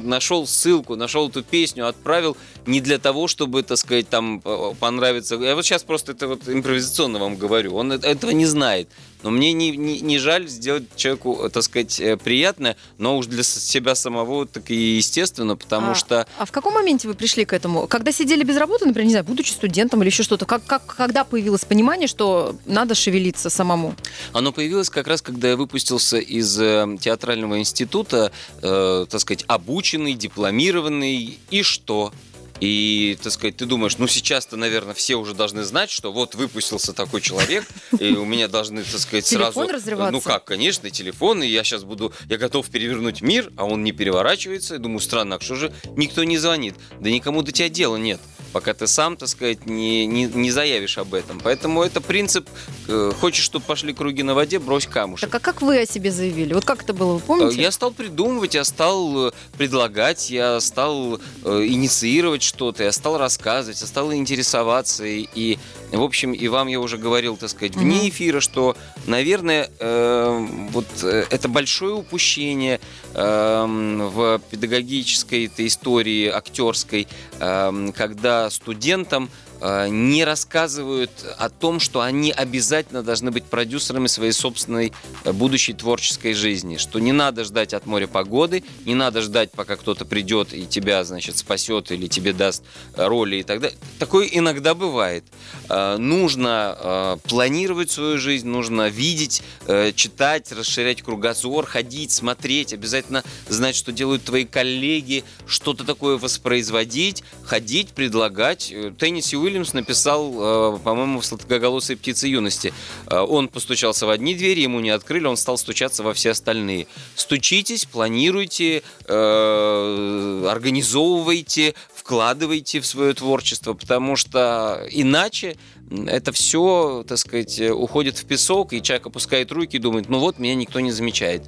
нашел 0.01 0.47
ссылку, 0.47 0.97
нашел 0.97 1.29
эту 1.29 1.43
песню, 1.43 1.89
отправил 1.89 2.37
не 2.67 2.81
для 2.81 2.99
того, 2.99 3.29
чтобы, 3.29 3.63
так 3.63 3.79
сказать, 3.79 4.09
там 4.09 4.43
э, 4.45 4.75
понравиться. 4.79 5.37
Я 5.37 5.55
вот 5.55 5.65
сейчас 5.65 5.83
просто 5.83 6.13
это 6.13 6.29
вот 6.29 6.49
импровизационно 6.49 7.19
вам 7.19 7.37
говорю. 7.37 7.75
Он 7.75 7.93
этого 7.93 8.31
не 8.31 8.47
знает. 8.47 8.89
Но 9.23 9.31
мне 9.31 9.53
не, 9.53 9.77
не, 9.77 10.01
не 10.01 10.19
жаль 10.19 10.47
сделать 10.49 10.85
человеку, 10.95 11.51
так 11.53 11.63
сказать, 11.65 12.01
приятное, 12.17 12.77
но 12.99 13.17
уж 13.17 13.27
для 13.27 13.43
себя 13.43 13.95
самого 13.95 14.47
так 14.47 14.71
и 14.71 14.97
естественно, 14.97 15.57
потому 15.57 15.93
а, 15.93 15.95
что 15.95 16.27
а 16.39 16.45
в 16.45 16.53
каком 16.53 16.75
моменте 16.75 17.09
вы 17.09 17.15
пришли 17.15 17.45
к 17.45 17.53
этому? 17.53 17.87
Когда 17.87 18.13
сидели 18.13 18.45
без 18.45 18.57
работы, 18.57 18.87
например, 18.87 19.07
не 19.07 19.13
знаю, 19.13 19.25
будучи 19.25 19.51
студентом 19.51 20.03
или 20.03 20.09
еще 20.09 20.23
что-то, 20.23 20.47
как, 20.47 20.65
как, 20.65 20.87
когда 20.87 21.25
появилось 21.25 21.65
понимание, 21.65 22.09
что 22.09 22.57
надо 22.67 22.95
шевелиться 22.95 23.51
самому? 23.51 23.95
Оно 24.33 24.53
появилось 24.53 24.91
как 24.91 25.07
раз, 25.07 25.23
когда 25.23 25.49
я 25.49 25.57
выпустился 25.57 26.19
из 26.19 26.59
э, 26.61 26.97
театрального 27.01 27.59
института, 27.59 28.33
э, 28.63 29.07
так 29.09 29.21
сказать, 29.21 29.45
обученный, 29.47 30.15
дипломированный, 30.15 31.39
и 31.51 31.63
что? 31.63 32.13
И, 32.61 33.17
так 33.23 33.33
сказать, 33.33 33.57
ты 33.57 33.67
думаешь, 33.67 33.99
ну 33.99 34.09
сейчас-то, 34.09 34.57
наверное, 34.57 34.95
все 34.95 35.17
уже 35.17 35.35
должны 35.35 35.63
знать, 35.63 35.91
что 35.91 36.13
вот 36.13 36.35
выпустился 36.35 36.93
такой 36.93 37.21
человек, 37.21 37.65
и 37.99 38.13
у 38.13 38.25
меня 38.25 38.49
должны, 38.49 38.83
так 38.83 39.01
сказать, 39.01 39.25
Телефон 39.25 39.69
сразу... 39.69 39.73
разрываться? 39.73 40.13
Ну 40.13 40.21
как, 40.21 40.45
конечно, 40.45 40.91
телефон, 40.91 41.43
и 41.43 41.47
я 41.47 41.63
сейчас 41.63 41.85
буду... 41.85 42.13
Я 42.29 42.37
готов 42.37 42.69
перевернуть 42.69 43.23
мир, 43.23 43.53
а 43.57 43.65
он 43.65 43.85
не 43.85 43.93
переворачивается. 43.93 44.75
Я 44.75 44.81
думаю, 44.81 45.01
странно, 45.01 45.37
а 45.37 45.41
что 45.41 45.55
же 45.55 45.73
никто 45.97 46.25
не 46.25 46.39
звонит? 46.39 46.75
Да 47.01 47.11
никому 47.11 47.43
до 47.43 47.53
тебя 47.53 47.69
дела 47.69 47.97
нет, 47.97 48.21
пока 48.53 48.75
ты 48.75 48.87
сам, 48.87 49.17
так 49.17 49.29
сказать, 49.29 49.67
не, 49.67 50.07
не, 50.07 50.25
не 50.25 50.51
заявишь 50.51 50.99
об 50.99 51.15
этом. 51.15 51.41
Поэтому 51.43 51.83
это 51.83 52.01
принцип, 52.01 52.49
э, 52.89 53.13
хочешь, 53.21 53.45
чтобы 53.45 53.65
пошли 53.65 53.93
круги 53.93 54.23
на 54.23 54.35
воде, 54.35 54.59
брось 54.59 54.87
камушек. 54.87 55.31
Так 55.31 55.41
а 55.43 55.45
как 55.53 55.63
вы 55.63 55.81
о 55.81 55.87
себе 55.87 56.11
заявили? 56.11 56.55
Вот 56.55 56.65
как 56.65 56.83
это 56.83 56.93
было, 56.93 57.15
вы 57.15 57.21
помните? 57.21 57.59
Э, 57.59 57.63
Я 57.63 57.71
стал 57.71 57.91
придумывать, 57.93 58.55
я 58.55 58.65
стал 58.65 59.29
э, 59.29 59.33
предлагать, 59.57 60.31
я 60.31 60.61
стал 60.61 61.21
э, 61.45 61.65
инициировать 61.67 62.43
что-то, 62.43 62.85
я 62.85 62.93
стал 62.93 63.19
рассказывать, 63.19 63.81
я 63.81 63.87
стал 63.87 64.13
интересоваться. 64.13 65.05
И, 65.05 65.29
и, 65.35 65.59
в 65.93 66.03
общем, 66.03 66.33
и 66.33 66.49
вам 66.49 66.69
я 66.69 66.81
уже 66.81 66.99
говорил, 66.99 67.37
так 67.37 67.51
сказать, 67.51 67.77
вне 67.77 68.09
эфира, 68.09 68.41
что, 68.41 68.77
наверное, 69.07 69.71
э, 69.79 70.47
вот 70.73 70.87
э, 71.03 71.25
это 71.31 71.49
большое 71.49 71.95
упущение 71.95 72.81
э, 73.15 73.65
в 73.67 74.41
педагогической 74.51 75.47
этой 75.47 75.67
истории 75.67 76.29
актерской, 76.29 77.07
э, 77.41 77.91
когда 77.97 78.38
студентам 78.51 79.29
не 79.61 80.25
рассказывают 80.25 81.11
о 81.37 81.49
том, 81.49 81.81
что 81.81 82.01
они 82.01 82.31
обязательно 82.31 83.03
должны 83.03 83.31
быть 83.31 83.45
продюсерами 83.45 84.07
своей 84.07 84.33
собственной 84.33 84.93
э, 85.25 85.33
будущей 85.33 85.73
творческой 85.73 86.35
жизни, 86.35 86.77
что 86.77 86.99
не 86.99 87.13
надо 87.13 87.45
ждать 87.45 87.75
от 87.75 87.87
моря 87.87 88.07
погоды, 88.07 88.63
не 88.85 88.95
надо 88.95 89.21
ждать, 89.23 89.51
пока 89.53 89.77
кто-то 89.77 90.05
придет 90.05 90.53
и 90.53 90.67
тебя, 90.67 91.05
значит, 91.05 91.39
спасет 91.39 91.91
или 91.91 92.07
тебе 92.07 92.33
даст 92.33 92.63
э, 92.95 93.07
роли 93.07 93.37
и 93.37 93.43
так 93.43 93.61
далее. 93.61 93.79
Такое 93.99 94.27
иногда 94.31 94.75
бывает. 94.75 95.25
Э, 95.69 95.97
Нужно 95.99 96.77
э, 96.79 97.17
планировать 97.29 97.91
свою 97.91 98.19
жизнь, 98.19 98.47
нужно 98.49 98.89
видеть, 98.89 99.43
э, 99.67 99.93
читать, 99.95 100.53
расширять 100.53 101.03
кругозор, 101.03 101.67
ходить, 101.67 102.13
смотреть, 102.13 102.73
обязательно 102.73 103.25
знать, 103.49 103.77
что 103.77 103.93
делают 103.93 104.25
твои 104.25 104.45
коллеги, 104.45 105.25
что-то 105.47 105.85
такое 105.85 106.19
воспроизводить, 106.19 107.23
ходить, 107.43 107.89
предлагать. 107.91 108.71
Э, 108.73 108.93
Тенниси 108.99 109.37
Уильямс 109.49 109.73
написал, 109.73 110.77
э, 110.77 110.79
по-моему, 110.85 111.21
в 111.21 111.27
«Сладкоголосой 111.27 111.97
птице 111.97 112.29
юности». 112.29 112.75
Э, 113.07 113.21
Он 113.21 113.49
постучался 113.49 114.07
в 114.07 114.11
одни 114.11 114.35
двери, 114.35 114.61
ему 114.61 114.81
не 114.81 114.91
открыли, 114.91 115.27
он 115.27 115.37
стал 115.37 115.57
стучаться 115.57 116.03
во 116.03 116.13
все 116.13 116.31
остальные. 116.31 116.87
Стучитесь, 117.15 117.87
планируйте, 117.87 118.83
э, 119.07 120.49
организовывайте, 120.51 121.75
вкладывайте 122.09 122.81
в 122.81 122.87
свое 122.87 123.13
творчество, 123.13 123.75
потому 123.75 124.17
что 124.17 124.83
иначе 124.91 125.59
это 126.07 126.33
все, 126.33 127.05
так 127.07 127.19
сказать, 127.19 127.61
э, 127.61 127.71
уходит 127.71 128.17
в 128.17 128.25
песок, 128.25 128.73
и 128.73 128.81
человек 128.83 129.07
опускает 129.09 129.53
руки 129.53 129.77
и 129.77 129.79
думает, 129.79 130.09
ну 130.09 130.19
вот, 130.19 130.39
меня 130.39 130.55
никто 130.55 130.81
не 130.81 130.91
замечает. 130.91 131.43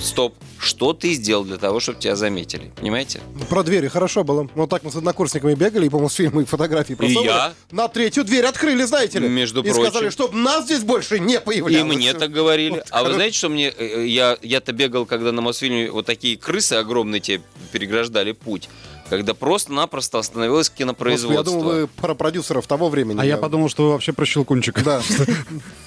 Стоп, 0.00 0.34
что 0.58 0.94
ты 0.94 1.12
сделал 1.12 1.44
для 1.44 1.58
того, 1.58 1.78
чтобы 1.78 2.00
тебя 2.00 2.16
заметили? 2.16 2.72
Понимаете? 2.74 3.20
Про 3.48 3.62
двери 3.62 3.86
хорошо 3.86 4.24
было. 4.24 4.48
Вот 4.56 4.68
так 4.68 4.82
мы 4.82 4.90
с 4.90 4.96
однокурсниками 4.96 5.54
бегали, 5.54 5.86
и, 5.86 5.88
по-моему, 5.88 6.08
с 6.08 6.14
фильмом 6.14 6.42
и 6.42 6.44
фотографии 6.44 6.94
просовывали. 6.94 7.26
я. 7.28 7.54
На 7.70 7.86
третью 7.86 8.24
дверь 8.24 8.46
открыли, 8.46 8.82
знаете 8.84 9.20
ли. 9.20 9.28
Между 9.28 9.60
и 9.60 9.70
прочим. 9.70 9.82
сказали, 9.90 10.10
чтобы 10.10 10.36
нас 10.36 10.64
здесь 10.64 10.82
больше 10.82 11.20
не 11.20 11.34
И 11.36 11.38
появлялось. 11.38 11.94
мне 11.96 12.14
так 12.14 12.32
говорили. 12.32 12.76
Вот 12.76 12.86
а 12.90 13.04
вы 13.04 13.14
знаете, 13.14 13.36
что 13.38 13.48
мне... 13.48 13.72
э, 13.76 14.06
Я, 14.06 14.36
я-то 14.42 14.72
бегал, 14.72 15.06
когда 15.06 15.30
на 15.30 15.40
Мосфильме 15.40 15.88
вот 15.90 16.06
такие 16.06 16.36
крысы 16.36 16.74
огромные 16.74 17.20
тебе 17.20 17.42
переграждали 17.72 18.32
путь. 18.32 18.68
Когда 19.10 19.34
просто-напросто 19.34 20.20
остановилось 20.20 20.68
Господи, 20.68 20.78
кинопроизводство. 20.78 21.32
я 21.38 21.42
думал, 21.42 21.62
вы 21.62 21.86
про 21.88 22.14
продюсеров 22.14 22.68
того 22.68 22.88
времени. 22.88 23.20
А 23.20 23.24
я 23.24 23.36
подумал, 23.36 23.68
что 23.68 23.82
вы 23.82 23.90
вообще 23.90 24.12
про 24.12 24.24
Щелкунчика. 24.24 24.82
Да. 24.84 25.02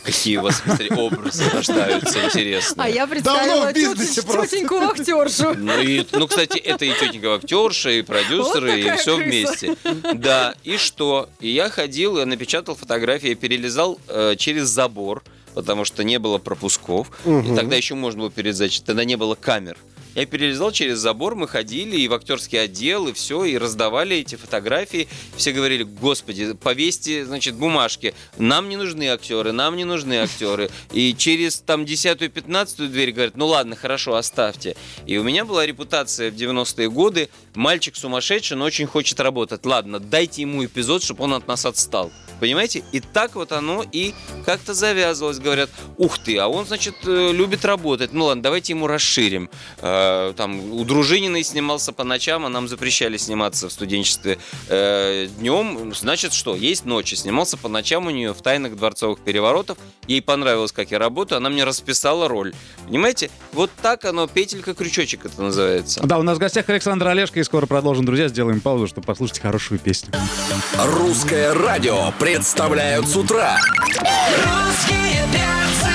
Какие 0.04 0.38
у 0.38 0.42
вас 0.42 0.62
смотри, 0.64 0.90
образы 0.90 1.50
рождаются 1.50 2.22
интересные. 2.26 2.86
А 2.86 2.90
я 2.90 3.08
представила 3.08 3.72
тетеньку 3.72 4.76
актершу. 4.76 5.54
Ну, 5.56 5.80
и, 5.82 6.06
ну, 6.12 6.28
кстати, 6.28 6.58
это 6.58 6.84
и 6.84 6.92
тетенька 6.92 7.36
актерша, 7.36 7.92
и 7.92 8.02
продюсеры, 8.02 8.72
Вот 8.72 8.78
и 8.78 8.98
все 8.98 9.16
крыса. 9.16 9.24
вместе. 9.24 9.76
Да, 10.16 10.56
и 10.66 10.76
что? 10.76 11.30
И 11.40 11.48
я 11.48 11.70
ходил, 11.70 12.18
я 12.18 12.26
напечатал 12.26 12.76
фотографии, 12.76 13.30
я 13.30 13.36
перелезал 13.36 14.00
э, 14.10 14.36
через 14.38 14.68
забор, 14.68 15.24
потому 15.54 15.86
что 15.86 16.04
не 16.04 16.20
было 16.20 16.40
пропусков. 16.40 17.08
И 17.26 17.56
тогда 17.56 17.78
еще 17.78 17.96
можно 17.96 18.22
было 18.22 18.32
перелезать, 18.32 18.84
тогда 18.86 19.06
не 19.06 19.16
было 19.16 19.36
камер. 19.36 19.78
Я 20.16 20.26
перелезал 20.26 20.72
через 20.72 21.00
забор, 21.00 21.36
мы 21.36 21.48
ходили 21.48 21.98
и 21.98 22.08
в 22.08 22.14
актерский 22.14 22.62
отдел, 22.62 23.08
и 23.08 23.14
все, 23.14 23.46
и 23.46 23.58
раздавали 23.58 24.18
эти 24.18 24.36
фотографии. 24.36 25.08
Все 25.36 25.52
говорили, 25.52 25.84
господи, 25.84 26.54
повесьте, 26.54 27.26
значит, 27.26 27.56
бумажки. 27.56 28.14
Нам 28.38 28.70
не 28.70 28.78
нужны 28.78 29.10
актеры, 29.10 29.52
нам 29.52 29.76
не 29.76 29.86
нужны 29.86 30.20
актеры. 30.20 30.70
И 30.92 31.16
через 31.16 31.58
там 31.58 31.86
десятую, 31.86 32.30
пятнадцатую 32.30 32.90
дверь 32.90 33.12
говорят, 33.12 33.36
ну 33.38 33.48
ладно, 33.48 33.76
хорошо, 33.76 34.16
оставьте. 34.16 34.76
И 35.08 35.18
у 35.18 35.24
меня 35.24 35.46
была 35.46 35.66
репутация 35.66 36.30
в 36.30 36.36
90-е 36.36 36.90
годы, 36.90 37.30
мальчик 37.56 37.96
сумасшедший, 37.96 38.56
но 38.58 38.66
очень 38.66 38.86
хочет 38.86 39.20
работать. 39.20 39.66
Ладно, 39.66 40.00
дайте 40.00 40.44
ему 40.44 40.64
эпизод, 40.64 41.04
чтобы 41.04 41.24
он 41.24 41.34
от 41.34 41.48
нас 41.48 41.66
отстал. 41.66 42.12
Понимаете? 42.40 42.84
И 42.92 43.00
так 43.00 43.36
вот 43.36 43.52
оно 43.52 43.84
и 43.92 44.14
как-то 44.46 44.74
завязывалось. 44.74 45.40
Говорят, 45.40 45.70
ух 45.98 46.20
ты, 46.20 46.38
а 46.38 46.48
он, 46.48 46.66
значит, 46.66 46.96
э, 47.06 47.32
любит 47.32 47.66
работать. 47.66 48.14
Ну 48.14 48.26
ладно, 48.26 48.44
давайте 48.44 48.74
ему 48.74 48.88
расширим. 48.88 49.50
Э, 49.80 50.34
Там 50.36 50.74
у 50.74 50.84
Дружининой 50.84 51.44
снимался 51.44 51.94
по 51.94 52.04
ночам, 52.04 52.46
а 52.46 52.50
нам 52.50 52.68
запрещали 52.68 53.18
сниматься 53.18 53.70
в 53.70 53.72
студенчестве 53.72 54.38
э, 54.70 55.28
днем. 55.40 55.94
Значит, 55.94 56.34
что? 56.34 56.56
Есть 56.56 56.86
ночи. 56.86 57.16
Снимался 57.16 57.58
по 57.58 57.70
ночам 57.70 58.08
у 58.08 58.10
нее 58.10 58.34
в 58.34 58.42
«Тайнах 58.42 58.76
дворцовых 58.76 59.20
переворотов». 59.20 59.78
Ей 60.08 60.22
понравилось, 60.22 60.72
как 60.72 60.92
я 60.92 61.00
работаю. 61.00 61.38
Она 61.38 61.50
мне 61.50 61.64
расписала 61.64 62.28
роль. 62.28 62.54
Понимаете? 62.88 63.30
Вот 63.54 63.70
так 63.82 64.06
оно, 64.06 64.28
петелька-крючочек 64.28 65.26
это 65.26 65.42
называется. 65.42 66.02
Да, 66.04 66.18
у 66.18 66.24
нас 66.24 66.38
в 66.38 66.40
гостях 66.40 66.68
Александр 66.70 67.08
Олешко, 67.08 67.40
и 67.40 67.44
скоро 67.44 67.66
продолжим, 67.66 68.06
друзья. 68.06 68.28
Сделаем 68.28 68.60
паузу, 68.60 68.88
чтобы 68.88 69.06
послушать 69.06 69.40
хорошую 69.40 69.80
песню. 69.80 70.12
Русское 70.78 71.54
радио 71.54 72.12
представляют 72.38 73.08
с 73.08 73.16
утра. 73.16 73.60
Русские 74.00 75.24
перцы. 75.32 75.94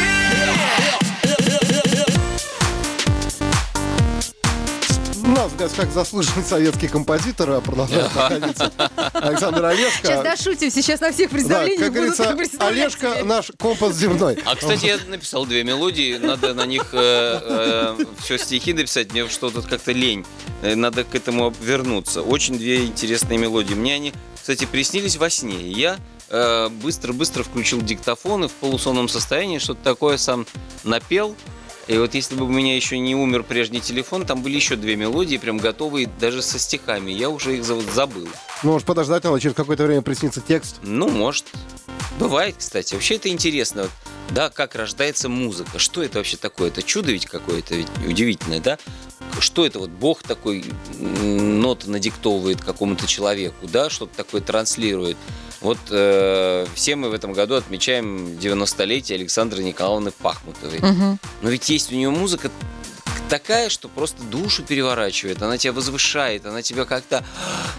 У 5.24 5.26
нас 5.30 5.50
в 5.50 5.56
гостях 5.56 5.90
заслуженный 5.90 6.44
советский 6.44 6.86
композитор, 6.86 7.50
а 7.50 7.60
продолжает 7.60 8.14
находиться 8.14 8.72
Александр 9.14 9.64
Олешко. 9.64 10.06
Сейчас 10.06 10.22
дошутим, 10.22 10.70
сейчас 10.70 11.00
на 11.00 11.10
всех 11.10 11.30
Да, 11.30 11.34
представлениях 11.36 11.80
как 11.80 11.92
будут 11.92 12.16
говорится, 12.16 12.36
представлять 12.36 12.78
Олежка 12.78 13.24
наш 13.24 13.50
компас 13.58 13.96
земной. 13.96 14.38
А, 14.44 14.54
кстати, 14.54 14.86
я 14.86 14.98
написал 15.08 15.44
две 15.44 15.64
мелодии, 15.64 16.18
надо 16.18 16.54
на 16.54 16.66
них 16.66 16.86
все 16.90 18.38
стихи 18.38 18.74
написать, 18.74 19.12
мне 19.12 19.28
что-то 19.28 19.62
как-то 19.62 19.90
лень. 19.90 20.24
Э, 20.62 20.74
Надо 20.76 21.02
к 21.04 21.14
этому 21.16 21.52
вернуться. 21.60 22.22
Очень 22.22 22.58
две 22.58 22.84
интересные 22.84 23.38
мелодии. 23.38 23.74
Мне 23.74 23.94
они, 23.94 24.12
кстати, 24.40 24.66
приснились 24.66 25.16
во 25.16 25.30
сне. 25.30 25.68
Я 25.70 25.94
э, 25.94 25.98
быстро-быстро 26.30 27.42
включил 27.42 27.80
диктофон 27.80 28.44
и 28.44 28.48
в 28.48 28.52
полусонном 28.52 29.08
состоянии 29.08 29.58
что-то 29.58 29.82
такое 29.82 30.16
сам 30.18 30.46
напел. 30.84 31.34
И 31.86 31.96
вот 31.96 32.14
если 32.14 32.34
бы 32.34 32.44
у 32.44 32.48
меня 32.48 32.76
еще 32.76 32.98
не 32.98 33.14
умер 33.14 33.44
прежний 33.44 33.80
телефон, 33.80 34.26
там 34.26 34.42
были 34.42 34.56
еще 34.56 34.76
две 34.76 34.94
мелодии, 34.94 35.38
прям 35.38 35.56
готовые 35.56 36.06
даже 36.20 36.42
со 36.42 36.58
стихами. 36.58 37.10
Я 37.10 37.30
уже 37.30 37.56
их 37.56 37.64
за- 37.64 37.80
забыл. 37.80 38.28
Ну, 38.62 38.72
может 38.72 38.86
подождать, 38.86 39.24
а 39.24 39.40
через 39.40 39.56
какое-то 39.56 39.84
время 39.84 40.02
приснится 40.02 40.42
текст. 40.42 40.80
Ну, 40.82 41.08
может. 41.08 41.46
Бывает, 42.18 42.56
кстати. 42.58 42.92
Вообще 42.92 43.14
это 43.14 43.30
интересно. 43.30 43.82
Вот, 43.82 43.90
да, 44.30 44.50
как 44.50 44.74
рождается 44.74 45.30
музыка. 45.30 45.78
Что 45.78 46.02
это 46.02 46.18
вообще 46.18 46.36
такое? 46.36 46.68
Это 46.68 46.82
чудо 46.82 47.10
ведь 47.10 47.24
какое-то, 47.24 47.74
ведь 47.74 47.88
удивительное, 48.06 48.60
да? 48.60 48.78
Что 49.40 49.64
это 49.64 49.78
вот 49.78 49.88
Бог 49.88 50.22
такой 50.22 50.66
ноты 50.98 51.88
надиктовывает 51.88 52.60
какому-то 52.60 53.06
человеку, 53.06 53.66
да, 53.66 53.88
что-то 53.88 54.14
такое 54.14 54.42
транслирует. 54.42 55.16
Вот 55.60 55.78
э, 55.90 56.66
все 56.74 56.96
мы 56.96 57.10
в 57.10 57.14
этом 57.14 57.32
году 57.32 57.54
отмечаем 57.56 58.38
90-летие 58.38 59.14
Александры 59.14 59.62
Николаевны 59.64 60.12
Пахмутовой. 60.12 60.78
Мгм. 60.78 61.18
Но 61.42 61.50
ведь 61.50 61.68
есть 61.68 61.92
у 61.92 61.96
нее 61.96 62.10
музыка 62.10 62.50
такая, 63.28 63.68
что 63.68 63.88
просто 63.88 64.22
душу 64.22 64.62
переворачивает, 64.62 65.42
она 65.42 65.58
тебя 65.58 65.72
возвышает, 65.72 66.46
она 66.46 66.62
тебя 66.62 66.84
как-то, 66.84 67.24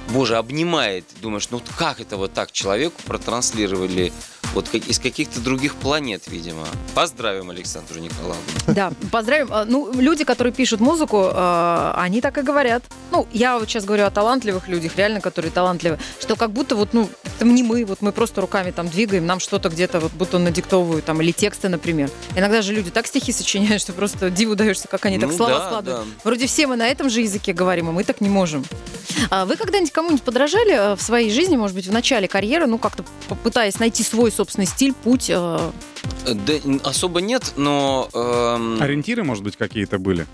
боже, 0.10 0.38
обнимает. 0.38 1.06
Думаешь, 1.22 1.50
ну 1.50 1.62
как 1.78 2.00
это 2.00 2.18
вот 2.18 2.34
так 2.34 2.52
человеку 2.52 3.02
протранслировали 3.06 4.14
вот 4.54 4.68
как- 4.70 4.88
из 4.88 5.00
каких-то 5.00 5.40
других 5.40 5.76
планет, 5.76 6.24
видимо. 6.28 6.66
Поздравим 6.96 7.50
Александру 7.52 8.00
Николаевну. 8.00 8.38
Да, 8.68 8.92
поздравим. 9.12 9.48
А, 9.52 9.66
Ну, 9.66 9.92
люди, 9.94 10.24
которые 10.24 10.52
пишут 10.54 10.80
музыку, 10.80 11.30
э, 11.32 11.92
они 11.96 12.22
так 12.22 12.38
и 12.38 12.42
говорят. 12.42 12.84
Ну, 13.12 13.28
я 13.32 13.58
вот 13.60 13.68
сейчас 13.70 13.86
говорю 13.86 14.06
о 14.06 14.10
талантливых 14.12 14.68
людях, 14.68 14.96
реально, 14.98 15.22
которые 15.22 15.52
талантливы, 15.52 16.00
что 16.20 16.36
как 16.36 16.52
будто 16.52 16.76
вот, 16.76 16.90
ну, 16.94 17.10
это 17.24 17.46
не 17.46 17.64
мы, 17.64 17.86
вот 17.86 18.02
мы 18.02 18.12
просто 18.12 18.42
руками 18.42 18.72
там 18.72 18.88
двигаем, 18.88 19.26
нам 19.26 19.40
что-то 19.40 19.70
где-то 19.70 20.00
вот 20.00 20.12
будто 20.14 20.40
надиктовывают, 20.40 21.06
там, 21.06 21.22
или 21.22 21.32
тексты, 21.32 21.70
например. 21.70 22.10
Иногда 22.36 22.62
же 22.62 22.74
люди 22.74 22.90
так 22.92 23.08
стихи 23.08 23.32
сочиняют, 23.32 23.82
что 23.82 23.94
просто 23.94 24.30
диву 24.30 24.56
даешься, 24.56 24.88
как 24.88 25.06
они 25.06 25.20
так 25.20 25.30
Ну 25.30 25.36
слова 25.38 25.52
да, 25.60 25.66
складывают. 25.68 26.06
да. 26.08 26.14
Вроде 26.24 26.48
все 26.48 26.68
мы 26.68 26.76
на 26.76 26.88
этом 26.88 27.10
же 27.10 27.22
языке 27.22 27.54
говорим, 27.54 27.90
а 27.90 27.92
мы 27.92 28.04
так 28.04 28.22
не 28.22 28.30
можем. 28.30 28.66
А 29.30 29.46
вы 29.46 29.56
когда-нибудь 29.56 29.92
кому-нибудь 29.92 30.24
подражали 30.24 30.74
э, 30.74 30.96
в 30.96 31.02
своей 31.02 31.32
жизни, 31.32 31.56
может 31.58 31.76
быть, 31.76 31.88
в 31.88 31.92
начале 31.92 32.28
карьеры, 32.28 32.68
ну, 32.68 32.78
как-то 32.78 33.04
попытаясь 33.28 33.80
найти 33.80 34.04
свой 34.04 34.32
собственный 34.32 34.68
стиль, 34.68 34.94
путь? 34.94 35.30
э, 35.30 35.72
Да, 36.26 36.54
особо 36.84 37.22
нет, 37.22 37.54
но... 37.58 38.10
эм, 38.14 38.82
Ориентиры, 38.82 39.24
может 39.24 39.44
быть, 39.44 39.56
какие-то 39.58 40.00
были? 40.00 40.26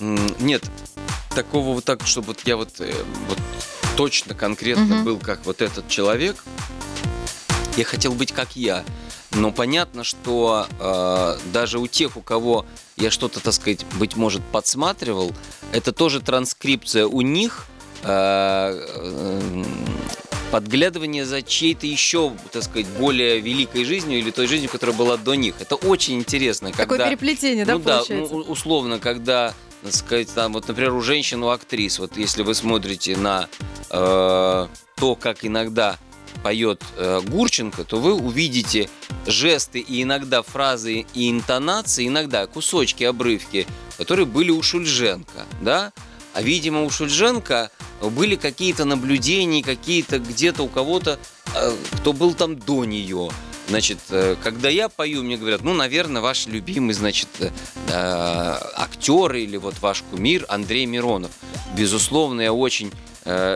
Нет, 0.00 0.62
такого 1.34 1.74
вот 1.74 1.84
так, 1.84 2.06
чтобы 2.06 2.28
вот 2.28 2.40
я 2.44 2.56
вот, 2.56 2.80
э, 2.80 2.92
вот 3.28 3.38
точно, 3.96 4.34
конкретно 4.34 4.84
Мгм. 4.96 5.04
был 5.04 5.18
как 5.18 5.44
вот 5.44 5.60
этот 5.60 5.88
человек. 5.88 6.44
Я 7.76 7.84
хотел 7.84 8.12
быть 8.12 8.32
как 8.32 8.56
я. 8.56 8.84
Но 9.32 9.50
понятно, 9.52 10.04
что 10.04 10.66
э, 10.80 11.38
даже 11.52 11.78
у 11.78 11.86
тех, 11.86 12.16
у 12.16 12.20
кого 12.22 12.64
я 12.96 13.10
что-то, 13.10 13.40
так 13.40 13.52
сказать, 13.52 13.84
быть 13.98 14.16
может, 14.16 14.42
подсматривал, 14.42 15.32
это 15.72 15.92
тоже 15.92 16.20
транскрипция 16.20 17.06
у 17.06 17.20
них, 17.20 17.66
подглядывание 20.50 21.24
за 21.26 21.42
чьей-то 21.42 21.86
еще, 21.86 22.32
так 22.52 22.62
сказать, 22.62 22.86
более 22.98 23.40
великой 23.40 23.84
жизнью 23.84 24.18
или 24.18 24.30
той 24.30 24.46
жизнью, 24.46 24.70
которая 24.70 24.96
была 24.96 25.16
до 25.16 25.34
них. 25.34 25.54
Это 25.60 25.74
очень 25.74 26.14
интересно. 26.18 26.70
Такое 26.70 26.86
когда- 26.86 27.08
переплетение, 27.08 27.64
да, 27.66 27.74
ну 27.74 27.78
да, 27.80 27.98
получается? 27.98 28.34
ну, 28.34 28.40
у- 28.40 28.50
условно, 28.52 28.98
когда, 28.98 29.54
так 29.82 29.92
сказать, 29.94 30.32
там, 30.34 30.54
вот, 30.54 30.66
например, 30.66 30.94
у 30.94 31.02
женщин, 31.02 31.42
у 31.42 31.48
актрис, 31.48 31.98
вот 31.98 32.16
если 32.16 32.42
вы 32.42 32.54
смотрите 32.54 33.16
на 33.16 33.48
э, 33.90 34.66
то, 34.96 35.14
как 35.16 35.44
иногда 35.44 35.98
поет 36.42 36.82
э, 36.96 37.20
Гурченко, 37.26 37.84
то 37.84 37.98
вы 37.98 38.14
увидите 38.14 38.88
жесты 39.26 39.80
и 39.80 40.02
иногда 40.02 40.42
фразы 40.42 41.04
и 41.14 41.30
интонации, 41.30 42.06
иногда 42.08 42.46
кусочки, 42.46 43.04
обрывки, 43.04 43.66
которые 43.98 44.24
были 44.24 44.50
у 44.50 44.62
Шульженко, 44.62 45.44
да? 45.60 45.92
А, 46.38 46.42
видимо, 46.42 46.84
у 46.84 46.90
Шульженко 46.90 47.72
были 48.00 48.36
какие-то 48.36 48.84
наблюдения, 48.84 49.60
какие-то 49.60 50.20
где-то 50.20 50.62
у 50.62 50.68
кого-то, 50.68 51.18
э, 51.52 51.72
кто 51.96 52.12
был 52.12 52.32
там 52.32 52.56
до 52.56 52.84
нее. 52.84 53.28
Значит, 53.68 53.98
э, 54.10 54.36
когда 54.40 54.68
я 54.68 54.88
пою, 54.88 55.24
мне 55.24 55.36
говорят, 55.36 55.62
ну, 55.64 55.74
наверное, 55.74 56.22
ваш 56.22 56.46
любимый, 56.46 56.92
значит, 56.92 57.26
э, 57.40 57.50
актер 57.88 59.34
или 59.34 59.56
вот 59.56 59.80
ваш 59.80 60.04
кумир 60.12 60.44
Андрей 60.48 60.86
Миронов. 60.86 61.32
Безусловно, 61.76 62.40
я 62.40 62.52
очень 62.52 62.92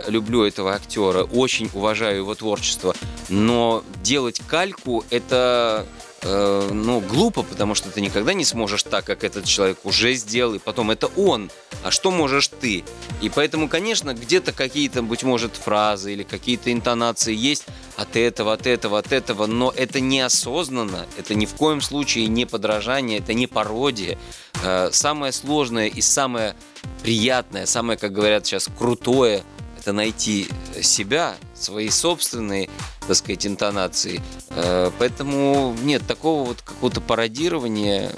люблю 0.09 0.43
этого 0.43 0.75
актера, 0.75 1.23
очень 1.23 1.71
уважаю 1.73 2.19
его 2.19 2.35
творчество, 2.35 2.95
но 3.31 3.83
делать 4.03 4.43
кальку 4.47 5.03
это 5.09 5.87
э, 6.23 6.71
ну, 6.73 7.01
глупо, 7.01 7.43
потому 7.43 7.75
что 7.75 7.91
ты 7.91 8.01
никогда 8.01 8.33
не 8.33 8.45
сможешь 8.45 8.83
так, 8.83 9.05
как 9.05 9.25
этот 9.25 9.45
человек 9.45 9.79
уже 9.85 10.15
сделал, 10.15 10.55
и 10.55 10.59
потом 10.59 10.91
это 10.91 11.09
он, 11.17 11.51
а 11.85 11.91
что 11.91 12.11
можешь 12.11 12.49
ты? 12.49 12.85
И 13.21 13.29
поэтому, 13.29 13.69
конечно, 13.69 14.15
где-то 14.15 14.53
какие-то, 14.53 15.03
быть 15.03 15.23
может, 15.23 15.57
фразы 15.57 16.13
или 16.13 16.23
какие-то 16.23 16.73
интонации 16.73 17.35
есть 17.35 17.67
от 17.97 18.17
этого, 18.17 18.53
от 18.53 18.67
этого, 18.67 18.99
от 18.99 19.13
этого, 19.13 19.47
но 19.47 19.73
это 19.75 20.01
неосознанно, 20.01 21.07
это 21.19 21.35
ни 21.35 21.47
в 21.47 21.55
коем 21.55 21.81
случае 21.81 22.27
не 22.29 22.47
подражание, 22.47 23.19
это 23.19 23.35
не 23.35 23.47
пародия. 23.47 24.19
Э, 24.65 24.91
Самое 24.93 25.33
сложное 25.33 25.89
и 25.89 26.01
самое 26.01 26.55
приятное, 27.03 27.67
самое, 27.67 27.99
как 27.99 28.13
говорят 28.13 28.47
сейчас, 28.47 28.69
крутое, 28.79 29.43
это 29.83 29.93
найти 29.93 30.49
себя, 30.81 31.35
свои 31.55 31.91
собственные, 31.91 32.71
так 33.07 33.17
сказать, 33.17 33.47
интонации. 33.47 34.23
Э, 34.51 34.93
Поэтому 34.99 35.77
нет, 35.83 36.07
такого 36.07 36.45
вот 36.45 36.63
какого-то 36.63 37.01
пародирования. 37.01 38.13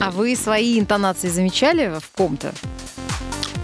А 0.00 0.10
вы 0.10 0.34
свои 0.36 0.80
интонации 0.80 1.28
замечали 1.28 1.98
в 2.00 2.10
ком-то? 2.16 2.54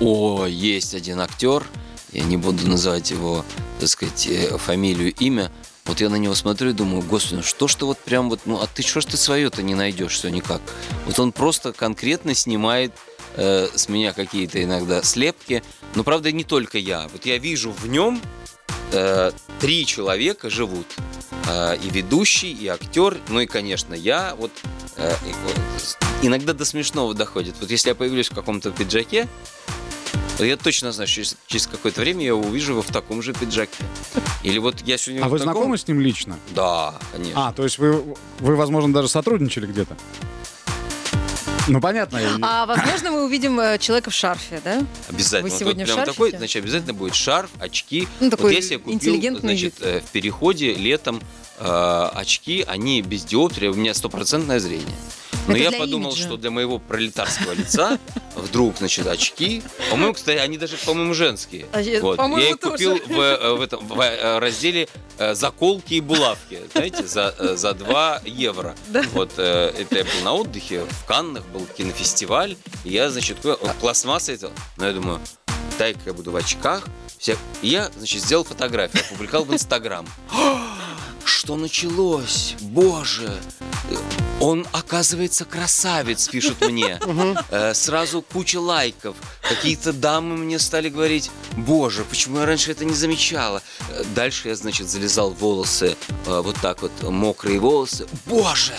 О, 0.01 0.45
есть 0.47 0.95
один 0.95 1.21
актер, 1.21 1.65
я 2.13 2.25
не 2.25 2.37
буду 2.37 2.69
называть 2.69 3.11
его, 3.11 3.45
так 3.81 3.89
сказать, 3.89 4.27
э, 4.27 4.59
фамилию, 4.59 5.15
имя. 5.15 5.51
Вот 5.87 6.01
я 6.01 6.11
на 6.11 6.17
него 6.17 6.35
смотрю 6.35 6.71
и 6.71 6.73
думаю, 6.75 7.03
господи, 7.03 7.37
ну 7.37 7.43
что 7.43 7.67
ж 7.67 7.75
ты 7.75 7.85
вот 7.87 7.99
прям 7.99 8.29
вот, 8.29 8.41
ну 8.45 8.61
а 8.61 8.67
ты 8.67 8.83
что 8.83 9.01
ж 9.01 9.07
ты 9.07 9.17
свое-то 9.17 9.63
не 9.63 9.75
найдешь 9.75 10.13
все 10.13 10.29
никак? 10.29 10.61
Вот 11.07 11.19
он 11.19 11.33
просто 11.33 11.73
конкретно 11.73 12.35
снимает 12.35 12.93
э, 13.37 13.69
с 13.75 13.89
меня 13.89 14.13
какие-то 14.13 14.63
иногда 14.63 15.03
слепки. 15.03 15.63
Но 15.95 16.05
правда 16.05 16.33
не 16.33 16.45
только 16.45 16.79
я. 16.79 17.09
Вот 17.13 17.27
я 17.27 17.39
вижу 17.39 17.71
в 17.73 17.87
нем 17.87 18.21
э, 18.93 19.33
три 19.61 19.87
человека 19.87 20.51
живут. 20.51 20.87
Э, 21.49 21.77
и 21.77 21.91
ведущий, 21.91 22.53
и 22.53 22.67
актер, 22.69 23.19
ну 23.29 23.41
и, 23.41 23.47
конечно, 23.47 23.95
я. 23.95 24.35
Вот 24.37 24.53
э, 24.97 25.13
иногда 26.23 26.53
до 26.53 26.65
смешного 26.65 27.15
доходит. 27.15 27.55
Вот 27.61 27.71
если 27.71 27.91
я 27.91 27.95
появлюсь 27.95 28.31
в 28.31 28.35
каком-то 28.35 28.71
пиджаке, 28.71 29.29
то 30.39 30.45
я 30.45 30.57
точно 30.57 30.93
знаю, 30.93 31.09
что 31.09 31.17
через, 31.17 31.37
через 31.47 31.67
какое-то 31.67 32.01
время 32.01 32.25
я 32.25 32.35
увижу 32.35 32.73
его 32.73 32.83
в 32.83 32.87
таком 32.89 33.23
же 33.23 33.33
пиджаке. 33.33 33.85
Или 34.43 34.59
вот 34.59 34.81
я 34.81 34.97
сегодня 34.99 35.25
А 35.25 35.29
вы 35.29 35.39
таком- 35.39 35.53
знакомы 35.53 35.79
с 35.79 35.87
ним 35.87 36.01
лично? 36.01 36.39
Да, 36.55 36.95
конечно. 37.13 37.49
А, 37.49 37.53
то 37.53 37.65
есть 37.65 37.79
вы, 37.79 37.93
вы 38.41 38.57
возможно, 38.57 38.93
даже 38.93 39.09
сотрудничали 39.09 39.67
где-то? 39.67 39.97
Ну, 41.69 41.81
понятно. 41.81 42.21
А 42.43 42.67
возможно, 42.67 43.11
мы 43.13 43.25
увидим 43.25 43.59
э, 43.61 43.79
человека 43.79 44.11
в 44.11 44.15
шарфе, 44.15 44.61
да? 44.65 44.83
Обязательно. 45.09 45.43
Вы 45.43 45.51
Вот 45.51 45.59
сегодня 45.59 45.85
в 45.85 45.87
прям 45.87 45.99
шарфике? 45.99 46.13
такой, 46.13 46.31
значит, 46.37 46.63
обязательно 46.63 46.95
будет 46.95 47.15
шарф, 47.15 47.51
очки. 47.61 48.09
Ну, 48.21 48.31
такой 48.31 48.51
вот 48.51 48.57
я 48.57 48.63
себе 48.63 48.79
купил, 48.79 48.95
интеллигентный 48.95 49.41
значит, 49.57 49.79
вид. 49.79 49.87
э, 49.87 50.01
в 50.01 50.11
переходе 50.11 50.75
летом 50.75 51.21
э, 51.63 52.11
очки, 52.15 52.65
они 52.67 53.03
без 53.03 53.25
диоптрии, 53.25 53.69
у 53.69 53.75
меня 53.75 53.95
стопроцентное 53.95 54.59
зрение. 54.59 54.97
Но 55.49 55.55
Это 55.57 55.63
я 55.73 55.79
подумал, 55.79 56.11
имиджа. 56.11 56.23
что 56.25 56.37
для 56.37 56.51
моего 56.53 56.79
пролетарского 56.79 57.53
лица 57.53 57.99
вдруг, 58.37 58.77
значит, 58.79 59.07
очки. 59.09 59.63
По-моему, 59.91 60.15
кстати, 60.15 60.39
они 60.39 60.57
даже, 60.57 60.77
по-моему, 60.77 61.15
женские. 61.15 61.67
А 61.73 61.81
я- 61.81 62.01
Вот. 62.01 62.17
по-моему, 62.17 62.45
Я 62.45 62.51
их 62.51 62.59
тоже. 62.61 62.73
купил 62.73 63.01
в, 63.09 63.21
э, 63.21 63.53
в 63.55 63.61
этом 63.61 63.85
в, 63.89 64.01
э, 64.01 64.39
разделе 64.39 64.89
заколки 65.33 65.95
и 65.95 66.01
булавки, 66.01 66.61
знаете, 66.73 67.07
за, 67.07 67.35
за 67.57 67.75
2 67.75 68.21
евро. 68.25 68.77
Вот 69.15 69.33
э, 69.37 69.73
это 69.79 69.97
я 69.99 70.05
был 70.05 70.21
на 70.25 70.33
отдыхе 70.35 70.85
в 70.89 71.05
Каннах, 71.07 71.45
был 71.47 71.67
кинофестиваль, 71.77 72.57
и 72.85 72.91
я, 72.93 73.11
значит, 73.11 73.39
пластмасса 73.81 74.33
это. 74.33 74.51
Но 74.77 74.87
я 74.87 74.93
думаю, 74.93 75.21
дай-ка 75.79 76.01
я 76.07 76.13
буду 76.13 76.31
в 76.31 76.37
очках. 76.37 76.85
Вся- 77.19 77.37
И 77.63 77.69
я, 77.69 77.91
значит, 77.97 78.23
сделал 78.23 78.45
фотографию, 78.45 79.03
опубликовал 79.11 79.45
в 79.45 79.53
Инстаграм. 79.53 80.07
Что 81.35 81.57
началось? 81.57 82.55
Боже! 82.61 83.41
Он, 84.39 84.67
оказывается, 84.73 85.47
красавец, 85.47 86.29
пишут 86.29 86.61
мне. 86.61 87.01
Э, 87.51 87.73
Сразу 87.75 88.21
куча 88.23 88.61
лайков. 88.61 89.17
Какие-то 89.49 89.93
дамы 89.95 90.37
мне 90.37 90.59
стали 90.59 90.89
говорить, 90.91 91.31
боже, 91.57 92.05
почему 92.05 92.39
я 92.39 92.47
раньше 92.47 92.71
это 92.71 92.85
не 92.85 92.95
замечала? 92.95 93.63
Э, 93.89 94.05
Дальше 94.15 94.49
я, 94.49 94.57
значит, 94.57 94.89
залезал 94.89 95.31
в 95.31 95.39
волосы, 95.39 95.97
э, 96.27 96.41
вот 96.45 96.57
так 96.61 96.83
вот, 96.83 96.93
мокрые 97.03 97.59
волосы. 97.59 98.07
Боже! 98.27 98.75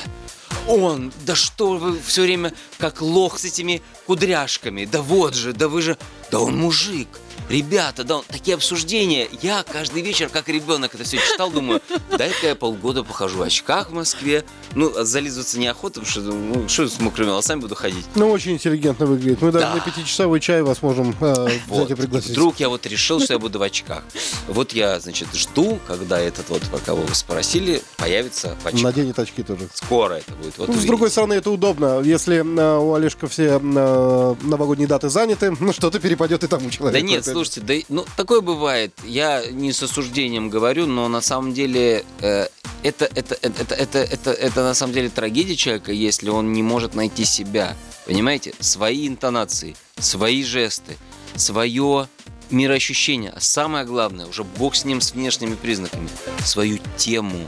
Он, 0.67 1.11
да 1.25 1.35
что 1.35 1.77
вы 1.77 1.99
все 2.05 2.21
время 2.21 2.53
как 2.77 3.01
лох 3.01 3.39
с 3.39 3.45
этими 3.45 3.81
кудряшками? 4.05 4.85
Да 4.85 5.01
вот 5.01 5.33
же, 5.33 5.53
да 5.53 5.67
вы 5.67 5.81
же, 5.81 5.97
да 6.31 6.39
он 6.39 6.57
мужик. 6.57 7.07
Ребята, 7.49 8.03
да, 8.03 8.21
такие 8.27 8.55
обсуждения. 8.55 9.27
Я 9.41 9.63
каждый 9.63 10.01
вечер, 10.01 10.29
как 10.29 10.49
ребенок, 10.49 10.95
это 10.95 11.03
все 11.03 11.17
читал, 11.17 11.51
думаю, 11.51 11.81
дай-ка 12.17 12.47
я 12.47 12.55
полгода 12.55 13.03
похожу 13.03 13.39
в 13.39 13.41
очках 13.41 13.89
в 13.89 13.93
Москве. 13.93 14.43
Ну, 14.75 14.91
а 14.97 15.03
зализываться 15.03 15.59
неохота, 15.59 16.01
потому 16.01 16.09
что, 16.09 16.21
ну, 16.21 16.67
что 16.67 16.87
с 16.87 16.99
мокрыми 16.99 17.29
волосами 17.29 17.59
буду 17.59 17.75
ходить. 17.75 18.05
Ну, 18.15 18.31
очень 18.31 18.53
интеллигентно 18.53 19.05
выглядит. 19.05 19.41
Мы 19.41 19.51
даже 19.51 19.65
Да. 19.65 19.75
на 19.75 19.81
пятичасовой 19.81 20.39
чай 20.39 20.63
вас 20.63 20.81
можем 20.81 21.15
э, 21.21 21.59
Вот. 21.67 21.79
взять 21.85 21.91
и 21.91 21.95
пригласить. 22.01 22.31
Вдруг 22.31 22.59
я 22.59 22.69
вот 22.69 22.85
решил, 22.87 23.19
что 23.19 23.33
я 23.33 23.39
буду 23.39 23.59
в 23.59 23.61
очках. 23.61 24.03
Вот 24.47 24.71
я, 24.73 24.99
значит, 24.99 25.27
жду, 25.33 25.79
когда 25.85 26.19
этот 26.19 26.49
вот, 26.49 26.63
кого 26.85 27.01
вы 27.03 27.13
спросили, 27.13 27.83
появится 27.97 28.55
в 28.63 28.65
очках. 28.65 28.81
Наденет 28.83 29.19
очки 29.19 29.43
тоже. 29.43 29.67
Скоро 29.73 30.15
это 30.15 30.31
будет. 30.33 30.57
Вот 30.57 30.69
Ну, 30.69 30.73
с 30.75 30.85
другой 30.85 31.11
стороны, 31.11 31.33
это 31.33 31.51
удобно. 31.51 32.01
Если 32.01 32.37
э, 32.37 32.77
у 32.79 32.93
Олежка 32.95 33.27
все 33.27 33.59
э, 33.61 34.35
новогодние 34.41 34.87
даты 34.87 35.09
заняты, 35.09 35.51
ну 35.59 35.71
что-то 35.71 35.99
перепадет 35.99 36.43
и 36.43 36.47
тому 36.47 36.69
человеку. 36.71 36.99
Да 36.99 37.07
нет. 37.07 37.32
Слушайте, 37.34 37.61
да, 37.61 37.73
ну 37.89 38.05
такое 38.15 38.41
бывает. 38.41 38.93
Я 39.03 39.43
не 39.51 39.73
с 39.73 39.84
осуждением 39.84 40.49
говорю, 40.49 40.86
но 40.86 41.07
на 41.07 41.21
самом 41.21 41.53
деле 41.53 42.05
э, 42.21 42.47
это, 42.84 43.09
это, 43.15 43.38
это, 43.41 43.61
это, 43.63 43.75
это, 43.75 43.99
это, 43.99 44.31
это 44.31 44.63
на 44.63 44.73
самом 44.73 44.93
деле 44.93 45.09
трагедия 45.09 45.55
человека, 45.55 45.91
если 45.91 46.29
он 46.29 46.53
не 46.53 46.63
может 46.63 46.95
найти 46.95 47.25
себя. 47.25 47.75
Понимаете? 48.05 48.53
Свои 48.59 49.07
интонации, 49.07 49.75
свои 49.97 50.43
жесты, 50.43 50.97
свое 51.36 52.07
мироощущение. 52.49 53.31
А 53.31 53.39
самое 53.39 53.86
главное, 53.86 54.27
уже 54.27 54.43
бог 54.43 54.75
с 54.75 54.86
ним 54.86 55.01
с 55.01 55.13
внешними 55.13 55.55
признаками, 55.55 56.09
свою 56.43 56.79
тему. 56.97 57.47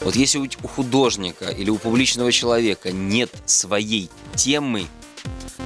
Вот 0.00 0.16
если 0.16 0.38
у 0.38 0.68
художника 0.68 1.46
или 1.46 1.70
у 1.70 1.78
публичного 1.78 2.30
человека 2.30 2.92
нет 2.92 3.30
своей 3.46 4.10
темы, 4.36 4.86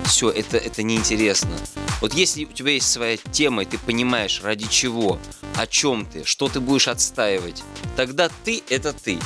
все, 0.04 0.30
это, 0.30 0.56
это 0.56 0.82
неинтересно. 0.82 1.56
Вот 2.00 2.14
если 2.14 2.44
у 2.44 2.52
тебя 2.52 2.72
есть 2.72 2.90
своя 2.90 3.16
тема, 3.16 3.62
и 3.62 3.66
ты 3.66 3.78
понимаешь, 3.78 4.40
ради 4.42 4.66
чего, 4.66 5.18
о 5.56 5.66
чем 5.66 6.06
ты, 6.06 6.24
что 6.24 6.48
ты 6.48 6.61
будешь 6.61 6.88
отстаивать, 6.88 7.62
тогда 7.96 8.30
ты— 8.44 8.62
это 8.68 8.92
ты, 8.92 9.18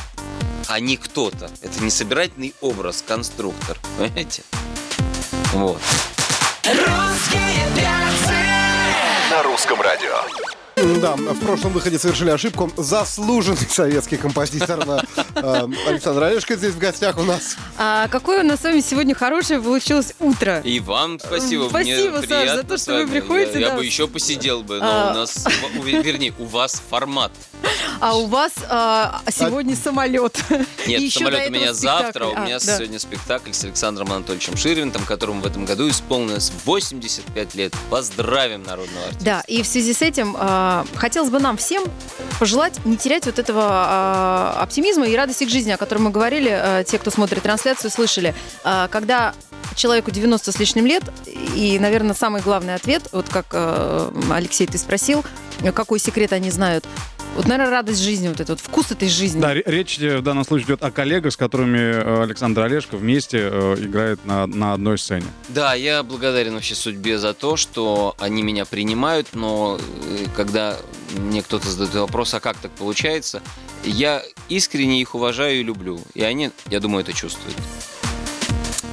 а 0.68 0.80
не 0.80 0.96
кто-то. 0.96 1.50
Это 1.60 1.82
не 1.82 1.90
собирательный 1.90 2.54
образ, 2.60 3.04
конструктор. 3.06 3.78
Понимаете? 3.96 4.42
Вот. 5.52 5.80
Русские 6.64 7.66
перцы. 7.74 8.36
На 9.30 9.42
русском 9.42 9.80
радио. 9.80 10.61
Да, 10.82 11.14
в 11.14 11.38
прошлом 11.38 11.72
выходе 11.72 11.96
совершили 11.96 12.30
ошибку. 12.30 12.72
Заслуженный 12.76 13.68
советский 13.70 14.16
композитор 14.16 14.84
э, 15.36 15.68
Александр 15.86 16.24
Олешко 16.24 16.56
здесь 16.56 16.72
в 16.74 16.78
гостях 16.78 17.18
у 17.18 17.22
нас. 17.22 17.56
А 17.78 18.08
какое 18.08 18.42
у 18.42 18.46
нас 18.46 18.60
с 18.60 18.64
вами 18.64 18.80
сегодня 18.80 19.14
хорошее 19.14 19.60
получилось 19.60 20.12
утро. 20.18 20.60
И 20.64 20.80
вам 20.80 21.20
спасибо. 21.20 21.68
Спасибо, 21.68 22.18
Мне 22.18 22.26
Саш, 22.26 22.50
за 22.50 22.62
то, 22.64 22.78
что 22.78 22.94
вы 22.94 23.06
приходите, 23.06 23.60
Я, 23.60 23.76
бы 23.76 23.84
еще 23.84 24.08
посидел 24.08 24.64
бы, 24.64 24.78
но 24.80 24.84
А. 24.84 25.12
у 25.12 25.14
нас, 25.18 25.46
вернее, 25.84 26.34
у 26.40 26.46
вас 26.46 26.82
формат. 26.90 27.30
А 28.00 28.18
у 28.18 28.26
вас 28.26 28.52
а, 28.68 29.20
сегодня 29.30 29.76
самолет. 29.76 30.36
Нет, 30.88 31.12
самолет 31.12 31.48
у 31.48 31.52
меня 31.52 31.72
завтра, 31.74 32.26
у 32.26 32.34
меня 32.40 32.56
А, 32.56 32.60
да. 32.60 32.76
сегодня 32.76 32.98
спектакль 32.98 33.52
с 33.52 33.62
Александром 33.62 34.10
Анатольевичем 34.10 34.56
Ширвинтом, 34.56 35.04
которому 35.04 35.42
в 35.42 35.46
этом 35.46 35.64
году 35.64 35.88
исполнилось 35.88 36.50
85 36.64 37.54
лет. 37.54 37.72
Поздравим 37.88 38.64
народного 38.64 39.06
артиста. 39.06 39.24
Да, 39.24 39.40
и 39.46 39.62
в 39.62 39.66
связи 39.68 39.92
с 39.94 40.02
этим 40.02 40.36
а, 40.36 40.71
хотелось 40.94 41.30
бы 41.30 41.38
нам 41.38 41.56
всем 41.56 41.84
пожелать 42.38 42.84
не 42.84 42.96
терять 42.96 43.26
вот 43.26 43.38
этого 43.38 43.62
а, 43.64 44.58
оптимизма 44.60 45.06
и 45.06 45.16
радости 45.16 45.44
к 45.44 45.48
жизни, 45.48 45.70
о 45.70 45.76
котором 45.76 46.04
мы 46.04 46.10
говорили, 46.10 46.50
а, 46.50 46.84
те, 46.84 46.98
кто 46.98 47.10
смотрит 47.10 47.42
трансляцию, 47.42 47.90
слышали. 47.90 48.34
А, 48.64 48.88
когда 48.88 49.34
человеку 49.74 50.10
90 50.10 50.52
с 50.52 50.58
лишним 50.58 50.86
лет, 50.86 51.02
и, 51.26 51.78
наверное, 51.78 52.14
самый 52.14 52.42
главный 52.42 52.74
ответ, 52.74 53.08
вот 53.12 53.28
как 53.28 53.46
а, 53.52 54.12
Алексей, 54.30 54.66
ты 54.66 54.78
спросил, 54.78 55.24
какой 55.74 55.98
секрет 55.98 56.32
они 56.32 56.50
знают. 56.50 56.84
Вот, 57.34 57.46
наверное, 57.46 57.70
радость 57.70 58.02
жизни, 58.02 58.28
вот 58.28 58.40
этот 58.40 58.50
вот 58.50 58.60
вкус 58.60 58.90
этой 58.90 59.08
жизни. 59.08 59.40
Да, 59.40 59.54
ре- 59.54 59.62
речь 59.64 59.98
э, 59.98 60.18
в 60.18 60.22
данном 60.22 60.44
случае 60.44 60.66
идет 60.66 60.82
о 60.82 60.90
коллегах, 60.90 61.32
с 61.32 61.36
которыми 61.38 61.78
э, 61.78 62.22
Александр 62.22 62.60
Олешко 62.62 62.98
вместе 62.98 63.48
э, 63.50 63.76
играет 63.78 64.22
на, 64.26 64.46
на 64.46 64.74
одной 64.74 64.98
сцене. 64.98 65.24
Да, 65.48 65.72
я 65.72 66.02
благодарен 66.02 66.52
вообще 66.54 66.74
судьбе 66.74 67.18
за 67.18 67.32
то, 67.32 67.56
что 67.56 68.14
они 68.18 68.42
меня 68.42 68.66
принимают, 68.66 69.28
но 69.32 69.80
когда 70.36 70.76
мне 71.16 71.42
кто-то 71.42 71.70
задает 71.70 71.94
вопрос, 71.94 72.34
а 72.34 72.40
как 72.40 72.58
так 72.58 72.70
получается, 72.72 73.40
я 73.84 74.22
искренне 74.50 75.00
их 75.00 75.14
уважаю 75.14 75.60
и 75.60 75.62
люблю. 75.62 76.00
И 76.12 76.22
они, 76.22 76.50
я 76.68 76.80
думаю, 76.80 77.02
это 77.02 77.14
чувствуют. 77.14 77.56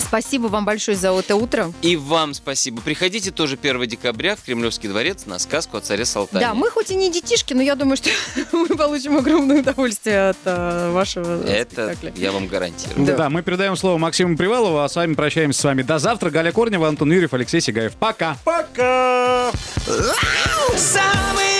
Спасибо 0.09 0.47
вам 0.47 0.65
большое 0.65 0.97
за 0.97 1.11
это 1.11 1.35
утро. 1.35 1.71
И 1.83 1.95
вам 1.95 2.33
спасибо. 2.33 2.81
Приходите 2.81 3.29
тоже 3.29 3.59
1 3.61 3.85
декабря 3.85 4.35
в 4.35 4.41
Кремлевский 4.41 4.89
дворец 4.89 5.27
на 5.27 5.37
сказку 5.37 5.77
о 5.77 5.81
царе 5.81 6.03
Салтане. 6.03 6.43
Да, 6.43 6.55
мы 6.55 6.71
хоть 6.71 6.89
и 6.89 6.95
не 6.95 7.11
детишки, 7.11 7.53
но 7.53 7.61
я 7.61 7.75
думаю, 7.75 7.95
что 7.95 8.09
мы 8.51 8.69
получим 8.69 9.17
огромное 9.17 9.59
удовольствие 9.59 10.29
от 10.29 10.37
а, 10.45 10.91
вашего 10.91 11.43
Это 11.43 11.93
спектакля. 11.93 12.13
я 12.15 12.31
вам 12.31 12.47
гарантирую. 12.47 13.05
Да. 13.05 13.29
мы 13.29 13.43
передаем 13.43 13.77
слово 13.77 13.99
Максиму 13.99 14.35
Привалову, 14.35 14.79
а 14.79 14.89
с 14.89 14.95
вами 14.95 15.13
прощаемся 15.13 15.61
с 15.61 15.63
вами 15.63 15.83
до 15.83 15.99
завтра. 15.99 16.31
Галя 16.31 16.51
Корнева, 16.51 16.87
Антон 16.87 17.11
Юрьев, 17.11 17.35
Алексей 17.35 17.61
Сигаев. 17.61 17.93
Пока! 17.93 18.35
Пока! 18.43 19.51
Самый 20.75 21.59